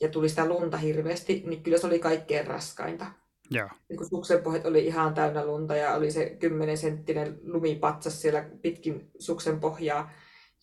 ja 0.02 0.10
tuli 0.10 0.30
sitä 0.30 0.46
lunta 0.46 0.78
hirveästi, 0.78 1.44
niin 1.46 1.64
kyllä 1.64 1.78
se 1.78 1.88
oli 1.88 2.00
kaikkein 2.00 2.48
raskainta. 2.48 3.06
Joo. 3.50 3.70
Niin 3.90 3.98
kun 3.98 4.10
suksenpohjat 4.10 4.66
oli 4.66 4.86
ihan 4.86 5.14
täynnä 5.14 5.46
lunta 5.46 5.76
ja 5.76 5.96
oli 5.96 6.12
se 6.12 6.30
10 6.30 6.78
senttinen 6.78 7.40
lumipatsas 7.44 8.22
siellä 8.22 8.50
pitkin 8.62 9.12
suksen 9.20 9.60
pohjaa 9.60 10.12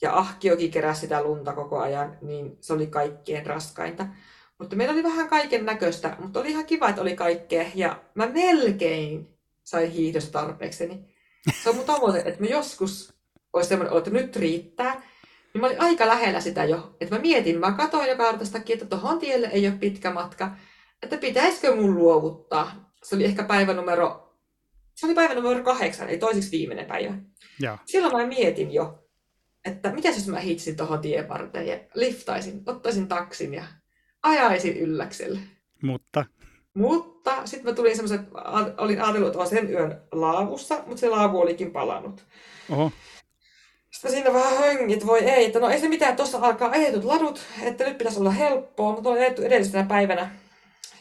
ja 0.02 0.16
ahkioki 0.16 0.68
keräsi 0.68 1.00
sitä 1.00 1.22
lunta 1.22 1.52
koko 1.52 1.78
ajan, 1.78 2.18
niin 2.22 2.56
se 2.60 2.72
oli 2.72 2.86
kaikkein 2.86 3.46
raskainta. 3.46 4.06
Mutta 4.60 4.76
meillä 4.76 4.92
oli 4.92 5.02
vähän 5.02 5.28
kaiken 5.28 5.66
näköistä, 5.66 6.16
mutta 6.18 6.40
oli 6.40 6.50
ihan 6.50 6.66
kiva, 6.66 6.88
että 6.88 7.00
oli 7.00 7.16
kaikkea. 7.16 7.66
Ja 7.74 8.00
mä 8.14 8.26
melkein 8.26 9.38
sain 9.62 9.90
hiihdosta 9.90 10.32
tarpeekseni. 10.32 11.14
Se 11.62 11.70
on 11.70 11.76
mun 11.76 11.84
tavoite, 11.84 12.18
että 12.18 12.40
mä 12.40 12.46
joskus 12.46 13.14
olisi 13.52 13.68
semmoinen 13.68 13.98
että 13.98 14.10
nyt 14.10 14.36
riittää. 14.36 15.02
Niin 15.54 15.60
mä 15.60 15.66
olin 15.66 15.80
aika 15.80 16.06
lähellä 16.06 16.40
sitä 16.40 16.64
jo. 16.64 16.96
Että 17.00 17.14
mä 17.14 17.22
mietin, 17.22 17.60
mä 17.60 17.72
katsoin 17.72 18.08
jo 18.08 18.16
kartastakin, 18.16 18.74
että 18.74 18.86
tuohon 18.86 19.18
tielle 19.18 19.48
ei 19.52 19.66
ole 19.66 19.76
pitkä 19.76 20.10
matka. 20.10 20.50
Että 21.02 21.16
pitäisikö 21.16 21.76
mun 21.76 21.94
luovuttaa. 21.94 22.92
Se 23.02 23.16
oli 23.16 23.24
ehkä 23.24 23.42
päivä 23.42 23.74
numero, 23.74 24.36
se 24.94 25.06
oli 25.06 25.14
päivä 25.14 25.34
numero 25.34 25.64
kahdeksan, 25.64 26.08
eli 26.08 26.18
toisiksi 26.18 26.50
viimeinen 26.50 26.86
päivä. 26.86 27.14
Ja. 27.60 27.78
Silloin 27.84 28.16
mä 28.16 28.26
mietin 28.26 28.72
jo, 28.72 29.04
että 29.64 29.92
mitä 29.92 30.08
jos 30.08 30.28
mä 30.28 30.40
hitsin 30.40 30.76
tuohon 30.76 31.00
tien 31.00 31.28
varten 31.28 31.66
ja 31.66 31.78
liftaisin, 31.94 32.62
ottaisin 32.66 33.08
taksin 33.08 33.54
ja 33.54 33.64
ajaisin 34.22 34.76
ylläkselle. 34.76 35.40
Mutta? 35.82 36.24
Mutta 36.74 37.46
sitten 37.46 37.70
mä 37.70 37.76
tulin 37.76 37.96
semmoisen, 37.96 38.26
olin 38.78 39.02
ajatellut, 39.02 39.34
että 39.34 39.46
sen 39.46 39.70
yön 39.70 40.02
laavussa, 40.12 40.74
mutta 40.86 41.00
se 41.00 41.08
laavu 41.08 41.40
olikin 41.40 41.70
palannut. 41.70 42.24
Oho. 42.70 42.92
Sitten 43.92 44.10
siinä 44.10 44.32
vähän 44.32 44.58
höngit, 44.58 45.06
voi 45.06 45.18
ei, 45.18 45.44
että 45.44 45.60
no 45.60 45.68
ei 45.68 45.80
se 45.80 45.88
mitään, 45.88 46.16
tuossa 46.16 46.38
alkaa 46.38 46.70
ajetut 46.70 47.04
ladut, 47.04 47.40
että 47.62 47.84
nyt 47.84 47.98
pitäisi 47.98 48.20
olla 48.20 48.30
helppoa, 48.30 48.92
mutta 48.92 49.08
olin 49.08 49.22
ajettu 49.22 49.42
edellisenä 49.42 49.86
päivänä 49.88 50.30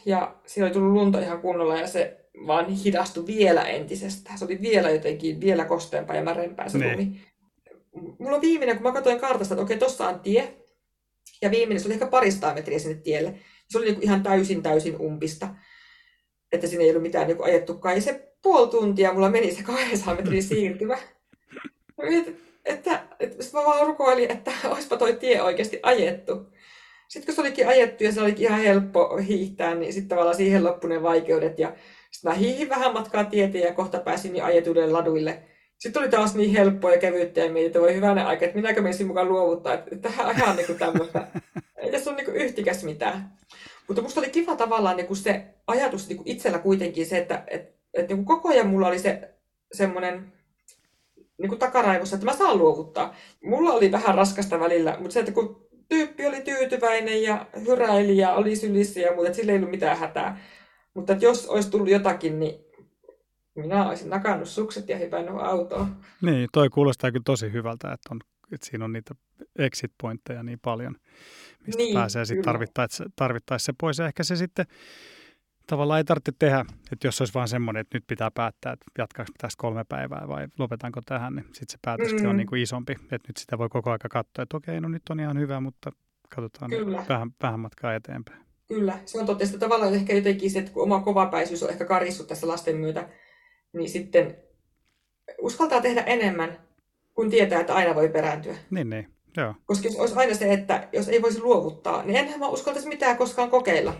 ja 0.06 0.34
siinä 0.46 0.66
oli 0.66 0.74
tullut 0.74 0.92
lunta 0.92 1.20
ihan 1.20 1.40
kunnolla 1.40 1.76
ja 1.76 1.86
se 1.86 2.20
vaan 2.46 2.68
hidastui 2.68 3.26
vielä 3.26 3.62
entisestään. 3.62 4.38
Se 4.38 4.44
oli 4.44 4.60
vielä 4.60 4.90
jotenkin, 4.90 5.40
vielä 5.40 5.64
kosteampaa 5.64 6.16
ja 6.16 6.22
märempää 6.22 6.68
se 6.68 6.78
niin. 6.78 6.92
lumi. 6.92 7.20
Mulla 8.18 8.36
on 8.36 8.42
viimeinen, 8.42 8.76
kun 8.76 8.82
mä 8.82 8.92
katsoin 8.92 9.20
kartasta, 9.20 9.54
että 9.54 9.62
okei, 9.62 9.78
tossa 9.78 10.08
on 10.08 10.20
tie, 10.20 10.54
ja 11.42 11.50
viimeinen, 11.50 11.80
se 11.80 11.88
oli 11.88 11.94
ehkä 11.94 12.06
parista 12.06 12.54
metriä 12.54 12.78
sinne 12.78 13.00
tielle. 13.02 13.34
Se 13.70 13.78
oli 13.78 13.86
niinku 13.86 14.00
ihan 14.02 14.22
täysin, 14.22 14.62
täysin 14.62 15.00
umpista. 15.00 15.48
Että 16.52 16.66
siinä 16.66 16.84
ei 16.84 16.90
ollut 16.90 17.02
mitään 17.02 17.26
niinku 17.26 17.42
ajettukaan. 17.42 17.94
Ja 17.94 18.00
se 18.00 18.32
puoli 18.42 18.68
tuntia 18.68 19.12
mulla 19.12 19.30
meni 19.30 19.54
se 19.54 19.62
200 19.62 20.14
metriä 20.14 20.42
siirtymä. 20.42 20.98
että, 22.02 22.30
että, 22.64 23.02
että 23.20 23.44
mä 23.52 23.64
vaan 23.64 23.86
rukoilin, 23.86 24.30
että 24.30 24.52
olisipa 24.64 24.96
toi 24.96 25.12
tie 25.12 25.42
oikeasti 25.42 25.80
ajettu. 25.82 26.52
Sitten 27.08 27.26
kun 27.26 27.34
se 27.34 27.40
olikin 27.40 27.68
ajettu 27.68 28.04
ja 28.04 28.12
se 28.12 28.22
olikin 28.22 28.46
ihan 28.46 28.60
helppo 28.60 29.16
hiihtää, 29.16 29.74
niin 29.74 29.92
sitten 29.92 30.08
tavallaan 30.08 30.36
siihen 30.36 30.64
loppui 30.64 30.90
ne 30.90 31.02
vaikeudet. 31.02 31.58
Ja 31.58 31.72
sitten 32.10 32.32
mä 32.32 32.38
hiihin 32.38 32.68
vähän 32.68 32.92
matkaa 32.92 33.24
tieteen 33.24 33.64
ja 33.64 33.74
kohta 33.74 34.00
pääsin 34.00 34.36
jo 34.36 34.44
ajetuille 34.44 34.86
laduille. 34.86 35.42
Sitten 35.80 36.02
oli 36.02 36.10
taas 36.10 36.34
niin 36.34 36.50
helppoa 36.50 36.92
ja 36.92 36.98
kevyttä 36.98 37.40
ja 37.40 37.50
mietin, 37.50 37.66
että 37.66 37.80
voi 37.80 37.94
hyvänä 37.94 38.26
aika, 38.26 38.44
että 38.44 38.56
minäkö 38.56 38.82
menisin 38.82 39.06
mukaan 39.06 39.28
luovuttaa, 39.28 39.74
että 39.74 39.96
tähän 39.96 40.36
ihan 40.36 40.56
niin 40.56 40.78
tämmöistä. 40.78 41.26
Ei 41.76 41.90
tässä 41.90 42.10
ole 42.10 42.22
niin 42.22 42.36
yhtikäs 42.36 42.84
mitään. 42.84 43.32
Mutta 43.88 44.02
musta 44.02 44.20
oli 44.20 44.30
kiva 44.30 44.56
tavallaan 44.56 44.96
niin 44.96 45.06
kuin 45.06 45.16
se 45.16 45.44
ajatus 45.66 46.08
niin 46.08 46.16
kuin 46.16 46.28
itsellä 46.28 46.58
kuitenkin 46.58 47.06
se, 47.06 47.18
että 47.18 47.44
et, 47.46 47.74
et 47.94 48.08
niin 48.08 48.16
kuin 48.16 48.26
koko 48.26 48.48
ajan 48.48 48.66
mulla 48.66 48.88
oli 48.88 48.98
se 48.98 49.34
semmoinen 49.72 50.32
niin 51.38 51.48
kuin 51.48 51.58
takaraivossa, 51.58 52.16
että 52.16 52.26
mä 52.26 52.36
saan 52.36 52.58
luovuttaa. 52.58 53.14
Mulla 53.44 53.72
oli 53.72 53.92
vähän 53.92 54.14
raskasta 54.14 54.60
välillä, 54.60 54.96
mutta 54.98 55.12
se, 55.12 55.20
että 55.20 55.32
kun 55.32 55.68
tyyppi 55.88 56.26
oli 56.26 56.40
tyytyväinen 56.40 57.22
ja 57.22 57.46
hyräili 57.66 58.16
ja 58.16 58.32
oli 58.34 58.56
sylissä 58.56 59.00
ja 59.00 59.12
muuta, 59.14 59.26
että 59.26 59.36
sillä 59.36 59.52
ei 59.52 59.58
ollut 59.58 59.70
mitään 59.70 59.98
hätää. 59.98 60.40
Mutta 60.94 61.12
että 61.12 61.24
jos 61.24 61.46
olisi 61.46 61.70
tullut 61.70 61.90
jotakin, 61.90 62.40
niin 62.40 62.64
minä 63.54 63.88
olisin 63.88 64.10
nakannut 64.10 64.48
sukset 64.48 64.88
ja 64.88 64.98
hypännyt 64.98 65.34
autoon. 65.40 65.96
Niin, 66.22 66.48
toi 66.52 66.68
kuulostaa 66.68 67.10
kyllä 67.10 67.22
tosi 67.24 67.52
hyvältä, 67.52 67.92
että, 67.92 68.08
on, 68.10 68.20
että 68.52 68.66
siinä 68.66 68.84
on 68.84 68.92
niitä 68.92 69.14
exit 69.58 69.92
pointteja 70.02 70.42
niin 70.42 70.58
paljon, 70.62 70.96
mistä 71.66 71.82
niin, 71.82 71.94
pääsee 71.94 72.24
sitten 72.24 72.44
tarvittaessa, 72.44 73.04
tarvittaessa 73.16 73.66
se 73.66 73.72
pois. 73.80 73.98
Ja 73.98 74.06
ehkä 74.06 74.24
se 74.24 74.36
sitten 74.36 74.66
tavallaan 75.66 75.98
ei 75.98 76.04
tarvitse 76.04 76.32
tehdä, 76.38 76.64
että 76.92 77.06
jos 77.06 77.20
olisi 77.20 77.34
vaan 77.34 77.48
semmoinen, 77.48 77.80
että 77.80 77.96
nyt 77.96 78.04
pitää 78.06 78.30
päättää, 78.30 78.72
että 78.72 78.86
jatkaako 78.98 79.32
tästä 79.38 79.60
kolme 79.60 79.84
päivää 79.88 80.28
vai 80.28 80.46
lopetanko 80.58 81.00
tähän, 81.06 81.34
niin 81.34 81.44
sitten 81.44 81.68
se 81.68 81.78
päätöskin 81.82 82.16
mm-hmm. 82.16 82.30
on 82.30 82.36
niin 82.36 82.46
kuin 82.46 82.62
isompi, 82.62 82.92
että 82.92 83.28
nyt 83.28 83.36
sitä 83.36 83.58
voi 83.58 83.68
koko 83.68 83.90
aika 83.90 84.08
katsoa, 84.08 84.42
että 84.42 84.56
okei, 84.56 84.80
no 84.80 84.88
nyt 84.88 85.02
on 85.10 85.20
ihan 85.20 85.38
hyvä, 85.38 85.60
mutta 85.60 85.90
katsotaan 86.34 86.70
vähän, 87.08 87.30
vähän 87.42 87.60
matkaa 87.60 87.94
eteenpäin. 87.94 88.40
Kyllä, 88.68 88.98
se 89.06 89.20
on 89.20 89.26
totta. 89.26 89.44
Sitten 89.44 89.60
tavallaan 89.60 89.94
ehkä 89.94 90.14
jotenkin 90.14 90.50
se, 90.50 90.58
että 90.58 90.72
kun 90.72 90.82
oma 90.82 91.00
kovapäisyys 91.00 91.62
on 91.62 91.70
ehkä 91.70 91.84
karissut 91.84 92.28
tässä 92.28 92.48
lasten 92.48 92.76
myötä, 92.76 93.08
niin 93.72 93.90
sitten 93.90 94.36
uskaltaa 95.40 95.80
tehdä 95.80 96.00
enemmän, 96.00 96.58
kun 97.14 97.30
tietää, 97.30 97.60
että 97.60 97.74
aina 97.74 97.94
voi 97.94 98.08
perääntyä. 98.08 98.54
Niin, 98.70 98.90
niin. 98.90 99.08
Joo. 99.36 99.54
Koska 99.66 99.88
jos 99.88 99.96
olisi 99.96 100.14
aina 100.16 100.34
se, 100.34 100.52
että 100.52 100.88
jos 100.92 101.08
ei 101.08 101.22
voisi 101.22 101.40
luovuttaa, 101.40 102.02
niin 102.02 102.16
enhän 102.16 102.40
mä 102.40 102.48
uskaltaisi 102.48 102.88
mitään 102.88 103.16
koskaan 103.16 103.50
kokeilla. 103.50 103.94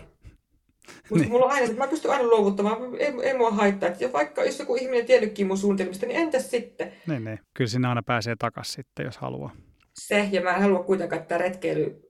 Mutta 1.09 1.23
niin. 1.23 1.31
mulla 1.31 1.45
on 1.45 1.51
aina, 1.51 1.65
että 1.65 1.77
mä 1.77 1.87
pystyn 1.87 2.11
aina 2.11 2.23
luovuttamaan, 2.23 2.95
ei, 2.99 3.13
ei 3.23 3.37
mua 3.37 3.51
haittaa. 3.51 3.89
Että 3.89 4.13
vaikka 4.13 4.43
jos 4.43 4.59
joku 4.59 4.75
ihminen 4.75 5.05
tiennytkin 5.05 5.47
mun 5.47 5.57
suunnitelmista, 5.57 6.05
niin 6.05 6.19
entäs 6.19 6.51
sitten? 6.51 6.93
Niin, 7.07 7.23
niin. 7.23 7.39
Kyllä 7.53 7.69
sinä 7.69 7.89
aina 7.89 8.03
pääsee 8.03 8.35
takaisin 8.39 8.73
sitten, 8.73 9.05
jos 9.05 9.17
haluaa. 9.17 9.55
Se, 9.93 10.29
ja 10.31 10.41
mä 10.41 10.55
en 10.55 10.61
halua 10.61 10.83
kuitenkaan, 10.83 11.21
että 11.21 11.37
retkeily 11.37 12.01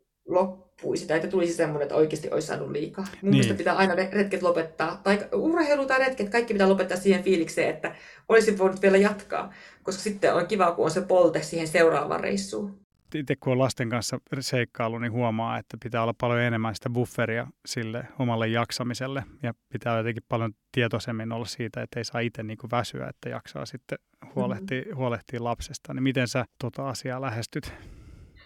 loppuisi 0.82 1.08
tai 1.08 1.18
että 1.18 1.28
tulisi 1.28 1.54
semmoinen, 1.54 1.82
että 1.82 1.96
oikeasti 1.96 2.30
olisi 2.32 2.48
saanut 2.48 2.72
liikaa. 2.72 3.06
Mun 3.06 3.14
niin. 3.22 3.30
mielestä 3.32 3.54
pitää 3.54 3.76
aina 3.76 3.96
retket 3.96 4.42
lopettaa, 4.42 5.02
tai 5.04 5.20
urheilu 5.34 5.86
tai 5.86 6.00
retket, 6.00 6.30
kaikki 6.30 6.54
pitää 6.54 6.70
lopettaa 6.70 6.98
siihen 6.98 7.24
fiilikseen, 7.24 7.70
että 7.70 7.96
olisi 8.30 8.58
voinut 8.58 8.82
vielä 8.82 8.98
jatkaa, 8.98 9.54
koska 9.84 10.02
sitten 10.02 10.34
on 10.34 10.48
kiva, 10.48 10.72
kun 10.72 10.86
on 10.86 10.92
se 10.92 11.02
polte 11.02 11.42
siihen 11.42 11.68
seuraavaan 11.68 12.20
reissuun. 12.20 12.82
Itse 13.16 13.36
kun 13.36 13.54
on 13.54 13.60
lasten 13.60 13.90
kanssa 13.90 14.20
seikkailu, 14.40 15.00
niin 15.00 15.12
huomaa, 15.12 15.58
että 15.58 15.78
pitää 15.84 16.04
olla 16.04 16.14
paljon 16.22 16.40
enemmän 16.40 16.76
sitä 16.76 16.90
bufferia 16.90 17.48
sille 17.66 18.04
omalle 18.20 18.48
jaksamiselle 18.48 19.24
ja 19.44 19.54
pitää 19.74 19.98
jotenkin 19.98 20.24
paljon 20.30 20.54
tietoisemmin 20.72 21.32
olla 21.32 21.46
siitä, 21.46 21.82
että 21.82 22.00
ei 22.00 22.04
saa 22.04 22.22
itse 22.22 22.44
niin 22.44 22.58
väsyä, 22.72 23.08
että 23.08 23.30
jaksaa 23.30 23.66
sitten 23.66 24.00
huolehtia, 24.36 24.82
mm-hmm. 24.82 24.96
huolehtia 24.96 25.44
lapsesta. 25.44 25.94
Niin 25.94 26.04
miten 26.04 26.28
sä 26.28 26.46
tuota 26.62 26.90
asiaa 26.90 27.22
lähestyt? 27.22 27.74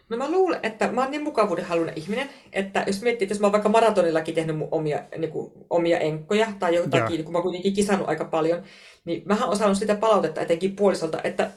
No 0.09 0.17
mä 0.17 0.31
luulen, 0.31 0.59
että 0.63 0.91
mä 0.91 1.01
oon 1.01 1.11
niin 1.11 1.23
mukavuuden 1.23 1.65
halunnut 1.65 1.97
ihminen, 1.97 2.29
että 2.53 2.83
jos 2.87 3.01
miettii, 3.01 3.25
että 3.25 3.33
jos 3.33 3.39
mä 3.39 3.47
oon 3.47 3.51
vaikka 3.51 3.69
maratonillakin 3.69 4.35
tehnyt 4.35 4.57
mun 4.57 4.67
omia, 4.71 4.99
niin 5.17 5.31
kuin, 5.31 5.51
omia 5.69 5.99
enkkoja 5.99 6.47
tai 6.59 6.75
jotakin, 6.75 7.23
kun 7.23 7.31
mä 7.31 7.37
oon 7.37 7.43
kuitenkin 7.43 7.73
kisannut 7.73 8.09
aika 8.09 8.25
paljon, 8.25 8.63
niin 9.05 9.21
mähän 9.25 9.47
oon 9.47 9.57
saanut 9.57 9.77
sitä 9.77 9.95
palautetta 9.95 10.41
etenkin 10.41 10.75
puolisolta, 10.75 11.21
että 11.23 11.51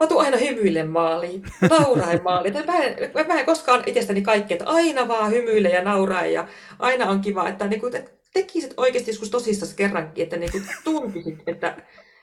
mä 0.00 0.06
tuun 0.06 0.24
aina 0.24 0.36
hymyille 0.36 0.82
maaliin, 0.82 1.42
nauraen 1.70 2.22
maaliin. 2.22 2.54
Mä 2.66 2.82
en, 2.82 2.96
mä 3.26 3.40
en 3.40 3.46
koskaan 3.46 3.82
itsestäni 3.86 4.22
kaikkea, 4.22 4.54
että 4.54 4.70
aina 4.70 5.08
vaan 5.08 5.30
hymyille 5.30 5.68
ja 5.68 5.84
nauraen 5.84 6.32
ja 6.32 6.48
aina 6.78 7.06
on 7.10 7.20
kiva, 7.20 7.48
että, 7.48 7.66
niin 7.66 7.80
kuin, 7.80 7.96
että 7.96 8.10
tekisit 8.32 8.74
oikeasti 8.76 9.10
joskus 9.10 9.30
tosissas 9.30 9.74
kerrankin, 9.74 10.22
että 10.22 10.36
niin 10.36 10.52
kuin 10.52 10.64
tuntisit, 10.84 11.38
että, 11.46 11.76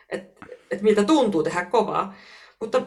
että, 0.10 0.46
että 0.72 0.84
miltä 0.84 1.04
tuntuu 1.04 1.44
tehdä 1.44 1.66
kovaa. 1.66 2.16
Mutta 2.60 2.82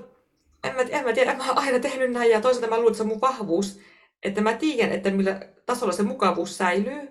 en 0.64 0.74
mä, 0.74 0.82
en 0.82 1.04
mä 1.04 1.12
tiedä, 1.12 1.34
mä 1.34 1.48
oon 1.48 1.58
aina 1.58 1.78
tehnyt 1.78 2.12
näin 2.12 2.30
ja 2.30 2.40
toisaalta 2.40 2.68
mä 2.68 2.76
luulen, 2.76 2.90
että 2.90 2.96
se 2.96 3.02
on 3.02 3.08
mun 3.08 3.20
vahvuus, 3.20 3.80
että 4.22 4.40
mä 4.40 4.52
tiedän, 4.52 4.92
että 4.92 5.10
millä 5.10 5.40
tasolla 5.66 5.92
se 5.92 6.02
mukavuus 6.02 6.58
säilyy. 6.58 7.08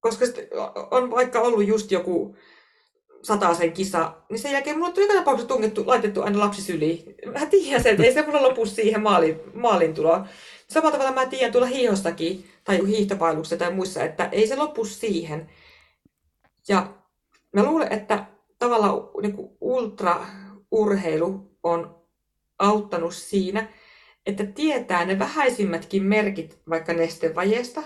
Koska 0.00 0.24
on 0.90 1.10
vaikka 1.10 1.40
ollut 1.40 1.66
just 1.66 1.90
joku 1.90 2.36
sen 3.56 3.72
kisa, 3.72 4.14
niin 4.30 4.38
sen 4.38 4.52
jälkeen 4.52 4.78
mulla 4.78 4.92
on 4.96 5.02
joka 5.02 5.14
tapauksessa 5.14 5.48
tungettu, 5.48 5.82
laitettu 5.86 6.22
aina 6.22 6.38
lapsi 6.38 6.62
syliin. 6.62 7.14
Mä 7.32 7.46
tiedän 7.46 7.82
sen, 7.82 7.92
että 7.92 8.04
ei 8.04 8.14
se 8.14 8.26
mulla 8.26 8.42
lopu 8.42 8.66
siihen 8.66 9.02
maalin, 9.02 9.40
maalin 9.54 9.94
tuloon. 9.94 10.28
Samalla 10.68 10.98
tavalla 10.98 11.20
mä 11.20 11.26
tiedän 11.26 11.52
tuolla 11.52 11.66
hiihostakin, 11.66 12.50
tai 12.64 12.86
hiihtopailuksessa 12.86 13.56
tai 13.56 13.72
muissa, 13.72 14.04
että 14.04 14.28
ei 14.32 14.46
se 14.46 14.56
lopu 14.56 14.84
siihen. 14.84 15.50
Ja 16.68 16.94
mä 17.52 17.62
luulen, 17.62 17.92
että 17.92 18.26
tavallaan 18.58 18.94
niin 19.22 19.34
ultraurheilu 19.60 21.50
on 21.62 22.01
auttanut 22.58 23.14
siinä, 23.14 23.68
että 24.26 24.46
tietää 24.46 25.04
ne 25.04 25.18
vähäisimmätkin 25.18 26.02
merkit 26.02 26.58
vaikka 26.70 26.92
nestevajeesta. 26.92 27.82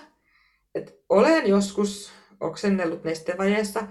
Että 0.75 0.93
olen 1.09 1.47
joskus 1.47 2.13
oksennellut 2.41 3.05
nestevajeessa, 3.05 3.87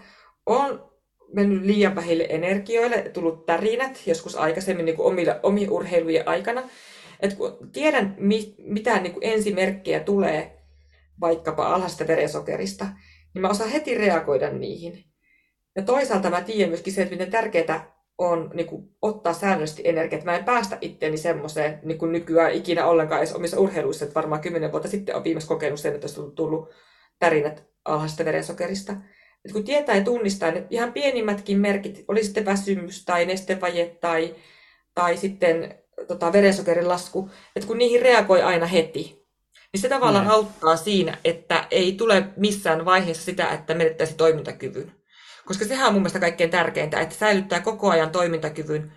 on 0.45 0.91
mennyt 1.33 1.63
liian 1.63 1.95
vähille 1.95 2.27
energioille, 2.29 3.01
tullut 3.13 3.45
tärinät 3.45 4.01
joskus 4.05 4.35
aikaisemmin 4.35 4.85
niin 4.85 5.01
omilla, 5.01 5.39
omien 5.43 5.71
urheilujen 5.71 6.27
aikana. 6.27 6.63
että 7.19 7.35
kun 7.35 7.57
tiedän, 7.71 8.15
mi, 8.19 8.55
mitä 8.57 8.99
niin 8.99 9.15
ensimerkkejä 9.21 9.99
tulee 9.99 10.61
vaikkapa 11.21 11.67
alhaista 11.67 12.07
verensokerista, 12.07 12.85
niin 13.33 13.41
mä 13.41 13.49
osaan 13.49 13.69
heti 13.69 13.95
reagoida 13.95 14.49
niihin. 14.49 15.03
Ja 15.75 15.83
toisaalta 15.83 16.29
mä 16.29 16.41
tiedän 16.41 16.69
myöskin 16.69 16.93
se, 16.93 17.01
että 17.01 17.13
miten 17.13 17.31
tärkeää 17.31 17.94
on 18.17 18.51
niin 18.53 18.67
kuin, 18.67 18.89
ottaa 19.01 19.33
säännöllisesti 19.33 19.81
energiaa. 19.85 20.17
Että 20.17 20.31
mä 20.31 20.37
en 20.37 20.45
päästä 20.45 20.77
itteeni 20.81 21.17
semmoiseen 21.17 21.79
niin 21.83 21.97
kuin 21.97 22.11
nykyään 22.11 22.53
ikinä 22.53 22.85
ollenkaan 22.85 23.21
edes 23.21 23.33
omissa 23.33 23.59
urheiluissa. 23.59 24.05
Että 24.05 24.15
varmaan 24.15 24.41
kymmenen 24.41 24.71
vuotta 24.71 24.89
sitten 24.89 25.15
on 25.15 25.23
viimeksi 25.23 25.47
kokenut 25.47 25.79
sen, 25.79 25.95
että 25.95 26.07
olisi 26.07 26.35
tullut 26.35 26.69
tärinät 27.19 27.63
alhaisesta 27.85 28.25
verensokerista. 28.25 28.93
Että 29.45 29.53
kun 29.53 29.63
tietää 29.63 29.95
ja 29.95 30.03
tunnistaa 30.03 30.49
että 30.49 30.67
ihan 30.69 30.93
pienimmätkin 30.93 31.59
merkit, 31.59 32.05
oli 32.07 32.23
sitten 32.23 32.45
väsymys 32.45 33.05
tai 33.05 33.25
nestevaje 33.25 33.97
tai, 34.01 34.35
tai 34.93 35.17
sitten 35.17 35.75
tota, 36.07 36.33
verensokerin 36.33 36.87
lasku, 36.87 37.29
että 37.55 37.67
kun 37.67 37.77
niihin 37.77 38.01
reagoi 38.01 38.41
aina 38.41 38.65
heti, 38.65 39.25
niin 39.73 39.81
se 39.81 39.89
tavallaan 39.89 40.25
mm. 40.25 40.31
auttaa 40.31 40.75
siinä, 40.75 41.17
että 41.25 41.67
ei 41.71 41.91
tule 41.93 42.23
missään 42.37 42.85
vaiheessa 42.85 43.23
sitä, 43.23 43.49
että 43.49 43.73
menettäisi 43.73 44.13
toimintakyvyn. 44.13 44.91
Koska 45.45 45.65
sehän 45.65 45.87
on 45.87 45.93
mun 45.93 46.01
mielestä 46.01 46.19
kaikkein 46.19 46.49
tärkeintä, 46.49 46.99
että 46.99 47.15
säilyttää 47.15 47.59
koko 47.59 47.89
ajan 47.89 48.11
toimintakyvyn, 48.11 48.93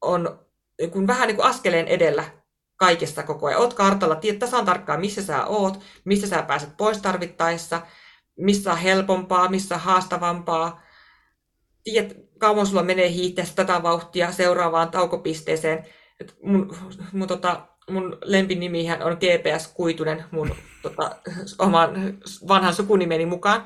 on 0.00 0.46
kun 0.90 1.06
vähän 1.06 1.26
niin 1.26 1.36
kuin 1.36 1.46
askeleen 1.46 1.88
edellä 1.88 2.24
kaikessa 2.76 3.22
koko 3.22 3.46
ajan. 3.46 3.60
Oot 3.60 3.74
kartalla, 3.74 4.14
tiedät 4.16 4.38
tasan 4.38 4.64
tarkkaan, 4.64 5.00
missä 5.00 5.22
sä 5.22 5.44
oot, 5.44 5.80
missä 6.04 6.26
sä 6.26 6.42
pääset 6.42 6.76
pois 6.76 6.98
tarvittaessa, 6.98 7.82
missä 8.38 8.72
on 8.72 8.78
helpompaa, 8.78 9.48
missä 9.48 9.74
on 9.74 9.80
haastavampaa. 9.80 10.82
Tiedät, 11.84 12.16
kauan 12.38 12.66
sulla 12.66 12.82
menee 12.82 13.10
hiihtäessä 13.10 13.54
tätä 13.54 13.82
vauhtia 13.82 14.32
seuraavaan 14.32 14.90
taukopisteeseen. 14.90 15.86
Mun, 16.42 16.76
mun, 17.12 17.28
tota, 17.28 17.66
mun 17.90 18.18
lempinimihän 18.24 19.02
on 19.02 19.16
GPS 19.20 19.68
Kuitunen 19.68 20.24
mun 20.30 20.54
tota, 20.82 21.16
oman 21.58 22.18
vanhan 22.48 22.74
sukunimeni 22.74 23.26
mukaan. 23.26 23.64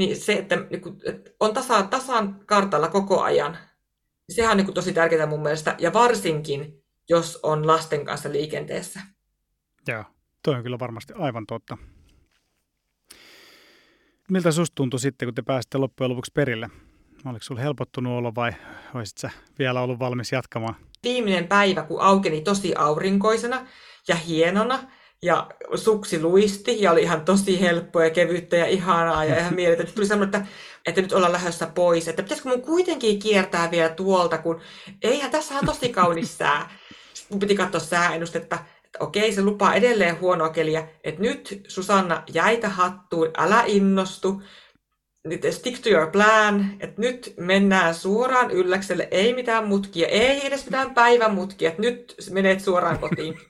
Niin 0.00 0.16
se, 0.16 0.32
että, 0.32 0.56
niin 0.70 0.80
kuin, 0.80 0.96
että 1.04 1.30
on 1.40 1.54
tasan, 1.54 1.88
tasan 1.88 2.40
kartalla 2.46 2.88
koko 2.88 3.22
ajan, 3.22 3.52
niin 3.52 4.36
sehän 4.36 4.50
on 4.50 4.56
niin 4.56 4.64
kuin, 4.64 4.74
tosi 4.74 4.92
tärkeää 4.92 5.26
mun 5.26 5.42
mielestä. 5.42 5.76
Ja 5.78 5.92
varsinkin, 5.92 6.82
jos 7.08 7.38
on 7.42 7.66
lasten 7.66 8.04
kanssa 8.04 8.32
liikenteessä. 8.32 9.00
Joo, 9.88 10.04
toi 10.42 10.54
on 10.54 10.62
kyllä 10.62 10.78
varmasti 10.78 11.12
aivan 11.16 11.46
totta. 11.46 11.78
Miltä 14.30 14.52
susta 14.52 14.74
tuntui 14.74 15.00
sitten, 15.00 15.26
kun 15.26 15.34
te 15.34 15.42
pääsitte 15.42 15.78
loppujen 15.78 16.10
lopuksi 16.10 16.32
perille? 16.34 16.68
Oliko 17.24 17.42
sinulla 17.42 17.62
helpottunut 17.62 18.18
olo 18.18 18.34
vai 18.34 18.52
olisit 18.94 19.18
sä 19.18 19.30
vielä 19.58 19.80
ollut 19.80 19.98
valmis 19.98 20.32
jatkamaan? 20.32 20.74
Viimeinen 21.02 21.48
päivä, 21.48 21.82
kun 21.82 22.00
aukeni 22.00 22.40
tosi 22.40 22.74
aurinkoisena 22.74 23.66
ja 24.08 24.16
hienona, 24.16 24.78
ja 25.22 25.46
suksi 25.74 26.22
luisti 26.22 26.82
ja 26.82 26.92
oli 26.92 27.02
ihan 27.02 27.24
tosi 27.24 27.60
helppoa 27.60 28.04
ja 28.04 28.10
kevyttä 28.10 28.56
ja 28.56 28.66
ihanaa 28.66 29.24
ja 29.24 29.38
ihan 29.38 29.54
mielettä. 29.54 29.92
Tuli 29.94 30.06
semmoinen, 30.06 30.40
että, 30.40 30.52
että 30.86 31.00
nyt 31.00 31.12
ollaan 31.12 31.32
lähdössä 31.32 31.66
pois. 31.66 32.08
Että 32.08 32.22
pitäisikö 32.22 32.48
mun 32.48 32.62
kuitenkin 32.62 33.18
kiertää 33.18 33.70
vielä 33.70 33.88
tuolta, 33.88 34.38
kun 34.38 34.60
eihän 35.02 35.30
tässä 35.30 35.54
on 35.54 35.66
tosi 35.66 35.88
kaunis 35.88 36.38
sää. 36.38 36.70
Sitten 37.14 37.34
mun 37.34 37.40
piti 37.40 37.54
katsoa 37.54 37.80
sääennustetta, 37.80 38.58
että 38.84 39.04
okei, 39.04 39.32
se 39.32 39.42
lupaa 39.42 39.74
edelleen 39.74 40.20
huonoa 40.20 40.48
keliä. 40.48 40.88
Että 41.04 41.22
nyt 41.22 41.62
Susanna 41.68 42.22
jäitä 42.32 42.68
hattuun, 42.68 43.30
älä 43.38 43.64
innostu. 43.66 44.42
Nyt 45.24 45.46
stick 45.50 45.82
to 45.82 45.88
your 45.88 46.10
plan, 46.10 46.70
että 46.80 47.00
nyt 47.00 47.34
mennään 47.36 47.94
suoraan 47.94 48.50
ylläkselle, 48.50 49.08
ei 49.10 49.34
mitään 49.34 49.66
mutkia, 49.66 50.08
ei 50.08 50.46
edes 50.46 50.64
mitään 50.64 50.94
päivämutkia, 50.94 51.68
että 51.68 51.82
nyt 51.82 52.14
menet 52.30 52.60
suoraan 52.60 52.98
kotiin. 52.98 53.38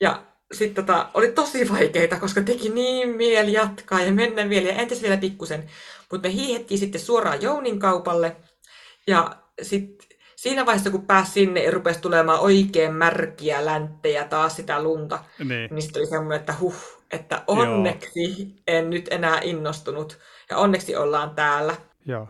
Ja 0.00 0.35
sitten 0.58 0.84
tota, 0.84 1.10
oli 1.14 1.32
tosi 1.32 1.68
vaikeita, 1.68 2.20
koska 2.20 2.42
teki 2.42 2.68
niin 2.68 3.08
mieli 3.08 3.52
jatkaa 3.52 4.00
ja 4.00 4.12
mennä 4.12 4.48
vielä, 4.48 4.68
ja 4.68 4.74
entäs 4.74 5.02
vielä 5.02 5.16
pikkusen. 5.16 5.70
Mutta 6.12 6.28
me 6.28 6.34
hiihettiin 6.34 6.78
sitten 6.78 7.00
suoraan 7.00 7.42
Jounin 7.42 7.78
kaupalle, 7.78 8.36
ja 9.06 9.36
sitten 9.62 10.18
siinä 10.36 10.66
vaiheessa, 10.66 10.90
kun 10.90 11.06
pääsi 11.06 11.32
sinne 11.32 11.64
ja 11.64 11.70
rupesi 11.70 12.00
tulemaan 12.00 12.40
oikein 12.40 12.94
märkiä 12.94 13.64
länttejä 13.64 14.24
taas 14.24 14.56
sitä 14.56 14.82
lunta, 14.82 15.24
niin, 15.38 15.68
niin 15.70 15.82
sitten 15.82 16.00
oli 16.00 16.08
semmoinen, 16.08 16.40
että 16.40 16.54
huh, 16.60 17.02
että 17.10 17.42
onneksi 17.46 18.42
Joo. 18.42 18.50
en 18.66 18.90
nyt 18.90 19.08
enää 19.10 19.40
innostunut, 19.42 20.18
ja 20.50 20.56
onneksi 20.56 20.96
ollaan 20.96 21.30
täällä. 21.30 21.76
Joo. 22.06 22.28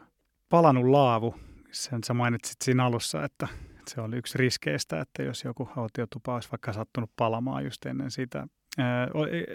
Palannut 0.48 0.84
laavu, 0.84 1.34
sen 1.72 2.04
sä 2.04 2.14
mainitsit 2.14 2.56
siinä 2.62 2.84
alussa, 2.84 3.24
että 3.24 3.48
se 3.88 4.00
oli 4.00 4.16
yksi 4.16 4.38
riskeistä, 4.38 5.00
että 5.00 5.22
jos 5.22 5.44
joku 5.44 5.68
autiotupa 5.76 6.34
olisi 6.34 6.48
vaikka 6.52 6.72
sattunut 6.72 7.10
palamaan 7.16 7.64
just 7.64 7.86
ennen 7.86 8.10
sitä. 8.10 8.46
E, 8.78 8.82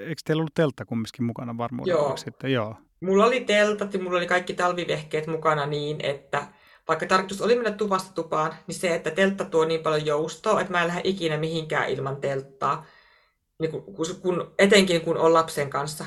eikö 0.08 0.22
teillä 0.26 0.42
ollut 0.42 0.54
teltta 0.54 0.86
kumminkin 0.86 1.26
mukana 1.26 1.58
varmuuden 1.58 1.92
Joo. 1.92 2.18
Sitten? 2.18 2.52
Joo. 2.54 2.76
Mulla 3.02 3.26
oli 3.26 3.40
teltat 3.42 3.94
ja 3.94 4.00
mulla 4.00 4.18
oli 4.18 4.28
kaikki 4.28 4.54
talvivehkeet 4.54 5.28
mukana 5.28 5.66
niin, 5.66 6.06
että 6.06 6.48
vaikka 6.88 7.06
tarkoitus 7.06 7.42
oli 7.42 7.56
mennä 7.56 7.72
tuvasta 7.72 8.14
tupaan, 8.14 8.54
niin 8.68 8.76
se, 8.76 8.96
että 8.96 9.12
teltta 9.12 9.46
tuo 9.46 9.66
niin 9.66 9.82
paljon 9.82 10.06
joustoa, 10.06 10.62
että 10.62 10.74
mä 10.74 10.82
en 10.82 10.88
lähde 10.88 11.02
ikinä 11.04 11.38
mihinkään 11.38 11.90
ilman 11.90 12.16
telttaa. 12.16 12.86
Niin 13.60 13.72
kun, 13.72 13.84
kun, 14.22 14.54
etenkin 14.60 15.02
kun 15.02 15.18
on 15.18 15.34
lapsen 15.34 15.70
kanssa. 15.70 16.06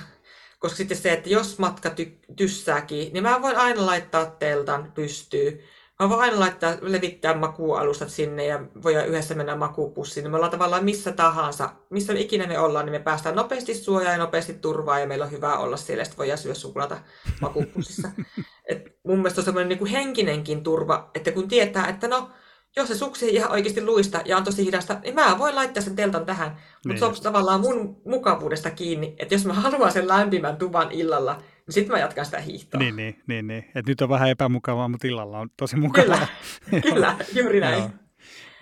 Koska 0.59 0.77
sitten 0.77 0.97
se, 0.97 1.13
että 1.13 1.29
jos 1.29 1.59
matka 1.59 1.89
ty- 1.89 2.35
tyssääkin, 2.37 3.13
niin 3.13 3.23
mä 3.23 3.43
voin 3.43 3.57
aina 3.57 3.87
laittaa 3.87 4.27
teltan 4.27 4.93
pystyyn 4.95 5.59
Mä 6.03 6.09
voin 6.09 6.21
aina 6.21 6.41
laittaa, 6.41 6.77
levittää 6.81 7.35
makuualustat 7.35 8.09
sinne 8.09 8.47
ja 8.47 8.61
voi 8.83 8.95
yhdessä 8.95 9.35
mennä 9.35 9.57
makuupussiin. 9.57 10.31
Me 10.31 10.37
ollaan 10.37 10.51
tavallaan 10.51 10.85
missä 10.85 11.13
tahansa, 11.13 11.71
missä 11.91 12.13
ikinä 12.13 12.47
me 12.47 12.59
ollaan, 12.59 12.87
niin 12.87 12.93
me 12.93 12.99
päästään 12.99 13.37
nopeasti 13.37 13.75
suojaan 13.75 14.13
ja 14.13 14.19
nopeasti 14.19 14.55
turvaan 14.55 15.01
ja 15.01 15.07
meillä 15.07 15.25
on 15.25 15.31
hyvä 15.31 15.59
olla 15.59 15.77
siellä 15.77 16.01
ja 16.01 16.05
sitten 16.05 16.19
voidaan 16.19 16.39
syödä 16.39 16.55
suklaata 16.55 16.99
makuupussissa. 17.41 18.11
Et 18.71 18.99
mun 19.07 19.19
mielestä 19.19 19.41
on 19.41 19.45
semmoinen 19.45 19.79
niin 19.79 19.87
henkinenkin 19.87 20.63
turva, 20.63 21.11
että 21.15 21.33
kun 21.33 21.49
tietää, 21.49 21.89
että 21.89 22.09
no, 22.09 22.31
jos 22.77 22.89
se 22.89 22.95
suksi 22.95 23.29
ihan 23.29 23.53
oikeasti 23.53 23.85
luista 23.85 24.21
ja 24.25 24.37
on 24.37 24.45
tosi 24.45 24.65
hidasta, 24.65 25.01
niin 25.03 25.15
mä 25.15 25.39
voin 25.39 25.55
laittaa 25.55 25.83
sen 25.83 25.97
teltan 25.97 26.27
tähän. 26.27 26.51
Mutta 26.51 26.89
niin. 26.89 26.99
se 26.99 27.05
on 27.05 27.15
tavallaan 27.23 27.61
mun 27.61 28.01
mukavuudesta 28.05 28.71
kiinni, 28.71 29.17
että 29.19 29.35
jos 29.35 29.47
mä 29.47 29.53
haluan 29.53 29.93
sen 29.93 30.09
lämpimän 30.09 30.57
tuvan 30.57 30.93
illalla, 30.93 31.43
sitten 31.71 31.93
mä 31.93 31.99
jatkan 31.99 32.25
sitä 32.25 32.41
hiihtoa. 32.41 32.79
Niin, 32.79 32.97
niin, 32.97 33.23
niin, 33.27 33.47
niin. 33.47 33.65
Et 33.75 33.87
nyt 33.87 34.01
on 34.01 34.09
vähän 34.09 34.31
epämukavaa, 34.31 34.89
mutta 34.89 35.07
illalla 35.07 35.39
on 35.39 35.49
tosi 35.57 35.77
mukavaa. 35.77 36.27
Kyllä, 36.71 36.83
kyllä 36.91 37.17
juuri 37.35 37.61
näin. 37.61 37.79
Joo. 37.79 37.91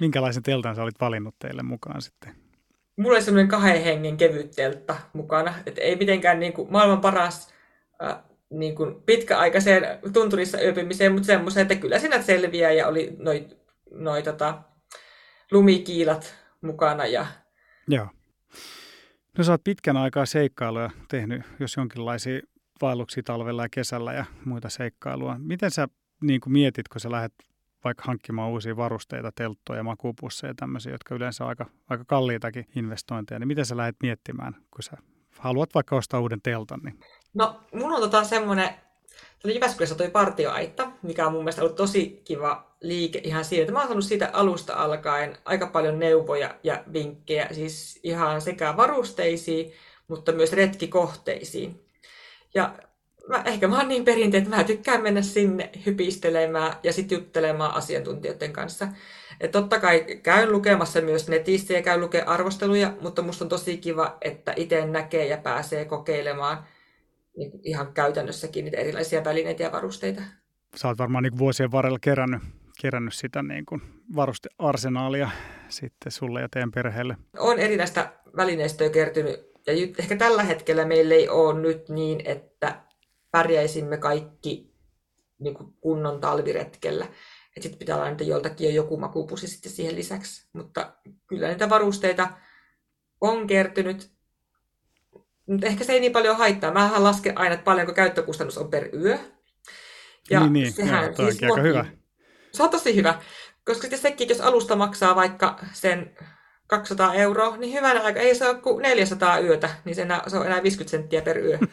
Minkälaisen 0.00 0.42
teltan 0.42 0.76
sä 0.76 0.82
olit 0.82 1.00
valinnut 1.00 1.34
teille 1.38 1.62
mukaan 1.62 2.02
sitten? 2.02 2.34
Mulla 2.96 3.16
oli 3.16 3.22
semmoinen 3.22 3.48
kahden 3.48 3.84
hengen 3.84 4.16
kevyt 4.16 4.50
teltta 4.50 4.96
mukana, 5.12 5.54
että 5.66 5.80
ei 5.80 5.96
mitenkään 5.96 6.40
niin 6.40 6.52
kuin 6.52 6.72
maailman 6.72 7.00
paras 7.00 7.54
äh, 8.02 8.18
niin 8.50 8.74
kuin 8.74 9.02
pitkäaikaiseen 9.02 9.82
tunturissa 10.12 10.60
yöpymiseen, 10.60 11.12
mutta 11.12 11.26
semmoisen, 11.26 11.62
että 11.62 11.74
kyllä 11.74 11.98
sinä 11.98 12.22
selviää 12.22 12.72
ja 12.72 12.88
oli 12.88 13.16
noin 13.18 13.50
noi 13.90 14.22
tota, 14.22 14.62
lumikiilat 15.52 16.34
mukana. 16.60 17.06
Ja... 17.06 17.26
Joo. 17.88 18.06
No 19.38 19.44
sä 19.44 19.52
oot 19.52 19.64
pitkän 19.64 19.96
aikaa 19.96 20.26
seikkailuja 20.26 20.90
tehnyt, 21.08 21.42
jos 21.60 21.76
jonkinlaisia 21.76 22.40
vaelluksia 22.82 23.22
talvella 23.22 23.62
ja 23.62 23.68
kesällä 23.68 24.12
ja 24.12 24.24
muita 24.44 24.68
seikkailua. 24.68 25.36
Miten 25.38 25.70
sä 25.70 25.88
niin 26.22 26.40
kuin 26.40 26.52
mietit, 26.52 26.88
kun 26.88 27.00
sä 27.00 27.10
lähdet 27.10 27.32
vaikka 27.84 28.04
hankkimaan 28.06 28.50
uusia 28.50 28.76
varusteita, 28.76 29.32
telttoja, 29.32 29.82
makuupusseja 29.82 30.50
ja 30.50 30.54
tämmöisiä, 30.54 30.92
jotka 30.92 31.14
yleensä 31.14 31.44
on 31.44 31.48
aika, 31.48 31.66
aika 31.88 32.04
kalliitakin 32.04 32.66
investointeja, 32.76 33.38
niin 33.38 33.48
miten 33.48 33.66
sä 33.66 33.76
lähdet 33.76 33.96
miettimään, 34.02 34.54
kun 34.54 34.82
sä 34.82 34.96
haluat 35.38 35.74
vaikka 35.74 35.96
ostaa 35.96 36.20
uuden 36.20 36.42
teltan? 36.42 36.80
Niin... 36.84 37.00
No, 37.34 37.60
mun 37.72 37.92
on 37.92 38.00
tota 38.00 38.24
semmoinen 38.24 38.68
Tuli 39.42 39.54
Jyväskylässä 39.54 39.94
toi 39.94 40.10
partioaitta, 40.10 40.92
mikä 41.02 41.26
on 41.26 41.32
mun 41.32 41.44
mielestä 41.44 41.62
ollut 41.62 41.76
tosi 41.76 42.22
kiva 42.24 42.76
liike 42.80 43.20
ihan 43.24 43.44
siinä, 43.44 43.62
että 43.62 43.72
mä 43.72 43.78
oon 43.78 43.88
saanut 43.88 44.04
siitä 44.04 44.30
alusta 44.32 44.74
alkaen 44.74 45.38
aika 45.44 45.66
paljon 45.66 45.98
neuvoja 45.98 46.54
ja 46.62 46.84
vinkkejä, 46.92 47.48
siis 47.52 48.00
ihan 48.02 48.40
sekä 48.40 48.76
varusteisiin, 48.76 49.72
mutta 50.08 50.32
myös 50.32 50.52
retkikohteisiin. 50.52 51.84
Ja 52.54 52.74
mä, 53.28 53.42
ehkä 53.46 53.68
mä 53.68 53.78
oon 53.78 53.88
niin 53.88 54.04
perinteet, 54.04 54.44
että 54.44 54.56
mä 54.56 54.64
tykkään 54.64 55.02
mennä 55.02 55.22
sinne 55.22 55.70
hypistelemään 55.86 56.72
ja 56.82 56.92
sitten 56.92 57.18
juttelemaan 57.18 57.74
asiantuntijoiden 57.74 58.52
kanssa. 58.52 58.88
Et 59.40 59.50
totta 59.50 59.80
kai 59.80 60.04
käyn 60.22 60.52
lukemassa 60.52 61.00
myös 61.00 61.28
netistä 61.28 61.72
ja 61.72 61.82
käyn 61.82 62.00
lukemaan 62.00 62.28
arvosteluja, 62.28 62.92
mutta 63.00 63.22
musta 63.22 63.44
on 63.44 63.48
tosi 63.48 63.76
kiva, 63.76 64.16
että 64.20 64.52
itse 64.56 64.86
näkee 64.86 65.26
ja 65.26 65.36
pääsee 65.36 65.84
kokeilemaan 65.84 66.64
niin 67.36 67.60
ihan 67.62 67.92
käytännössäkin 67.92 68.64
niitä 68.64 68.76
erilaisia 68.76 69.24
välineitä 69.24 69.62
ja 69.62 69.72
varusteita. 69.72 70.22
Sä 70.76 70.88
oot 70.88 70.98
varmaan 70.98 71.22
niin 71.22 71.38
vuosien 71.38 71.72
varrella 71.72 71.98
kerännyt, 72.00 72.42
kerännyt 72.80 73.14
sitä 73.14 73.42
niin 73.42 73.66
kuin 73.66 73.82
varustearsenaalia 74.16 75.30
sitten 75.68 76.12
sulle 76.12 76.40
ja 76.40 76.48
teidän 76.48 76.70
perheelle. 76.70 77.16
On 77.38 77.58
erinäistä 77.58 78.12
välineistöä 78.36 78.90
kertynyt 78.90 79.51
ja 79.66 79.72
ehkä 79.98 80.16
tällä 80.16 80.42
hetkellä 80.42 80.84
meillä 80.84 81.14
ei 81.14 81.28
ole 81.28 81.60
nyt 81.60 81.88
niin, 81.88 82.22
että 82.24 82.82
pärjäisimme 83.30 83.96
kaikki 83.96 84.72
niin 85.38 85.54
kuin 85.54 85.72
kunnon 85.80 86.20
talviretkellä. 86.20 87.04
Että 87.04 87.62
sitten 87.62 87.78
pitää 87.78 87.96
olla 87.96 88.08
niitä 88.08 88.24
joltakin 88.24 88.68
jo 88.68 88.74
joku 88.74 88.96
makupussi 88.96 89.48
sitten 89.48 89.72
siihen 89.72 89.96
lisäksi. 89.96 90.48
Mutta 90.52 90.92
kyllä 91.26 91.48
niitä 91.48 91.70
varusteita 91.70 92.28
on 93.20 93.46
kertynyt 93.46 94.12
mutta 95.46 95.66
ehkä 95.66 95.84
se 95.84 95.92
ei 95.92 96.00
niin 96.00 96.12
paljon 96.12 96.36
haittaa. 96.36 96.72
Mähän 96.72 97.04
lasken 97.04 97.38
aina, 97.38 97.54
että 97.54 97.64
paljonko 97.64 97.92
käyttökustannus 97.92 98.58
on 98.58 98.70
per 98.70 98.88
yö. 98.96 99.18
Ja 100.30 100.40
niin, 100.40 100.52
niin. 100.52 100.72
sehän 100.72 101.04
Joo, 101.04 101.30
siis 101.30 101.42
aika 101.42 101.60
hyvä. 101.60 101.84
Se 102.52 102.62
on 102.62 102.70
tosi 102.70 102.96
hyvä. 102.96 103.22
Koska 103.64 103.82
sitten 103.82 103.98
sekin, 103.98 104.28
jos 104.28 104.40
alusta 104.40 104.76
maksaa 104.76 105.16
vaikka 105.16 105.58
sen 105.72 106.16
200 106.78 107.14
euroa, 107.14 107.56
niin 107.56 107.72
hyvänä 107.72 108.02
aika 108.02 108.20
ei 108.20 108.34
se 108.34 108.48
ole 108.48 108.58
kuin 108.58 108.82
400 108.82 109.38
yötä, 109.38 109.70
niin 109.84 109.94
se, 109.94 110.02
enää, 110.02 110.22
se 110.26 110.38
on 110.38 110.46
enää 110.46 110.62
50 110.62 110.90
senttiä 110.90 111.22
per 111.22 111.38
yö. 111.38 111.58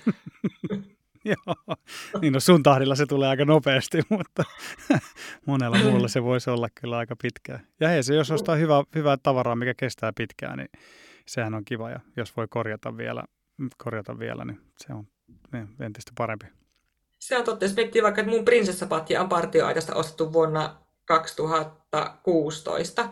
Joo, 1.25 1.55
niin 2.21 2.33
no 2.33 2.39
sun 2.39 2.63
tahdilla 2.63 2.95
se 2.95 3.05
tulee 3.05 3.29
aika 3.29 3.45
nopeasti, 3.45 4.01
mutta 4.09 4.43
monella 5.45 5.77
muulla 5.77 6.07
se 6.07 6.23
voisi 6.23 6.49
olla 6.49 6.67
kyllä 6.81 6.97
aika 6.97 7.15
pitkään. 7.21 7.67
Ja 7.79 7.89
hei, 7.89 8.03
se 8.03 8.15
jos 8.15 8.31
ostaa 8.31 8.55
hyvää, 8.55 8.83
hyvää 8.95 9.17
tavaraa, 9.23 9.55
mikä 9.55 9.73
kestää 9.73 10.11
pitkään, 10.15 10.57
niin 10.57 10.69
sehän 11.27 11.53
on 11.53 11.65
kiva. 11.65 11.89
Ja 11.89 11.99
jos 12.17 12.37
voi 12.37 12.47
korjata 12.49 12.97
vielä 12.97 13.23
korjata 13.77 14.19
vielä, 14.19 14.45
niin 14.45 14.59
se 14.77 14.93
on 14.93 15.07
niin, 15.51 15.69
entistä 15.79 16.11
parempi. 16.17 16.45
Se 17.19 17.37
on 17.37 17.43
totta. 17.43 17.65
Jos 17.65 17.75
miettii 17.75 18.03
vaikka, 18.03 18.21
että 18.21 18.33
mun 18.33 18.45
prinsessapatja 18.45 19.21
on 19.21 19.29
partioaitasta 19.29 19.95
ostettu 19.95 20.33
vuonna 20.33 20.75
2016, 21.05 23.09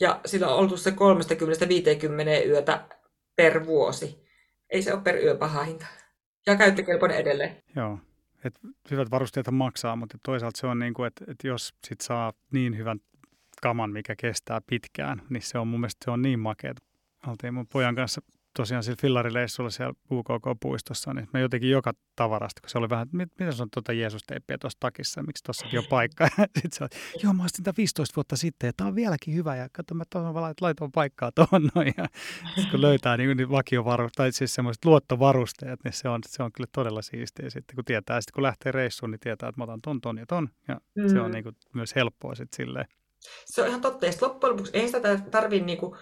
ja 0.00 0.20
sillä 0.26 0.48
on 0.48 0.58
ollut 0.58 0.80
se 0.80 0.90
30-50 0.90 2.46
yötä 2.46 2.88
per 3.36 3.66
vuosi. 3.66 4.24
Ei 4.70 4.82
se 4.82 4.92
ole 4.94 5.02
per 5.02 5.16
yö 5.16 5.36
paha 5.36 5.64
hinta. 5.64 5.86
Ja 6.46 6.56
käyttökelpoinen 6.56 7.18
edelleen. 7.18 7.62
Joo. 7.76 7.98
Et 8.44 8.58
hyvät 8.90 9.10
varusteet 9.10 9.50
maksaa, 9.50 9.96
mutta 9.96 10.18
toisaalta 10.22 10.60
se 10.60 10.66
on 10.66 10.78
niin 10.78 10.94
kuin, 10.94 11.06
että, 11.06 11.24
että 11.28 11.46
jos 11.48 11.74
sit 11.86 12.00
saa 12.00 12.32
niin 12.52 12.76
hyvän 12.76 13.00
kaman, 13.62 13.90
mikä 13.90 14.16
kestää 14.16 14.60
pitkään, 14.66 15.22
niin 15.30 15.42
se 15.42 15.58
on 15.58 15.68
mun 15.68 15.80
mielestä 15.80 16.04
se 16.04 16.10
on 16.10 16.22
niin 16.22 16.38
makea. 16.38 16.74
Oltiin 17.26 17.54
mun 17.54 17.66
pojan 17.66 17.94
kanssa 17.94 18.20
tosiaan 18.56 18.82
sillä 18.82 18.96
fillarileissulla 19.00 19.70
siellä 19.70 19.94
UKK-puistossa, 20.12 21.14
niin 21.14 21.28
me 21.32 21.40
jotenkin 21.40 21.70
joka 21.70 21.92
tavarasta, 22.16 22.60
kun 22.60 22.70
se 22.70 22.78
oli 22.78 22.88
vähän, 22.88 23.02
että 23.02 23.16
mit, 23.16 23.28
mitä 23.38 23.52
se 23.52 23.62
on 23.62 23.68
tuota 23.74 23.92
Jeesus-teippiä 23.92 24.58
tuossa 24.58 24.76
takissa, 24.80 25.22
miksi 25.22 25.44
tuossakin 25.44 25.78
on 25.78 25.84
paikka. 25.90 26.28
Sitten 26.60 26.72
se 26.72 26.84
oli, 26.84 26.88
joo 27.22 27.32
mä 27.32 27.44
ostin 27.44 27.64
15 27.76 28.16
vuotta 28.16 28.36
sitten 28.36 28.68
ja 28.68 28.72
tämä 28.76 28.88
on 28.88 28.94
vieläkin 28.94 29.34
hyvä 29.34 29.56
ja 29.56 29.68
katso 29.72 29.94
mä 29.94 30.04
tuohon 30.10 30.34
laitoin 30.60 30.92
paikkaa 30.92 31.32
tuohon 31.32 31.70
noin. 31.74 31.94
Ja 31.96 32.06
sitten 32.46 32.70
kun 32.70 32.82
löytää 32.82 33.16
niin, 33.16 33.36
niin 33.36 33.50
vakiovarusteet, 33.50 34.16
tai 34.16 34.32
siis 34.32 34.54
semmoiset 34.54 34.84
luottovarusteet, 34.84 35.80
niin 35.84 35.92
se 35.92 36.08
on, 36.08 36.20
se 36.26 36.42
on 36.42 36.52
kyllä 36.52 36.68
todella 36.72 37.02
siistiä 37.02 37.50
sitten 37.50 37.74
kun 37.74 37.84
tietää. 37.84 38.20
Sitten 38.20 38.34
kun 38.34 38.42
lähtee 38.42 38.72
reissuun, 38.72 39.10
niin 39.10 39.20
tietää, 39.20 39.48
että 39.48 39.60
mä 39.60 39.64
otan 39.64 39.80
ton, 39.82 40.00
ton 40.00 40.18
ja 40.18 40.26
ton. 40.26 40.48
Ja 40.68 40.80
mm. 40.94 41.08
se 41.08 41.20
on 41.20 41.30
niin 41.30 41.44
kuin 41.44 41.56
myös 41.74 41.94
helppoa 41.94 42.34
sitten 42.34 42.56
silleen. 42.56 42.86
Se 43.44 43.62
on 43.62 43.68
ihan 43.68 43.80
totta. 43.80 44.06
Ja 44.06 44.12
loppujen 44.20 44.52
lopuksi 44.52 44.72
ei 44.74 44.86
sitä 44.86 45.18
tarvitse 45.30 45.66
niin 45.66 45.78
kuin 45.78 45.96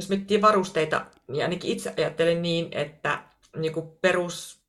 jos 0.00 0.08
miettii 0.08 0.42
varusteita, 0.42 1.06
niin 1.28 1.44
ainakin 1.44 1.70
itse 1.70 1.94
ajattelen 1.96 2.42
niin, 2.42 2.68
että 2.72 3.22
niin 3.56 3.72
kuin 3.72 3.90
perus 4.02 4.60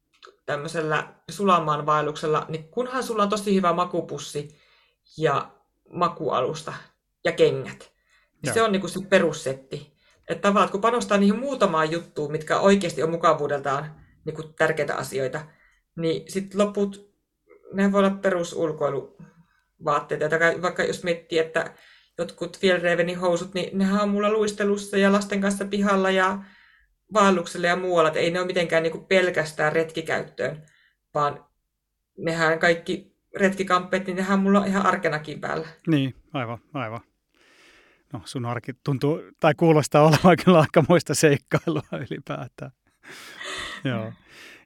tämmöisellä 0.45 1.13
sulamaan 1.31 1.85
vaelluksella, 1.85 2.45
niin 2.49 2.63
kunhan 2.63 3.03
sulla 3.03 3.23
on 3.23 3.29
tosi 3.29 3.55
hyvä 3.55 3.73
makupussi 3.73 4.59
ja 5.17 5.51
makualusta 5.89 6.73
ja 7.23 7.31
kengät, 7.31 7.91
niin 8.43 8.53
se 8.53 8.61
on 8.61 8.71
niin 8.71 8.81
kuin 8.81 8.91
se 8.91 8.99
perussetti. 9.09 9.97
Että 10.29 10.41
tavallaan, 10.41 10.71
kun 10.71 10.81
panostaa 10.81 11.17
niihin 11.17 11.39
muutamaan 11.39 11.91
juttuun, 11.91 12.31
mitkä 12.31 12.59
oikeasti 12.59 13.03
on 13.03 13.09
mukavuudeltaan 13.09 13.95
niin 14.25 14.35
kuin 14.35 14.53
tärkeitä 14.53 14.95
asioita, 14.95 15.41
niin 15.95 16.31
sitten 16.31 16.61
loput, 16.61 17.11
ne 17.73 17.91
voi 17.91 17.99
olla 17.99 18.17
perusulkoiluvaatteita. 18.21 20.25
Vaikka 20.61 20.83
jos 20.83 21.03
miettii, 21.03 21.39
että 21.39 21.73
jotkut 22.21 22.59
Fjellrevenin 22.59 23.19
housut, 23.19 23.53
niin 23.53 23.77
nehän 23.77 24.01
on 24.01 24.09
mulla 24.09 24.31
luistelussa 24.31 24.97
ja 24.97 25.11
lasten 25.11 25.41
kanssa 25.41 25.65
pihalla 25.65 26.11
ja 26.11 26.39
vaelluksella 27.13 27.67
ja 27.67 27.75
muualla, 27.75 28.07
että 28.07 28.19
ei 28.19 28.31
ne 28.31 28.39
ole 28.39 28.47
mitenkään 28.47 28.83
niin 28.83 29.05
pelkästään 29.05 29.73
retkikäyttöön, 29.73 30.65
vaan 31.13 31.45
nehän 32.17 32.59
kaikki 32.59 33.15
retkikamppeet, 33.35 34.07
niin 34.07 34.17
nehän 34.17 34.39
on 34.39 34.43
mulla 34.43 34.65
ihan 34.65 34.85
arkenakin 34.85 35.41
päällä. 35.41 35.67
Niin, 35.87 36.15
aivan, 36.33 36.57
aivan. 36.73 37.01
No 38.13 38.21
sun 38.25 38.45
arki 38.45 38.73
tuntuu, 38.83 39.21
tai 39.39 39.53
kuulostaa 39.53 40.07
olevan 40.07 40.37
kyllä 40.45 40.59
aika 40.59 40.83
muista 40.89 41.15
seikkailua 41.15 41.83
ylipäätään. 42.09 42.71
Joo. 43.83 44.13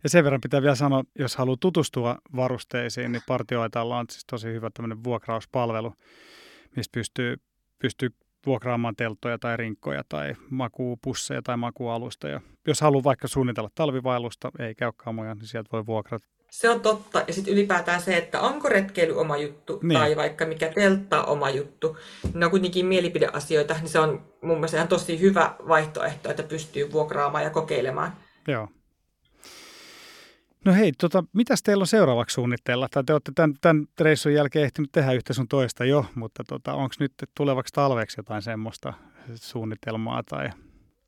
Ja 0.03 0.09
sen 0.09 0.23
verran 0.23 0.41
pitää 0.41 0.61
vielä 0.61 0.75
sanoa, 0.75 1.03
jos 1.19 1.35
haluaa 1.35 1.57
tutustua 1.59 2.17
varusteisiin, 2.35 3.11
niin 3.11 3.21
Partioaitalla 3.27 3.97
on 3.97 4.05
siis 4.11 4.25
tosi 4.25 4.47
hyvä 4.47 4.69
tämmöinen 4.73 5.03
vuokrauspalvelu, 5.03 5.93
mistä 6.75 6.91
pystyy, 6.91 7.35
pystyy 7.79 8.09
vuokraamaan 8.45 8.95
telttoja 8.95 9.39
tai 9.39 9.57
rinkkoja 9.57 10.03
tai 10.09 10.35
makuupusseja 10.49 11.41
tai 11.41 11.57
makualusta. 11.57 12.27
Ja 12.27 12.41
jos 12.67 12.81
haluaa 12.81 13.03
vaikka 13.03 13.27
suunnitella 13.27 13.69
talvivailusta, 13.75 14.51
ei 14.59 14.75
käy 14.75 14.91
kamoja, 14.97 15.35
niin 15.35 15.47
sieltä 15.47 15.69
voi 15.71 15.85
vuokrata. 15.85 16.27
Se 16.51 16.69
on 16.69 16.81
totta. 16.81 17.23
Ja 17.27 17.33
sitten 17.33 17.53
ylipäätään 17.53 18.01
se, 18.01 18.17
että 18.17 18.41
onko 18.41 18.69
retkeily 18.69 19.19
oma 19.19 19.37
juttu 19.37 19.79
niin. 19.83 19.99
tai 19.99 20.15
vaikka 20.15 20.45
mikä 20.45 20.71
teltta 20.75 21.23
oma 21.23 21.49
juttu. 21.49 21.97
Ne 22.33 22.45
on 22.45 22.51
kuitenkin 22.51 22.85
mielipideasioita, 22.85 23.73
niin 23.73 23.89
se 23.89 23.99
on 23.99 24.21
mun 24.41 24.57
mielestä 24.57 24.77
ihan 24.77 24.87
tosi 24.87 25.19
hyvä 25.19 25.55
vaihtoehto, 25.67 26.29
että 26.29 26.43
pystyy 26.43 26.91
vuokraamaan 26.91 27.43
ja 27.43 27.49
kokeilemaan. 27.49 28.13
Joo. 28.47 28.67
No 30.65 30.73
hei, 30.73 30.91
tota, 30.91 31.23
mitäs 31.33 31.63
teillä 31.63 31.81
on 31.81 31.87
seuraavaksi 31.87 32.33
suunnitteilla? 32.33 32.87
Tai 32.91 33.03
te 33.03 33.13
olette 33.13 33.31
tämän, 33.35 33.53
tämän 33.61 33.87
reissun 33.99 34.33
jälkeen 34.33 34.65
ehtinyt 34.65 34.91
tehdä 34.91 35.11
yhtä 35.11 35.33
sun 35.33 35.47
toista 35.47 35.85
jo, 35.85 36.05
mutta 36.15 36.43
tota, 36.43 36.73
onko 36.73 36.95
nyt 36.99 37.13
tulevaksi 37.37 37.73
talveksi 37.73 38.19
jotain 38.19 38.41
semmoista 38.41 38.93
suunnitelmaa? 39.35 40.23
Tai... 40.23 40.49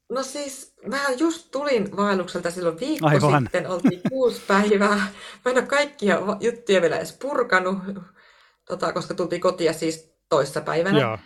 No 0.09 0.23
siis, 0.23 0.75
mä 0.85 0.97
just 1.17 1.51
tulin 1.51 1.97
vaellukselta 1.97 2.51
silloin 2.51 2.79
viikko 2.79 3.07
Aivan. 3.07 3.43
sitten, 3.43 3.67
oltiin 3.67 4.01
kuusi 4.09 4.41
päivää. 4.47 4.97
Mä 5.45 5.51
en 5.51 5.57
ole 5.57 5.65
kaikkia 5.65 6.19
juttuja 6.39 6.81
vielä 6.81 6.97
edes 6.97 7.17
purkanut, 7.21 7.77
tota, 8.67 8.93
koska 8.93 9.13
tultiin 9.13 9.41
kotia 9.41 9.73
siis 9.73 10.17
toissa 10.29 10.61
päivänä. 10.61 10.99
Joo. 10.99 11.17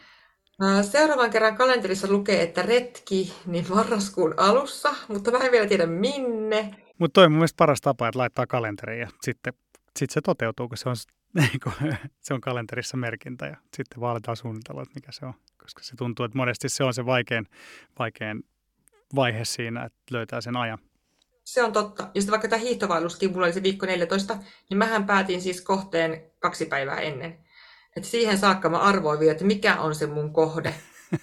Seuraavan 0.92 1.30
kerran 1.30 1.58
kalenterissa 1.58 2.08
lukee, 2.12 2.44
että 2.44 2.62
retki 2.62 3.34
niin 3.46 3.66
marraskuun 3.70 4.34
alussa, 4.38 4.96
mutta 5.08 5.32
mä 5.32 5.38
en 5.38 5.52
vielä 5.52 5.68
tiedä 5.68 5.86
minne. 5.86 6.76
Mutta 7.02 7.14
toi 7.14 7.26
on 7.26 7.32
mun 7.32 7.40
mielestä 7.40 7.58
paras 7.58 7.82
tapa, 7.82 8.08
että 8.08 8.20
laittaa 8.20 8.48
kalenteriin 8.48 9.00
ja 9.00 9.08
sitten 9.22 9.54
sit 10.00 10.10
se 10.10 10.22
toteutuu, 10.22 10.68
kun 10.68 10.78
se 10.78 10.90
on, 10.90 10.96
se 12.26 12.34
on 12.34 12.42
kalenterissa 12.42 12.98
merkintä 12.98 13.46
ja 13.46 13.58
sitten 13.78 14.02
vaalitaan 14.02 14.38
suunnitella, 14.38 14.82
että 14.82 14.96
mikä 14.96 15.12
se 15.12 15.26
on. 15.26 15.34
Koska 15.58 15.84
se 15.84 15.96
tuntuu, 15.96 16.26
että 16.26 16.38
monesti 16.38 16.70
se 16.70 16.84
on 16.84 16.94
se 16.94 17.06
vaikein, 17.06 17.48
vaikein 18.00 18.44
vaihe 19.16 19.46
siinä, 19.46 19.84
että 19.86 20.00
löytää 20.12 20.42
sen 20.42 20.58
ajan. 20.58 20.80
Se 21.44 21.64
on 21.64 21.74
totta. 21.74 22.04
Ja 22.04 22.22
sitten 22.22 22.32
vaikka 22.32 22.48
tämä 22.48 22.60
hiihtovaelluskin, 22.60 23.32
mulla 23.32 23.46
oli 23.46 23.54
se 23.54 23.64
viikko 23.64 23.86
14, 23.86 24.38
niin 24.70 24.78
mähän 24.78 25.06
päätin 25.06 25.42
siis 25.42 25.62
kohteen 25.62 26.32
kaksi 26.40 26.66
päivää 26.66 27.00
ennen. 27.00 27.46
Et 27.98 28.04
siihen 28.04 28.38
saakka 28.38 28.70
mä 28.70 28.78
arvoin 28.78 29.20
vielä, 29.20 29.32
että 29.32 29.46
mikä 29.46 29.82
on 29.82 29.96
se 29.96 30.08
mun 30.08 30.34
kohde. 30.34 30.76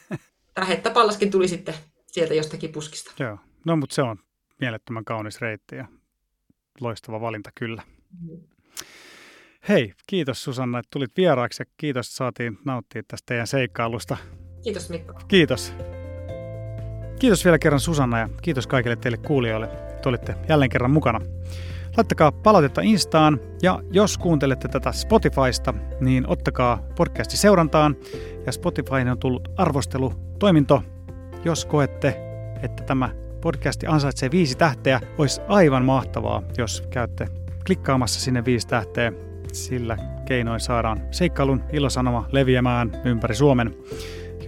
Tämä 0.54 0.66
hettäpallaskin 0.66 1.30
tuli 1.30 1.48
sitten 1.48 1.74
sieltä 2.06 2.34
jostakin 2.34 2.72
puskista. 2.72 3.12
Joo, 3.18 3.38
no 3.64 3.76
mutta 3.76 3.94
se 3.94 4.02
on 4.02 4.27
mielettömän 4.60 5.04
kaunis 5.04 5.40
reitti 5.40 5.76
ja 5.76 5.86
loistava 6.80 7.20
valinta 7.20 7.50
kyllä. 7.54 7.82
Mm. 8.20 8.40
Hei, 9.68 9.92
kiitos 10.06 10.44
Susanna, 10.44 10.78
että 10.78 10.88
tulit 10.92 11.16
vieraaksi 11.16 11.62
ja 11.62 11.66
kiitos, 11.76 12.06
että 12.06 12.16
saatiin 12.16 12.58
nauttia 12.64 13.02
tästä 13.08 13.26
teidän 13.26 13.46
seikkailusta. 13.46 14.16
Kiitos 14.62 14.90
Mikko. 14.90 15.12
Kiitos. 15.28 15.74
Kiitos 17.20 17.44
vielä 17.44 17.58
kerran 17.58 17.80
Susanna 17.80 18.18
ja 18.18 18.28
kiitos 18.42 18.66
kaikille 18.66 18.96
teille 18.96 19.18
kuulijoille, 19.18 19.66
että 19.66 20.08
olitte 20.08 20.34
jälleen 20.48 20.70
kerran 20.70 20.90
mukana. 20.90 21.20
Laittakaa 21.96 22.32
palautetta 22.32 22.80
Instaan 22.80 23.40
ja 23.62 23.82
jos 23.90 24.18
kuuntelette 24.18 24.68
tätä 24.68 24.92
Spotifysta, 24.92 25.74
niin 26.00 26.28
ottakaa 26.28 26.82
podcasti 26.96 27.36
seurantaan 27.36 27.96
ja 28.46 28.52
Spotify 28.52 29.10
on 29.10 29.18
tullut 29.18 29.48
arvostelu 29.56 30.12
toiminto. 30.38 30.82
Jos 31.44 31.64
koette, 31.64 32.16
että 32.62 32.82
tämä 32.82 33.10
podcasti 33.40 33.86
ansaitsee 33.86 34.30
viisi 34.30 34.58
tähteä, 34.58 35.00
olisi 35.18 35.40
aivan 35.48 35.84
mahtavaa, 35.84 36.42
jos 36.58 36.82
käytte 36.90 37.28
klikkaamassa 37.66 38.20
sinne 38.20 38.44
viisi 38.44 38.68
tähteä. 38.68 39.12
Sillä 39.52 39.96
keinoin 40.26 40.60
saadaan 40.60 41.00
seikkailun 41.10 41.64
ilosanoma 41.72 42.28
leviämään 42.32 42.92
ympäri 43.04 43.34
Suomen. 43.34 43.74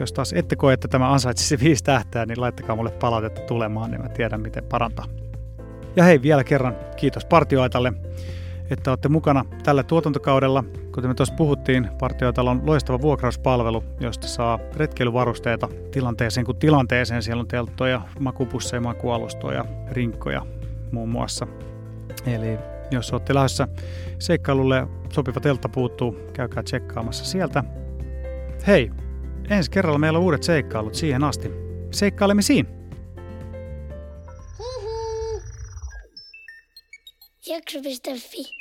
Jos 0.01 0.13
taas 0.13 0.33
ette 0.33 0.57
koe, 0.57 0.73
että 0.73 0.89
tämä 0.89 1.13
ansaitsisi 1.13 1.61
viisi 1.61 1.85
tähteä, 1.85 2.27
niin 2.27 2.41
laittakaa 2.41 2.77
mulle 2.77 2.91
palautetta 2.91 3.41
tulemaan, 3.41 3.91
niin 3.91 4.03
mä 4.03 4.09
tiedän, 4.09 4.41
miten 4.41 4.65
parantaa. 4.65 5.07
Ja 5.97 6.05
hei, 6.05 6.23
vielä 6.23 6.45
kerran 6.45 6.77
kiitos 6.97 7.25
Partioaitalle, 7.25 7.93
että 8.71 8.91
olette 8.91 9.09
mukana 9.09 9.45
tällä 9.63 9.83
tuotantokaudella. 9.83 10.65
Kuten 10.95 11.11
me 11.11 11.15
tuossa 11.15 11.35
puhuttiin, 11.35 11.89
Partioaitalla 12.01 12.51
on 12.51 12.63
loistava 12.67 13.01
vuokrauspalvelu, 13.01 13.85
josta 14.01 14.27
saa 14.29 14.59
retkeilyvarusteita 14.77 15.69
tilanteeseen 15.91 16.47
kuin 16.47 16.59
tilanteeseen. 16.59 17.23
Siellä 17.23 17.41
on 17.41 17.49
telttoja, 17.49 18.01
makupusseja, 18.19 18.81
makualustoja, 18.81 19.65
rinkkoja 19.91 20.47
muun 20.93 21.09
muassa. 21.09 21.47
Eli 22.27 22.59
jos 22.91 23.13
olette 23.13 23.35
lähdössä 23.35 23.69
seikkailulle 24.19 24.87
sopiva 25.13 25.41
teltta 25.41 25.69
puuttuu, 25.69 26.17
käykää 26.33 26.63
tsekkaamassa 26.63 27.25
sieltä. 27.25 27.65
Hei, 28.67 28.91
ensi 29.51 29.71
kerralla 29.71 29.99
meillä 29.99 30.19
on 30.19 30.25
uudet 30.25 30.43
seikkailut 30.43 30.95
siihen 30.95 31.25
asti. 31.25 31.51
Seikkailemme 31.91 32.43
siinä. 32.43 32.69
Jakso.fi 37.47 38.60